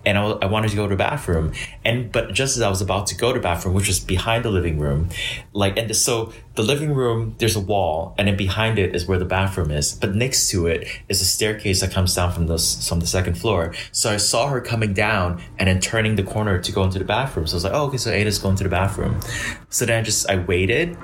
and 0.04 0.18
I, 0.18 0.22
I 0.22 0.46
wanted 0.46 0.70
to 0.70 0.76
go 0.76 0.84
to 0.84 0.90
the 0.90 0.96
bathroom, 0.96 1.52
and 1.84 2.10
but 2.10 2.32
just 2.32 2.56
as 2.56 2.62
I 2.62 2.68
was 2.68 2.80
about 2.80 3.06
to 3.08 3.14
go 3.16 3.32
to 3.32 3.38
the 3.38 3.42
bathroom, 3.42 3.74
which 3.74 3.88
was 3.88 4.00
behind 4.00 4.44
the 4.44 4.50
living 4.50 4.78
room, 4.78 5.10
like 5.52 5.76
and 5.76 5.94
so 5.94 6.32
the 6.54 6.62
living 6.62 6.92
room 6.94 7.34
there's 7.38 7.56
a 7.56 7.60
wall, 7.60 8.14
and 8.18 8.28
then 8.28 8.36
behind 8.36 8.78
it 8.78 8.94
is 8.94 9.06
where 9.06 9.18
the 9.18 9.24
bathroom 9.24 9.70
is, 9.70 9.92
but 9.92 10.14
next 10.14 10.50
to 10.50 10.66
it 10.66 10.88
is 11.08 11.20
a 11.20 11.24
staircase 11.24 11.80
that 11.80 11.92
comes 11.92 12.14
down 12.14 12.32
from 12.32 12.46
the 12.46 12.58
from 12.86 13.00
the 13.00 13.06
second 13.06 13.34
floor. 13.34 13.74
So 13.92 14.10
I 14.10 14.16
saw 14.16 14.48
her 14.48 14.60
coming 14.60 14.94
down 14.94 15.42
and 15.58 15.68
then 15.68 15.80
turning 15.80 16.16
the 16.16 16.22
corner 16.22 16.58
to 16.58 16.72
go 16.72 16.84
into 16.84 16.98
the 16.98 17.04
bathroom. 17.04 17.46
So 17.46 17.54
I 17.54 17.56
was 17.56 17.64
like, 17.64 17.74
oh 17.74 17.86
okay, 17.86 17.98
so 17.98 18.10
Ada's 18.10 18.38
going 18.38 18.56
to 18.56 18.64
the 18.64 18.70
bathroom. 18.70 19.20
So 19.68 19.86
then 19.86 20.00
I 20.00 20.02
just 20.02 20.28
I 20.30 20.36
waited 20.36 20.96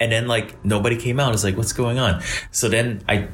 and 0.00 0.12
then 0.12 0.26
like 0.26 0.64
nobody 0.64 0.96
came 0.96 1.20
out. 1.20 1.28
I 1.28 1.32
was 1.32 1.44
like, 1.44 1.56
what's 1.56 1.72
going 1.72 1.98
on? 1.98 2.22
So 2.50 2.68
then 2.68 3.02
I 3.08 3.28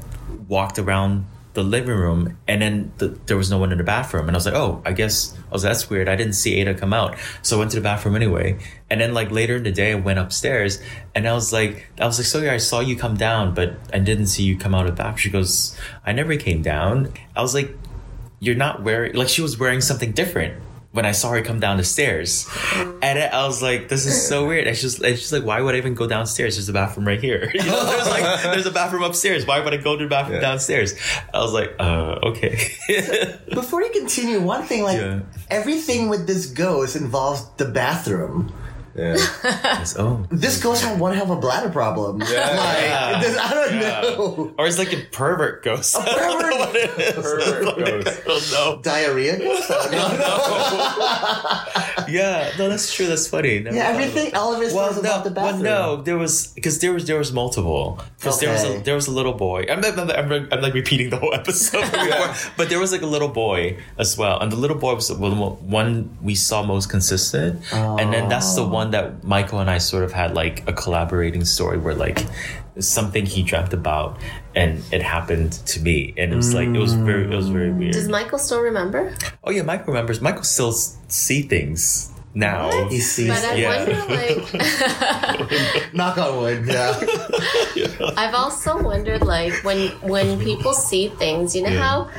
walked 0.48 0.78
around 0.78 1.26
the 1.54 1.62
living 1.62 1.94
room 1.94 2.38
and 2.48 2.62
then 2.62 2.92
the, 2.96 3.08
there 3.26 3.36
was 3.36 3.50
no 3.50 3.58
one 3.58 3.72
in 3.72 3.78
the 3.78 3.84
bathroom. 3.84 4.26
And 4.26 4.34
I 4.34 4.38
was 4.38 4.46
like, 4.46 4.54
oh, 4.54 4.80
I 4.86 4.92
guess, 4.92 5.36
I 5.50 5.52
was 5.52 5.62
that's 5.62 5.90
weird. 5.90 6.08
I 6.08 6.16
didn't 6.16 6.32
see 6.32 6.54
Ada 6.54 6.74
come 6.74 6.92
out. 6.92 7.16
So 7.42 7.56
I 7.56 7.58
went 7.58 7.72
to 7.72 7.76
the 7.76 7.82
bathroom 7.82 8.16
anyway. 8.16 8.58
And 8.88 9.00
then 9.00 9.12
like 9.12 9.30
later 9.30 9.56
in 9.56 9.62
the 9.62 9.72
day, 9.72 9.92
I 9.92 9.96
went 9.96 10.18
upstairs 10.18 10.82
and 11.14 11.28
I 11.28 11.34
was 11.34 11.52
like, 11.52 11.86
I 12.00 12.06
was 12.06 12.18
like, 12.18 12.26
so 12.26 12.40
yeah, 12.40 12.54
I 12.54 12.56
saw 12.56 12.80
you 12.80 12.96
come 12.96 13.16
down, 13.16 13.54
but 13.54 13.74
I 13.92 13.98
didn't 13.98 14.26
see 14.26 14.44
you 14.44 14.56
come 14.56 14.74
out 14.74 14.86
of 14.86 14.96
the 14.96 15.02
bathroom. 15.02 15.18
She 15.18 15.30
goes, 15.30 15.78
I 16.06 16.12
never 16.12 16.36
came 16.36 16.62
down. 16.62 17.12
I 17.36 17.42
was 17.42 17.54
like, 17.54 17.76
you're 18.40 18.56
not 18.56 18.82
wearing, 18.82 19.14
like 19.14 19.28
she 19.28 19.42
was 19.42 19.58
wearing 19.58 19.82
something 19.82 20.12
different. 20.12 20.60
When 20.92 21.06
I 21.06 21.12
saw 21.12 21.30
her 21.30 21.40
come 21.40 21.58
down 21.58 21.78
the 21.78 21.84
stairs, 21.84 22.46
and 23.00 23.18
I 23.18 23.46
was 23.46 23.62
like, 23.62 23.88
"This 23.88 24.04
is 24.04 24.28
so 24.28 24.46
weird." 24.46 24.66
And 24.66 24.76
she's, 24.76 25.00
and 25.00 25.16
she's 25.18 25.32
like, 25.32 25.42
"Why 25.42 25.60
would 25.62 25.74
I 25.74 25.78
even 25.78 25.94
go 25.94 26.06
downstairs? 26.06 26.56
There's 26.56 26.68
a 26.68 26.72
bathroom 26.74 27.06
right 27.06 27.18
here. 27.20 27.50
You 27.54 27.64
know, 27.64 27.84
there's 27.86 28.08
like, 28.08 28.42
there's 28.42 28.66
a 28.66 28.70
bathroom 28.70 29.02
upstairs. 29.02 29.46
Why 29.46 29.60
would 29.60 29.72
I 29.72 29.78
go 29.78 29.96
to 29.96 30.04
the 30.04 30.10
bathroom 30.10 30.36
Yeah. 30.36 30.48
downstairs?" 30.48 30.94
I 31.32 31.38
was 31.38 31.54
like, 31.54 31.74
"Uh, 31.78 32.18
okay." 32.24 32.76
Before 33.54 33.80
you 33.82 33.90
continue, 33.90 34.40
one 34.42 34.64
thing 34.64 34.82
like 34.82 34.98
Yeah. 35.00 35.20
everything 35.50 36.10
with 36.10 36.26
this 36.26 36.44
ghost 36.46 36.94
involves 36.94 37.46
the 37.56 37.64
bathroom. 37.64 38.52
Yeah. 38.94 39.16
Yes, 39.72 39.96
oh, 39.98 40.26
This 40.30 40.62
ghost 40.62 40.84
had 40.84 41.00
one 41.00 41.14
hell 41.14 41.24
of 41.24 41.30
a 41.30 41.36
bladder 41.40 41.70
problem. 41.70 42.18
Like, 42.20 42.30
Yeah. 42.30 43.20
this- 43.22 43.38
I 43.38 43.50
don't 43.54 43.74
Yeah. 43.80 44.00
know. 44.02 44.54
or 44.58 44.66
it's 44.66 44.78
like 44.78 44.92
a 44.92 45.00
pervert 45.10 45.62
ghost. 45.64 45.96
I 45.98 46.04
don't 46.04 46.42
know 46.42 46.48
pervert- 46.48 46.60
what 46.60 46.76
it 46.76 47.00
is. 47.00 47.14
Pervert 47.14 48.24
ghost. 48.26 48.52
I 48.54 48.56
don't. 48.56 48.82
Diarrhea 48.82 49.38
ghost? 49.38 49.70
I 49.70 49.90
don't 49.90 50.18
know. 50.18 52.04
Yeah, 52.08 52.52
no, 52.58 52.68
that's 52.68 52.92
true. 52.92 53.06
That's 53.06 53.26
funny. 53.26 53.60
Never 53.60 53.76
Yeah, 53.76 53.84
thought 53.92 53.94
of 53.94 54.00
it. 54.00 54.04
everything, 54.08 54.34
all 54.34 54.54
of 54.54 54.62
it 54.62 54.72
well, 54.72 54.88
was 54.88 54.96
no, 54.96 55.00
about 55.02 55.24
the 55.24 55.30
well, 55.32 55.46
bathroom. 55.46 55.62
no, 55.64 56.02
there 56.02 56.18
was 56.18 56.48
because 56.48 56.78
there 56.80 56.92
was 56.92 57.06
there 57.06 57.18
was 57.18 57.32
multiple 57.32 58.00
because 58.18 58.40
there 58.40 58.52
was 58.52 58.64
a, 58.64 58.78
there 58.80 58.94
was 58.94 59.06
a 59.06 59.10
little 59.10 59.32
boy. 59.32 59.64
I'm, 59.70 59.84
I'm, 59.84 60.10
I'm, 60.10 60.48
I'm 60.52 60.60
like 60.60 60.74
repeating 60.74 61.10
the 61.10 61.16
whole 61.18 61.32
episode, 61.34 61.84
from 61.86 62.06
before, 62.06 62.34
but 62.56 62.68
there 62.68 62.78
was 62.78 62.92
like 62.92 63.02
a 63.02 63.06
little 63.06 63.28
boy 63.28 63.78
as 63.98 64.16
well, 64.18 64.38
and 64.40 64.50
the 64.52 64.56
little 64.56 64.76
boy 64.78 64.94
was 64.94 65.08
the 65.08 65.14
one 65.14 66.16
we 66.22 66.34
saw 66.34 66.62
most 66.62 66.88
consistent, 66.90 67.62
and 67.72 68.12
then 68.12 68.28
that's 68.28 68.54
the 68.54 68.64
oh. 68.64 68.68
one 68.68 68.81
that 68.90 69.24
Michael 69.24 69.60
and 69.60 69.70
I 69.70 69.78
sort 69.78 70.04
of 70.04 70.12
had 70.12 70.34
like 70.34 70.68
a 70.68 70.72
collaborating 70.72 71.44
story 71.44 71.78
where 71.78 71.94
like 71.94 72.18
something 72.78 73.24
he 73.26 73.42
dreamt 73.42 73.72
about 73.72 74.18
and 74.54 74.82
it 74.92 75.02
happened 75.02 75.52
to 75.52 75.80
me 75.80 76.14
and 76.16 76.32
it 76.32 76.36
was 76.36 76.54
like 76.54 76.68
it 76.68 76.78
was 76.78 76.94
very 76.94 77.24
it 77.24 77.36
was 77.36 77.48
very 77.48 77.70
mm. 77.70 77.78
weird 77.78 77.92
Does 77.92 78.08
Michael 78.08 78.38
still 78.38 78.60
remember? 78.62 79.14
oh 79.44 79.50
yeah 79.50 79.62
Michael 79.62 79.88
remembers 79.88 80.20
michael 80.22 80.42
still 80.42 80.70
s- 80.70 80.96
see 81.08 81.42
things 81.42 82.08
now 82.34 82.88
He 82.88 82.98
sees, 83.00 83.28
But 83.28 83.44
I 83.44 83.54
Yeah. 83.56 83.76
wonder, 83.76 83.98
like, 84.08 85.92
knock 85.94 86.16
on 86.16 86.38
wood, 86.38 86.64
yeah. 86.66 86.98
I've 88.16 88.34
also 88.34 88.82
wondered, 88.82 89.20
like, 89.20 89.52
when 89.64 89.88
when 90.00 90.40
people 90.40 90.72
see 90.72 91.08
things, 91.08 91.54
you 91.54 91.60
know 91.62 91.68
Yeah. 91.68 91.82
how, 91.84 92.10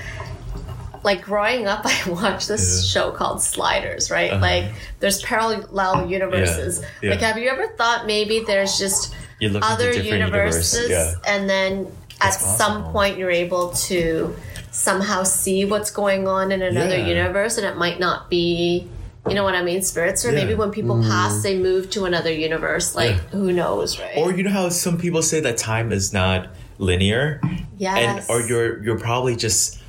like, 1.04 1.22
growing 1.24 1.68
up, 1.68 1.82
I 1.86 2.10
watched 2.10 2.48
this 2.48 2.84
Yeah. 2.94 3.02
show 3.02 3.12
called 3.12 3.42
Sliders, 3.42 4.10
right? 4.12 4.32
Uh-huh. 4.32 4.42
Like, 4.42 4.66
there's 5.00 5.22
parallel 5.22 6.08
universes. 6.10 6.84
Yeah. 7.02 7.12
Like, 7.12 7.20
have 7.22 7.38
you 7.38 7.50
ever 7.50 7.68
thought 7.78 8.06
maybe 8.06 8.44
there's 8.46 8.78
just 8.78 9.14
other 9.62 9.92
universes, 9.92 10.74
universe. 10.74 10.90
yeah 10.90 11.16
and 11.34 11.50
then 11.50 11.86
at 12.22 12.32
That's 12.32 12.58
some 12.58 12.86
point 12.94 13.18
you're 13.18 13.30
able 13.32 13.72
to 13.90 14.34
somehow 14.72 15.24
see 15.24 15.66
what's 15.66 15.92
going 15.92 16.28
on 16.28 16.52
in 16.54 16.62
another 16.62 16.98
Yeah. 16.98 17.08
universe, 17.08 17.58
and 17.58 17.66
it 17.68 17.76
might 17.78 18.00
not 18.00 18.30
be. 18.30 18.88
You 19.28 19.36
know 19.36 19.44
what 19.46 19.56
I 19.56 19.62
mean? 19.64 19.82
Spirits, 19.82 20.26
or 20.26 20.32
Yeah. 20.32 20.40
maybe 20.44 20.54
when 20.54 20.70
people 20.72 21.02
pass, 21.02 21.44
they 21.44 21.58
move 21.58 21.90
to 21.92 22.04
another 22.04 22.32
universe. 22.32 22.94
Like, 22.94 23.12
Yeah. 23.16 23.38
who 23.40 23.54
knows, 23.54 23.98
right? 24.00 24.18
Or 24.18 24.34
you 24.34 24.44
know 24.44 24.50
how 24.52 24.68
some 24.70 24.98
people 24.98 25.22
say 25.22 25.40
that 25.42 25.56
time 25.58 25.92
is 25.94 26.12
not 26.12 26.48
linear, 26.78 27.40
yes. 27.78 27.98
and 27.98 28.24
or 28.30 28.46
you're 28.46 28.84
you're 28.84 29.00
probably 29.00 29.36
just 29.38 29.80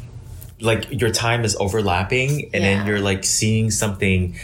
like 0.65 1.01
your 1.01 1.11
time 1.11 1.45
is 1.45 1.57
overlapping, 1.57 2.51
and 2.55 2.65
then 2.65 2.87
you're 2.87 3.01
like 3.01 3.25
seeing 3.25 3.71
something. 3.71 4.37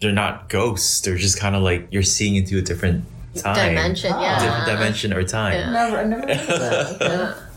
They're 0.00 0.12
not 0.12 0.48
ghosts. 0.48 1.00
They're 1.00 1.16
just 1.16 1.38
kind 1.38 1.54
of 1.54 1.62
like 1.62 1.86
you're 1.90 2.02
seeing 2.02 2.36
into 2.36 2.58
a 2.58 2.62
different 2.62 3.04
time, 3.36 3.68
dimension. 3.74 4.12
Ah. 4.12 4.20
Yeah, 4.20 4.44
different 4.44 4.66
dimension 4.66 5.12
or 5.12 5.22
time. 5.24 5.52
Yeah. 5.52 5.70
Never, 5.70 5.98
I 5.98 6.04
never 6.04 6.34
heard 6.34 6.62
of. 6.62 7.40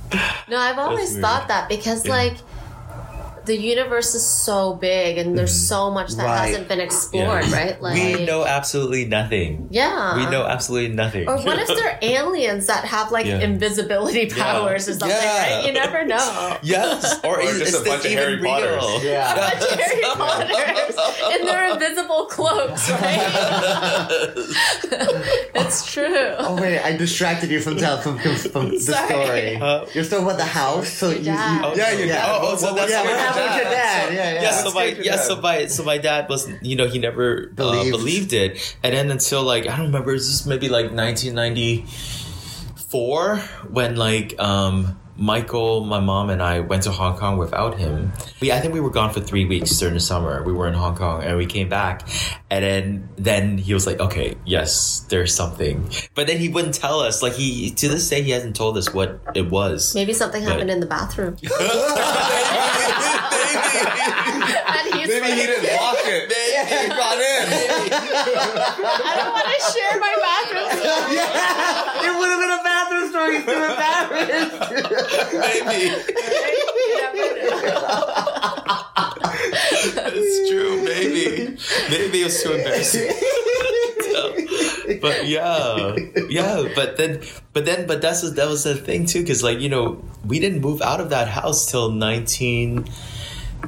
No, 0.48 0.58
I've 0.58 0.78
always 0.80 1.20
thought 1.20 1.50
that 1.50 1.68
because 1.68 2.08
like 2.08 2.38
the 3.48 3.58
universe 3.58 4.14
is 4.14 4.26
so 4.26 4.76
big 4.76 5.18
and 5.18 5.38
there's 5.38 5.56
so 5.68 5.90
much 5.90 6.12
that 6.16 6.26
Right. 6.26 6.48
hasn't 6.50 6.68
been 6.68 6.80
explored, 6.80 7.46
Yeah. 7.46 7.56
right? 7.56 7.82
Like 7.82 7.96
we 7.96 8.26
know 8.26 8.46
absolutely 8.46 9.06
nothing. 9.06 9.68
Yeah. 9.72 10.16
We 10.18 10.26
know 10.30 10.44
absolutely 10.46 10.94
nothing. 10.96 11.28
Or 11.28 11.38
what 11.38 11.58
if 11.60 11.68
they're 11.68 11.98
aliens 12.18 12.68
that 12.68 12.86
have 12.86 13.12
like 13.12 13.26
Yeah. 13.26 13.40
invisibility 13.40 14.28
powers 14.28 14.88
or 14.88 14.94
something, 14.94 15.10
Yeah. 15.10 15.56
right? 15.58 15.66
You 15.66 15.72
never 15.74 16.06
know. 16.06 16.58
yes, 16.62 17.20
or, 17.24 17.38
Or 17.38 17.42
is, 17.42 17.58
just 17.60 17.74
is 17.76 17.82
a 17.82 17.84
bunch 17.86 18.06
of 18.06 18.12
Harry 18.12 18.38
Potters. 18.44 18.84
real? 18.84 19.04
Yeah. 19.04 19.36
Bunch 19.36 19.64
of 19.72 19.80
Harry 19.80 20.02
Potters 20.04 20.96
in 21.40 21.46
their 21.46 21.72
invisible 21.74 22.26
cloaks, 22.26 22.90
right? 22.92 24.28
it's 25.56 25.92
true. 25.92 26.36
Oh 26.40 26.56
wait, 26.60 26.80
I 26.80 26.96
distracted 26.98 27.50
you 27.50 27.60
from 27.62 27.78
tell 27.78 27.98
from, 28.02 28.18
from, 28.20 28.36
from 28.36 28.70
the 28.70 28.80
story. 28.80 29.56
Uh, 29.56 29.86
You're 29.94 30.04
still 30.04 30.24
about 30.24 30.38
the 30.38 30.46
house, 30.46 30.90
so 30.90 31.10
you, 31.10 31.18
you 31.18 31.24
dad. 31.26 31.78
Yeah, 31.78 31.92
your 31.94 32.08
Yeah. 32.08 32.16
dad. 32.26 32.40
Oh, 32.42 32.56
so 32.56 32.74
that's 32.76 32.92
yeah, 32.92 33.04
your 33.38 33.48
what 33.48 33.56
your 33.56 33.64
dad? 33.72 34.08
So- 34.10 34.14
Yeah, 34.14 34.34
yeah. 34.34 34.42
yeah, 34.42 34.52
so 34.52 34.72
my 34.74 34.88
get 34.92 34.98
to 34.98 35.04
yeah, 35.04 35.16
so 35.18 35.42
my 35.42 35.66
so 35.68 35.84
my 35.84 35.98
dad 35.98 36.30
was 36.30 36.48
you 36.62 36.76
know 36.76 36.88
he 36.88 37.00
never 37.00 37.50
uh, 37.52 37.56
Believed. 37.56 37.92
believed 37.92 38.34
it, 38.34 38.76
and 38.84 38.94
then 38.94 39.10
until 39.12 39.44
like 39.44 39.66
I 39.68 39.76
don't 39.78 39.88
remember, 39.88 40.14
is 40.14 40.28
this 40.28 40.46
maybe 40.46 40.68
like 40.70 40.92
1994 40.92 43.38
when 43.70 43.96
like 43.96 44.38
um 44.40 45.00
Michael, 45.20 45.84
my 45.84 46.00
mom, 46.00 46.30
and 46.30 46.44
I 46.44 46.60
went 46.60 46.84
to 46.84 46.92
Hong 46.92 47.18
Kong 47.18 47.40
without 47.40 47.80
him. 47.80 48.12
We 48.40 48.52
I 48.52 48.60
think 48.62 48.76
we 48.76 48.80
were 48.80 48.92
gone 48.92 49.12
for 49.12 49.20
three 49.20 49.46
weeks 49.46 49.72
during 49.80 49.96
the 49.96 50.00
summer. 50.00 50.44
We 50.44 50.54
were 50.54 50.68
in 50.68 50.76
Hong 50.76 50.96
Kong 50.96 51.24
and 51.24 51.38
we 51.38 51.48
came 51.48 51.70
back, 51.70 52.08
and 52.52 52.64
then 52.64 53.10
then 53.18 53.58
he 53.58 53.74
was 53.74 53.88
like, 53.88 54.00
okay, 54.00 54.36
yes, 54.46 55.00
there's 55.10 55.34
something, 55.34 55.90
but 56.14 56.28
then 56.28 56.38
he 56.38 56.50
wouldn't 56.50 56.76
tell 56.76 57.00
us. 57.00 57.24
Like 57.24 57.34
he 57.34 57.72
to 57.72 57.88
this 57.90 58.08
day 58.08 58.22
he 58.22 58.30
hasn't 58.30 58.56
told 58.56 58.78
us 58.78 58.94
what 58.94 59.20
it 59.34 59.50
was. 59.50 59.96
Maybe 59.96 60.14
something 60.14 60.44
happened 60.44 60.70
in 60.70 60.82
the 60.82 60.86
bathroom. 60.86 61.36
and 63.56 64.94
he's 64.94 65.08
Maybe 65.08 65.32
he 65.32 65.46
didn't 65.48 65.76
lock 65.76 65.98
it. 66.00 66.30
Maybe 66.34 66.68
He 66.68 66.88
got 66.90 67.18
in. 67.18 67.46
I 67.88 69.14
don't 69.18 69.32
want 69.34 69.48
to 69.48 69.60
share 69.72 69.96
my 70.00 70.14
bathroom. 70.22 70.70
It 72.08 72.12
would 72.18 72.30
have 72.30 72.40
been 72.40 72.52
a 72.52 72.64
bathroom 72.64 73.10
story. 73.10 73.36
He's 73.38 73.46
too 73.46 73.52
embarrassed. 73.64 74.58
Maybe. 75.34 75.78
It's 79.40 80.50
true, 80.50 80.84
maybe. 80.84 81.58
Maybe 81.90 82.22
it 82.22 82.26
was 82.26 82.44
too 82.44 82.54
embarrassing. 82.54 83.12
but 85.02 85.28
yeah, 85.28 85.96
yeah. 86.30 86.64
But 86.76 86.98
then, 86.98 87.22
but 87.54 87.66
then, 87.66 87.88
but 87.88 88.02
that's 88.02 88.22
that 88.32 88.48
was 88.48 88.64
the 88.64 88.76
thing 88.76 89.06
too, 89.06 89.22
because 89.22 89.44
like 89.44 89.60
you 89.60 89.70
know, 89.70 90.04
we 90.26 90.40
didn't 90.40 90.62
move 90.62 90.82
out 90.82 91.02
of 91.02 91.10
that 91.12 91.28
house 91.28 91.70
till 91.70 91.92
nineteen 91.92 92.86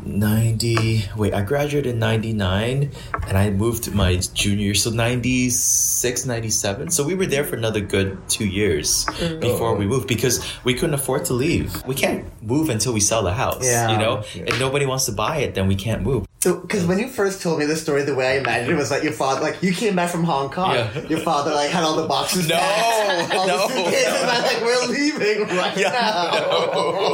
ninety. 0.05 1.05
Wait, 1.15 1.33
I 1.33 1.41
graduated 1.41 1.93
in 1.93 1.99
ninety 1.99 2.33
nine, 2.33 2.91
and 3.27 3.37
I 3.37 3.49
moved 3.49 3.83
to 3.83 3.91
my 3.91 4.15
junior 4.33 4.65
year, 4.65 4.75
so 4.75 4.89
96, 4.89 6.25
97. 6.25 6.89
So 6.91 7.03
we 7.03 7.15
were 7.15 7.25
there 7.25 7.43
for 7.43 7.55
another 7.55 7.79
good 7.81 8.17
two 8.29 8.45
years 8.45 9.05
mm. 9.05 9.39
before 9.39 9.69
oh. 9.69 9.75
we 9.75 9.85
moved 9.85 10.07
because 10.07 10.45
we 10.63 10.73
couldn't 10.73 10.95
afford 10.95 11.25
to 11.25 11.33
leave. 11.33 11.83
We 11.85 11.95
can't 11.95 12.25
move 12.43 12.69
until 12.69 12.93
we 12.93 12.99
sell 12.99 13.23
the 13.23 13.33
house. 13.33 13.65
Yeah. 13.65 13.91
you 13.91 13.97
know, 13.97 14.23
if 14.35 14.59
nobody 14.59 14.85
wants 14.85 15.05
to 15.05 15.11
buy 15.11 15.37
it, 15.37 15.55
then 15.55 15.67
we 15.67 15.75
can't 15.75 16.03
move. 16.03 16.25
So, 16.41 16.61
because 16.61 16.85
when 16.85 16.99
you 16.99 17.09
first 17.09 17.41
told 17.41 17.59
me 17.59 17.65
the 17.65 17.75
story, 17.75 18.03
the 18.03 18.15
way 18.15 18.35
I 18.35 18.37
imagined 18.39 18.71
it 18.71 18.75
was 18.75 18.91
like 18.91 19.03
your 19.03 19.11
father, 19.11 19.41
like 19.41 19.61
you 19.61 19.73
came 19.73 19.95
back 19.97 20.09
from 20.09 20.23
Hong 20.23 20.49
Kong, 20.49 20.73
Yeah. 20.73 21.01
your 21.07 21.19
father 21.19 21.53
like 21.53 21.69
had 21.69 21.83
all 21.83 21.97
the 21.97 22.07
boxes. 22.07 22.47
No, 22.47 22.55
packed, 22.55 23.33
all 23.35 23.45
no, 23.47 23.67
the 23.67 23.73
suitcases, 23.73 24.07
no. 24.07 24.21
and 24.21 24.29
I'm 24.31 24.41
like, 24.43 24.61
we're 24.61 24.85
leaving 24.87 25.41
right 25.57 25.75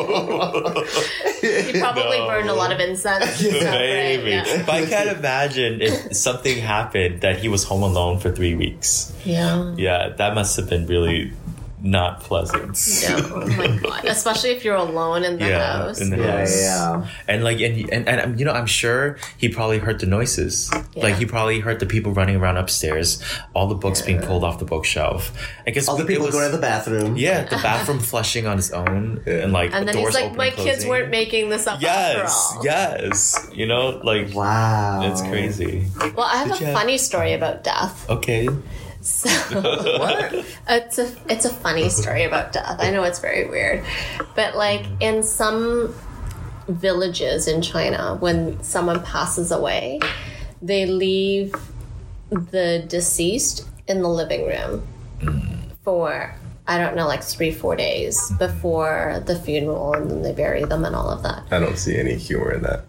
now. 0.05 0.83
He 1.45 1.79
probably 1.79 2.17
No. 2.17 2.27
burned 2.27 2.49
a 2.49 2.53
lot 2.53 2.64
of 2.71 2.79
incense. 2.79 3.41
Maybe. 3.41 4.31
Yeah. 4.31 4.63
But 4.65 4.75
I 4.75 4.85
can't 4.85 5.17
imagine 5.17 5.81
if 5.81 6.15
something 6.15 6.57
happened 6.57 7.21
that 7.21 7.37
he 7.37 7.47
was 7.47 7.63
home 7.63 7.83
alone 7.83 8.19
for 8.19 8.31
three 8.31 8.55
weeks. 8.55 9.13
Yeah. 9.23 9.73
Yeah, 9.77 10.09
that 10.09 10.35
must 10.35 10.55
have 10.57 10.69
been 10.69 10.85
really 10.87 11.31
not 11.85 12.19
pleasant. 12.21 12.75
Yeah. 13.01 13.21
Oh 13.31 13.45
my 13.47 13.67
god. 13.83 14.05
Especially 14.05 14.49
if 14.49 14.65
you're 14.65 14.75
alone 14.75 15.23
in 15.23 15.37
the 15.37 15.45
Yeah, 15.47 15.77
house. 15.83 16.01
in 16.01 16.09
the 16.09 16.17
Yeah, 16.17 16.37
house. 16.39 16.61
yeah. 16.61 17.07
And 17.27 17.43
like, 17.43 17.59
and, 17.61 17.89
and 17.93 18.09
and 18.09 18.21
um, 18.21 18.35
you 18.35 18.43
know, 18.45 18.51
I'm 18.53 18.65
sure 18.65 19.17
he 19.37 19.49
probably 19.49 19.77
heard 19.77 19.99
the 19.99 20.07
noises. 20.07 20.69
Yeah. 20.73 21.03
Like 21.03 21.15
he 21.15 21.25
probably 21.25 21.59
heard 21.59 21.79
the 21.79 21.85
people 21.85 22.11
running 22.11 22.35
around 22.37 22.57
upstairs, 22.57 23.21
all 23.53 23.67
the 23.67 23.75
books 23.75 24.01
being 24.01 24.19
pulled 24.19 24.43
off 24.43 24.57
the 24.59 24.65
bookshelf. 24.65 25.31
I 25.67 25.71
guess 25.71 25.87
All 25.87 25.95
the 25.95 26.05
people 26.05 26.25
was- 26.25 26.33
going 26.35 26.49
to 26.49 26.55
the 26.55 26.61
bathroom. 26.61 27.15
Yeah, 27.17 27.43
the 27.43 27.57
bathroom 27.57 27.99
flushing 27.99 28.47
on 28.47 28.57
its 28.57 28.71
own, 28.71 29.21
and 29.27 29.53
like 29.53 29.71
and 29.73 29.87
then 29.87 29.95
doors 29.95 30.07
he's 30.07 30.15
like, 30.15 30.25
open 30.25 30.37
my 30.37 30.47
and 30.47 30.55
kids 30.57 30.85
weren't 30.85 31.11
making 31.11 31.49
this 31.49 31.67
up 31.67 31.81
Yes, 31.81 32.15
after 32.17 32.57
all. 32.57 32.65
yes. 32.65 33.47
You 33.53 33.67
know, 33.67 34.01
like 34.03 34.33
Wow. 34.33 35.01
it's 35.11 35.21
crazy. 35.21 35.87
Well, 36.15 36.25
I 36.25 36.37
have 36.37 36.47
Did 36.47 36.57
a 36.57 36.59
you 36.61 36.65
have- 36.65 36.75
funny 36.75 36.97
story 36.97 37.33
about 37.33 37.63
death. 37.63 38.09
Okay. 38.09 38.47
So 39.05 39.29
it's 40.67 40.97
a 40.97 41.15
it's 41.29 41.45
a 41.45 41.53
funny 41.53 41.89
story 41.89 42.23
about 42.23 42.51
death. 42.51 42.77
I 42.79 42.89
know 42.89 43.03
it's 43.03 43.19
very 43.19 43.47
weird, 43.47 43.85
but 44.35 44.55
like 44.55 44.83
in 44.99 45.21
some 45.21 45.93
villages 46.67 47.47
in 47.47 47.61
China, 47.61 48.15
when 48.19 48.61
someone 48.63 49.03
passes 49.03 49.51
away, 49.51 49.99
they 50.59 50.87
leave 50.87 51.53
the 52.31 52.83
deceased 52.87 53.67
in 53.87 54.01
the 54.01 54.09
living 54.09 54.47
room 54.47 54.87
for 55.83 56.35
I 56.67 56.79
don't 56.79 56.95
know, 56.95 57.05
like 57.05 57.21
three 57.21 57.51
four 57.51 57.75
days 57.75 58.31
before 58.39 59.21
the 59.27 59.35
funeral, 59.35 59.93
and 59.93 60.09
then 60.09 60.23
they 60.23 60.33
bury 60.33 60.65
them 60.65 60.83
and 60.83 60.95
all 60.95 61.11
of 61.11 61.21
that. 61.21 61.43
I 61.51 61.59
don't 61.59 61.77
see 61.77 61.95
any 61.95 62.15
humor 62.15 62.53
in 62.53 62.63
that. 62.63 62.85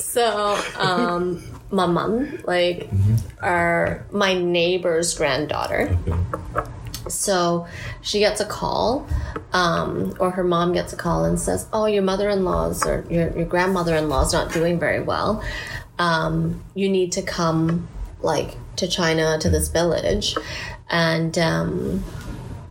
so 0.00 0.58
um 0.80 1.40
my 1.72 1.86
mom 1.86 2.38
like 2.44 2.88
our 3.42 4.06
my 4.12 4.34
neighbor's 4.34 5.14
granddaughter. 5.14 5.96
So 7.08 7.66
she 8.00 8.20
gets 8.20 8.40
a 8.40 8.46
call 8.46 9.08
um, 9.52 10.14
or 10.20 10.30
her 10.30 10.44
mom 10.44 10.72
gets 10.72 10.92
a 10.92 10.96
call 10.96 11.24
and 11.24 11.40
says 11.40 11.66
oh 11.72 11.86
your 11.86 12.02
mother-in-law's 12.02 12.86
or 12.86 13.04
your, 13.10 13.36
your 13.36 13.46
grandmother-in-law's 13.46 14.32
not 14.32 14.52
doing 14.52 14.78
very 14.78 15.00
well. 15.00 15.42
Um, 15.98 16.62
you 16.74 16.88
need 16.88 17.12
to 17.12 17.22
come 17.22 17.88
like 18.20 18.56
to 18.76 18.86
china 18.86 19.38
to 19.40 19.50
this 19.50 19.68
village. 19.68 20.36
And 20.90 21.36
um, 21.38 22.04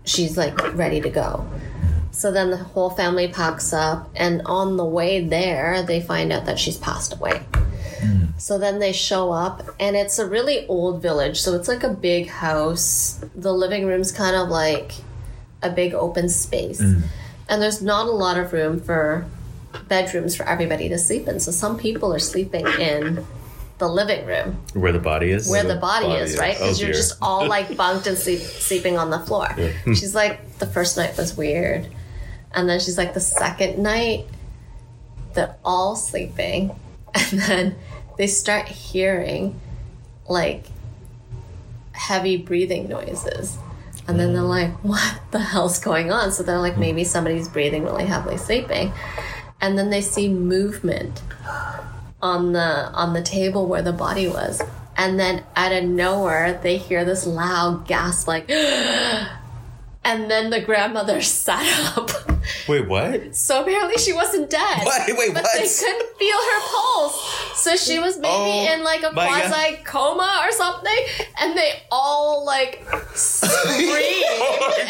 she's 0.05 0.37
like 0.37 0.75
ready 0.75 1.01
to 1.01 1.09
go. 1.09 1.47
So 2.11 2.31
then 2.31 2.51
the 2.51 2.57
whole 2.57 2.89
family 2.89 3.29
packs 3.29 3.73
up, 3.73 4.09
and 4.15 4.41
on 4.45 4.75
the 4.77 4.85
way 4.85 5.21
there, 5.21 5.81
they 5.81 6.01
find 6.01 6.31
out 6.31 6.45
that 6.45 6.59
she's 6.59 6.77
passed 6.77 7.13
away. 7.13 7.41
Mm. 8.01 8.39
So 8.39 8.57
then 8.57 8.79
they 8.79 8.91
show 8.91 9.31
up, 9.31 9.63
and 9.79 9.95
it's 9.95 10.19
a 10.19 10.25
really 10.25 10.67
old 10.67 11.01
village. 11.01 11.39
So 11.39 11.53
it's 11.53 11.67
like 11.67 11.83
a 11.83 11.89
big 11.93 12.27
house. 12.27 13.23
The 13.35 13.53
living 13.53 13.85
room's 13.85 14.11
kind 14.11 14.35
of 14.35 14.49
like 14.49 14.93
a 15.61 15.69
big 15.69 15.93
open 15.93 16.29
space. 16.29 16.81
Mm. 16.81 17.03
And 17.49 17.61
there's 17.61 17.81
not 17.81 18.07
a 18.07 18.11
lot 18.11 18.37
of 18.37 18.53
room 18.53 18.79
for 18.79 19.25
bedrooms 19.87 20.35
for 20.35 20.43
everybody 20.43 20.89
to 20.89 20.97
sleep 20.97 21.27
in. 21.27 21.39
So 21.39 21.51
some 21.51 21.77
people 21.77 22.13
are 22.13 22.19
sleeping 22.19 22.65
in 22.79 23.25
the 23.77 23.87
living 23.87 24.25
room 24.27 24.59
Where 24.73 24.93
the 24.93 24.99
body 24.99 25.31
is? 25.31 25.49
where 25.49 25.63
the 25.63 25.75
body, 25.75 26.11
is, 26.13 26.37
right? 26.37 26.53
Because 26.55 26.79
Oh, 26.79 26.85
you're 26.85 26.93
just 26.93 27.17
all 27.21 27.47
like 27.47 27.75
bunked 27.75 28.05
and 28.05 28.17
sleep, 28.17 28.39
sleeping 28.39 28.97
on 28.97 29.09
the 29.09 29.19
floor. 29.19 29.47
Hmm. 29.47 29.93
she's 29.93 30.13
like, 30.13 30.59
the 30.59 30.67
first 30.67 30.97
night 30.97 31.17
was 31.17 31.35
weird. 31.35 31.87
And 32.53 32.69
then 32.69 32.79
she's 32.79 32.97
like, 32.97 33.13
the 33.15 33.19
second 33.19 33.81
night, 33.81 34.25
they're 35.33 35.55
all 35.65 35.95
sleeping. 35.95 36.75
And 37.31 37.41
then 37.41 37.75
they 38.17 38.27
start 38.27 38.67
hearing 38.67 39.59
like 40.27 40.65
heavy 41.93 42.37
breathing 42.37 42.87
noises. 42.87 43.57
And 44.07 44.19
then 44.19 44.33
they're 44.33 44.41
like, 44.41 44.71
what 44.83 45.21
the 45.31 45.39
hell's 45.39 45.79
going 45.79 46.11
on? 46.11 46.31
So 46.31 46.43
they're 46.43 46.59
like, 46.59 46.77
maybe 46.77 47.03
somebody's 47.03 47.47
breathing 47.47 47.83
really 47.83 48.05
heavily 48.05 48.37
sleeping. 48.37 48.91
And 49.61 49.77
then 49.77 49.89
they 49.89 50.01
see 50.01 50.27
movement 50.27 51.21
on 52.21 52.53
the 52.53 52.89
on 52.91 53.13
the 53.13 53.21
table 53.21 53.67
where 53.67 53.81
the 53.81 53.93
body 53.93 54.27
was. 54.27 54.61
And 54.97 55.19
then 55.19 55.43
out 55.55 55.71
of 55.71 55.83
nowhere 55.83 56.59
they 56.61 56.77
hear 56.77 57.05
this 57.05 57.25
loud 57.25 57.87
gasp 57.87 58.27
like 58.27 58.49
and 60.03 60.29
then 60.31 60.49
the 60.49 60.59
grandmother 60.61 61.21
sat 61.21 61.97
up. 61.97 62.09
Wait, 62.67 62.87
what? 62.87 63.35
So 63.35 63.61
apparently 63.61 63.97
she 63.97 64.13
wasn't 64.13 64.49
dead. 64.49 64.83
What? 64.83 65.01
Wait, 65.07 65.33
but 65.33 65.43
what? 65.43 65.53
they 65.53 65.67
couldn't 65.67 66.17
feel 66.17 66.37
her 66.37 66.59
pulse. 66.61 67.59
So 67.61 67.75
she 67.75 67.99
was 67.99 68.17
maybe 68.17 68.27
Oh, 68.33 68.73
in 68.73 68.83
like 68.83 69.01
a 69.01 69.13
God. 69.13 69.27
quasi 69.27 69.77
coma 69.83 70.41
or 70.45 70.51
something, 70.51 70.97
and 71.39 71.55
they 71.55 71.83
all 71.91 72.43
like 72.45 72.83
screamed 73.13 73.53
oh 74.27 74.77
and 74.79 74.89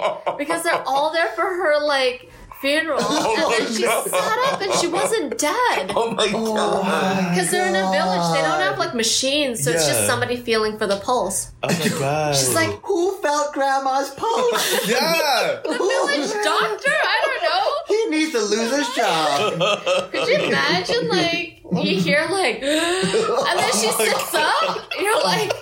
about 0.00 0.24
died 0.26 0.38
because 0.38 0.62
they're 0.62 0.82
all 0.86 1.12
there 1.12 1.28
for 1.32 1.42
her 1.44 1.84
like 1.84 2.30
funeral, 2.62 2.98
oh 3.02 3.54
and 3.58 3.66
then 3.66 3.74
she 3.76 3.82
sat 3.82 4.38
up 4.52 4.60
and 4.62 4.72
she 4.74 4.86
wasn't 4.86 5.36
dead. 5.38 5.92
Oh 5.94 6.14
my 6.16 6.30
oh 6.34 6.54
god. 6.54 7.30
Because 7.34 7.50
they're 7.50 7.68
in 7.68 7.74
a 7.76 7.90
village, 7.90 8.24
they 8.32 8.40
don't 8.40 8.60
have 8.62 8.78
like 8.78 8.94
machines, 8.94 9.62
so 9.64 9.70
it's 9.72 9.86
Yeah. 9.86 9.92
just 9.92 10.06
somebody 10.06 10.36
feeling 10.36 10.78
for 10.78 10.86
the 10.86 10.96
pulse. 11.00 11.50
Oh 11.62 11.68
my 11.68 11.98
god. 11.98 12.34
She's 12.36 12.54
like, 12.54 12.70
Who 12.84 13.18
felt 13.20 13.52
grandma's 13.52 14.10
pulse? 14.14 14.86
Yeah. 14.88 15.60
the 15.64 15.70
village 15.72 16.32
doctor? 16.44 16.94
I 17.14 17.16
don't 17.26 17.42
know. 17.48 17.66
he 17.88 18.00
needs 18.16 18.32
to 18.32 18.40
lose 18.40 18.70
his 18.76 18.88
job. 18.96 20.10
Could 20.12 20.28
you 20.28 20.36
imagine, 20.48 21.08
like, 21.08 21.62
you 21.84 21.98
hear, 22.00 22.26
like, 22.30 22.56
and 22.62 23.58
then 23.58 23.72
she 23.72 23.88
oh 23.90 23.96
sits 23.98 24.34
up, 24.34 24.88
you're 25.00 25.22
like, 25.22 25.52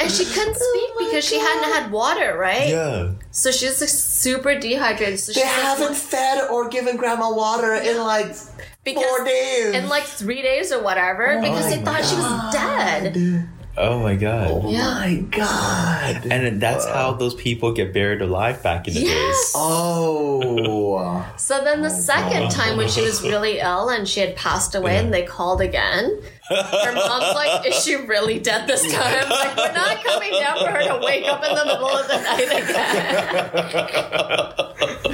and 0.00 0.10
she 0.10 0.24
couldn't 0.24 0.56
oh 0.60 0.92
speak 0.96 1.06
because 1.08 1.24
she 1.24 1.38
hadn't 1.38 1.72
had 1.72 1.92
water, 1.92 2.36
right? 2.36 2.68
yeah. 2.68 3.12
So 3.30 3.50
she's 3.50 3.80
like, 3.80 3.90
super 3.90 4.58
dehydrated. 4.58 5.20
So 5.20 5.32
they 5.32 5.40
haven't 5.40 5.94
fed 5.96 6.48
or 6.50 6.68
given 6.68 6.96
grandma 6.96 7.32
water 7.32 7.74
in 7.74 7.98
like 7.98 8.34
because 8.84 9.04
four 9.04 9.24
days. 9.24 9.74
in 9.74 9.88
like 9.88 10.04
three 10.04 10.42
days 10.42 10.72
or 10.72 10.82
whatever 10.82 11.38
oh 11.38 11.40
because 11.40 11.68
they 11.70 11.82
thought 11.82 12.04
she 12.04 12.16
was 12.16 12.52
dead. 12.52 13.48
Oh 13.76 13.98
my 13.98 14.14
god. 14.14 14.50
oh 14.52 14.70
my 14.70 15.24
god. 15.30 16.26
And 16.30 16.60
that's 16.60 16.86
how 16.86 17.12
those 17.14 17.34
people 17.34 17.72
get 17.72 17.92
buried 17.92 18.22
alive 18.22 18.62
back 18.62 18.86
in 18.86 18.94
the 18.94 19.00
Yes. 19.00 19.12
days. 19.12 19.52
Oh. 19.56 21.26
So 21.36 21.62
then 21.64 21.82
the 21.82 21.88
oh 21.88 21.90
second 21.90 22.50
time 22.50 22.76
when 22.76 22.88
she 22.88 23.02
was 23.02 23.22
really 23.22 23.58
ill 23.60 23.88
and 23.88 24.08
she 24.08 24.20
had 24.20 24.36
passed 24.36 24.74
away 24.74 24.98
and 24.98 25.12
they 25.12 25.24
called 25.24 25.60
again, 25.60 26.20
her 26.48 26.92
mom's 26.92 27.34
like, 27.34 27.66
"Is 27.66 27.82
she 27.82 27.96
really 27.96 28.38
dead 28.38 28.66
this 28.66 28.82
time?" 28.92 29.28
Like, 29.30 29.56
we're 29.56 29.72
not 29.72 30.04
coming 30.04 30.32
down 30.32 30.58
for 30.58 30.70
her 30.70 30.82
to 30.88 31.00
wake 31.04 31.26
up 31.26 31.42
in 31.44 31.54
the 31.54 31.64
middle 31.64 31.88
of 31.88 32.06
the 32.06 32.20
night 32.20 32.48
again. 35.02 35.10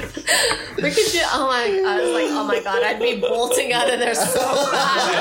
we 0.77 0.89
could 0.91 1.11
do. 1.11 1.21
Oh 1.33 1.47
my! 1.47 1.83
I 1.85 2.01
was 2.01 2.11
like, 2.11 2.29
"Oh 2.29 2.45
my 2.45 2.59
god!" 2.61 2.83
I'd 2.83 2.99
be 2.99 3.19
bolting 3.19 3.73
out 3.73 3.91
of 3.91 3.99
there 3.99 4.15
so 4.15 4.39
fast. 4.39 5.11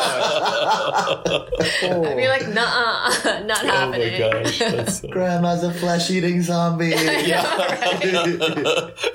I'd 1.83 2.17
be 2.17 2.29
like, 2.29 2.49
"Nah, 2.49 3.09
not 3.47 3.65
happening. 3.65 4.23
Oh 4.23 4.31
my 4.31 4.49
happening." 4.49 4.85
gosh. 4.85 5.01
So... 5.01 5.09
Grandma's 5.09 5.63
a 5.63 5.73
flesh 5.75 6.11
eating 6.11 6.43
zombie. 6.43 6.95
Yeah, 7.21 7.43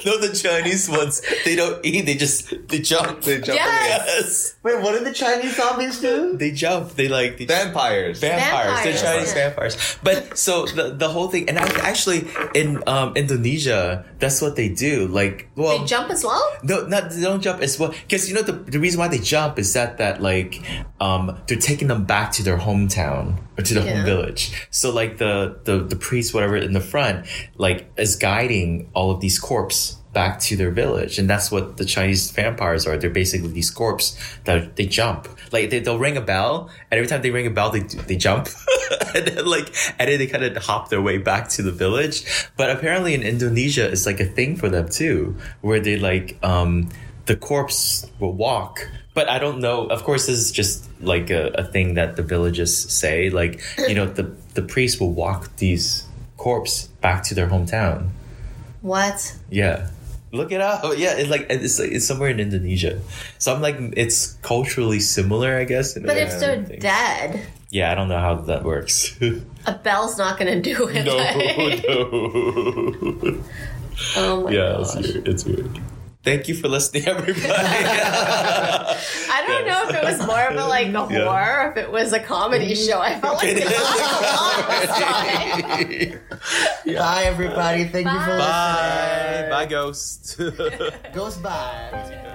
no, 0.06 0.18
the 0.20 0.32
Chinese 0.41 0.88
ones, 0.89 1.22
they 1.43 1.56
don't 1.56 1.84
eat, 1.84 2.06
they 2.06 2.16
just 2.16 2.54
they 2.68 2.80
jump. 2.80 3.22
They 3.22 3.39
jump 3.41 3.58
Yes. 3.58 4.06
Yes. 4.08 4.56
Wait, 4.64 4.82
what 4.82 4.93
did 4.93 5.06
the 5.06 5.14
Chinese 5.14 5.56
zombies 5.56 6.00
do? 6.00 6.38
They 6.38 6.52
jump. 6.52 6.91
They 6.91 7.08
like 7.08 7.38
they 7.38 7.46
Vampires. 7.46 8.20
vampires. 8.20 8.84
They're 8.84 8.98
Chinese 8.98 9.34
yeah. 9.36 9.50
vampires. 9.50 9.98
But 10.04 10.38
so 10.38 10.66
the 10.66 10.91
the 10.91 11.10
whole 11.10 11.30
thing, 11.30 11.50
and 11.50 11.58
I, 11.58 11.66
actually 11.82 12.28
in 12.54 12.84
um, 12.88 13.14
Indonesia, 13.16 14.06
that's 14.20 14.41
what 14.41 14.56
they 14.56 14.70
do. 14.70 15.08
Like, 15.08 15.50
well, 15.56 15.80
They 15.80 15.84
jump 15.88 16.09
as 16.11 16.23
well. 16.23 16.43
No, 16.63 16.86
not 16.88 17.11
they 17.11 17.21
don't 17.21 17.41
jump 17.41 17.61
as 17.61 17.79
well. 17.79 17.89
Because 17.91 18.27
you 18.29 18.36
know 18.36 18.41
the 18.41 18.53
the 18.53 18.79
reason 18.79 18.99
why 18.99 19.07
they 19.07 19.19
jump 19.19 19.57
is 19.59 19.73
that 19.73 19.97
that 19.97 20.21
like 20.21 20.61
um 20.99 21.38
they're 21.47 21.57
taking 21.57 21.88
them 21.88 22.05
back 22.05 22.31
to 22.33 22.43
their 22.43 22.57
hometown 22.57 23.38
or 23.57 23.63
to 23.63 23.73
their 23.73 23.86
Yeah. 23.86 23.95
home 23.97 24.05
village. 24.05 24.67
So 24.71 24.91
like 24.91 25.17
the 25.17 25.59
the 25.63 25.79
the 25.79 25.95
priest 25.95 26.33
whatever 26.33 26.55
in 26.57 26.73
the 26.73 26.81
front 26.81 27.25
like 27.57 27.89
is 27.97 28.15
guiding 28.15 28.89
all 28.93 29.11
of 29.11 29.19
these 29.21 29.39
corpse 29.39 29.97
back 30.16 30.39
to 30.39 30.55
their 30.55 30.72
village, 30.72 31.20
and 31.20 31.30
that's 31.30 31.51
what 31.51 31.76
the 31.76 31.84
Chinese 31.84 32.32
vampires 32.32 32.88
are. 32.88 32.97
They're 32.97 33.09
basically 33.09 33.49
these 33.49 33.70
corpse 33.70 34.18
that 34.45 34.78
they 34.78 34.88
jump. 34.88 35.28
Like 35.51 35.70
they, 35.70 35.80
they'll 35.80 35.99
ring 35.99 36.16
a 36.16 36.22
bell, 36.22 36.70
and 36.89 36.97
every 36.97 37.07
time 37.07 37.22
they 37.22 37.30
ring 37.30 37.45
a 37.45 37.51
bell, 37.51 37.70
they 37.70 37.82
they 37.82 38.16
jump, 38.16 38.47
and 39.13 39.28
then 39.28 39.45
like 39.45 39.68
and 39.99 40.09
then 40.09 40.18
they 40.18 40.26
kind 40.26 40.43
of 40.43 40.55
hop 40.63 40.89
their 40.89 41.01
way 41.01 41.20
back 41.20 41.49
to 41.49 41.61
the 41.61 41.72
village. 41.72 42.24
But 42.55 42.72
apparently 42.72 43.13
in 43.13 43.22
Indonesia, 43.22 43.91
it's 43.91 44.05
like 44.07 44.22
a 44.22 44.26
thing 44.26 44.55
for 44.55 44.70
them 44.70 44.88
too, 44.88 45.36
where 45.61 45.82
they 45.82 45.99
like 45.99 46.39
um 46.41 46.89
the 47.26 47.36
corpse 47.36 48.09
will 48.20 48.34
walk. 48.34 48.88
But 49.13 49.30
I 49.30 49.38
don't 49.38 49.59
know. 49.59 49.88
Of 49.88 50.03
course, 50.03 50.28
this 50.28 50.39
is 50.39 50.51
just 50.51 50.88
like 51.01 51.30
a, 51.30 51.51
a 51.55 51.63
thing 51.63 51.95
that 51.95 52.16
the 52.16 52.24
villagers 52.24 52.74
say. 52.74 53.30
Like 53.30 53.61
you 53.78 53.95
know, 53.95 54.07
the 54.07 54.32
the 54.53 54.63
priest 54.63 55.01
will 55.01 55.11
walk 55.11 55.57
these 55.57 56.07
corpse 56.38 56.88
back 57.03 57.24
to 57.24 57.36
their 57.36 57.49
hometown. 57.49 58.09
What? 58.82 59.36
Yeah. 59.49 59.89
Look 60.36 60.51
it 60.51 60.61
up. 60.61 60.83
Yeah, 60.97 61.15
it's 61.17 61.29
like 61.29 61.47
it's 61.49 61.79
like, 61.79 61.91
it's 61.91 62.05
somewhere 62.05 62.29
in 62.29 62.39
Indonesia. 62.39 62.99
So 63.39 63.53
I'm 63.55 63.61
like 63.61 63.77
it's 63.95 64.33
culturally 64.43 64.99
similar, 64.99 65.55
I 65.57 65.63
guess. 65.63 65.95
in 65.95 66.03
But 66.05 66.17
if 66.17 66.39
they're 66.39 66.63
Things. 66.63 66.81
dead, 66.83 67.47
yeah, 67.71 67.91
I 67.91 67.95
don't 67.95 68.07
know 68.07 68.19
how 68.19 68.36
that 68.51 68.63
works. 68.63 69.15
a 69.65 69.73
bell's 69.73 70.17
not 70.17 70.38
going 70.39 70.61
to 70.61 70.61
do 70.61 70.88
it. 70.88 71.03
no, 71.03 71.17
right? 71.17 71.83
no. 71.88 73.43
Oh 74.17 74.43
my 74.43 74.51
yeah, 74.51 74.77
gosh. 74.83 74.95
it's 74.95 75.07
weird. 75.07 75.27
It's 75.27 75.45
weird. 75.45 75.79
Thank 76.26 76.47
you 76.47 76.55
for 76.55 76.67
listening, 76.67 77.07
everybody. 77.07 77.47
I 77.47 79.43
don't 79.47 79.67
know 79.67 79.88
if 79.88 79.95
it 79.95 80.03
was 80.03 80.26
more 80.26 80.43
of 80.47 80.55
a 80.57 80.65
like 80.67 80.88
a 80.88 80.91
Yeah. 80.91 81.23
horror, 81.26 81.67
or 81.67 81.71
if 81.71 81.78
it 81.78 81.91
was 81.91 82.13
a 82.13 82.19
comedy 82.19 82.73
mm. 82.73 82.88
show. 82.89 82.99
I 82.99 83.19
felt 83.19 83.38
like 83.38 83.47
It 83.49 83.57
it 83.57 83.67
is. 83.67 83.71
was 83.71 83.99
a 83.99 84.03
lot 84.34 84.67
this 84.82 84.89
time. 86.86 86.95
Bye, 86.95 87.23
everybody. 87.26 87.86
Thank 87.86 88.07
you 88.07 88.19
for 88.19 88.38
Bye. 88.38 88.38
listening. 88.38 89.49
Bye, 89.51 89.65
bye, 89.65 89.65
ghost. 89.69 90.38
Goes 91.13 91.38
by. 91.38 92.32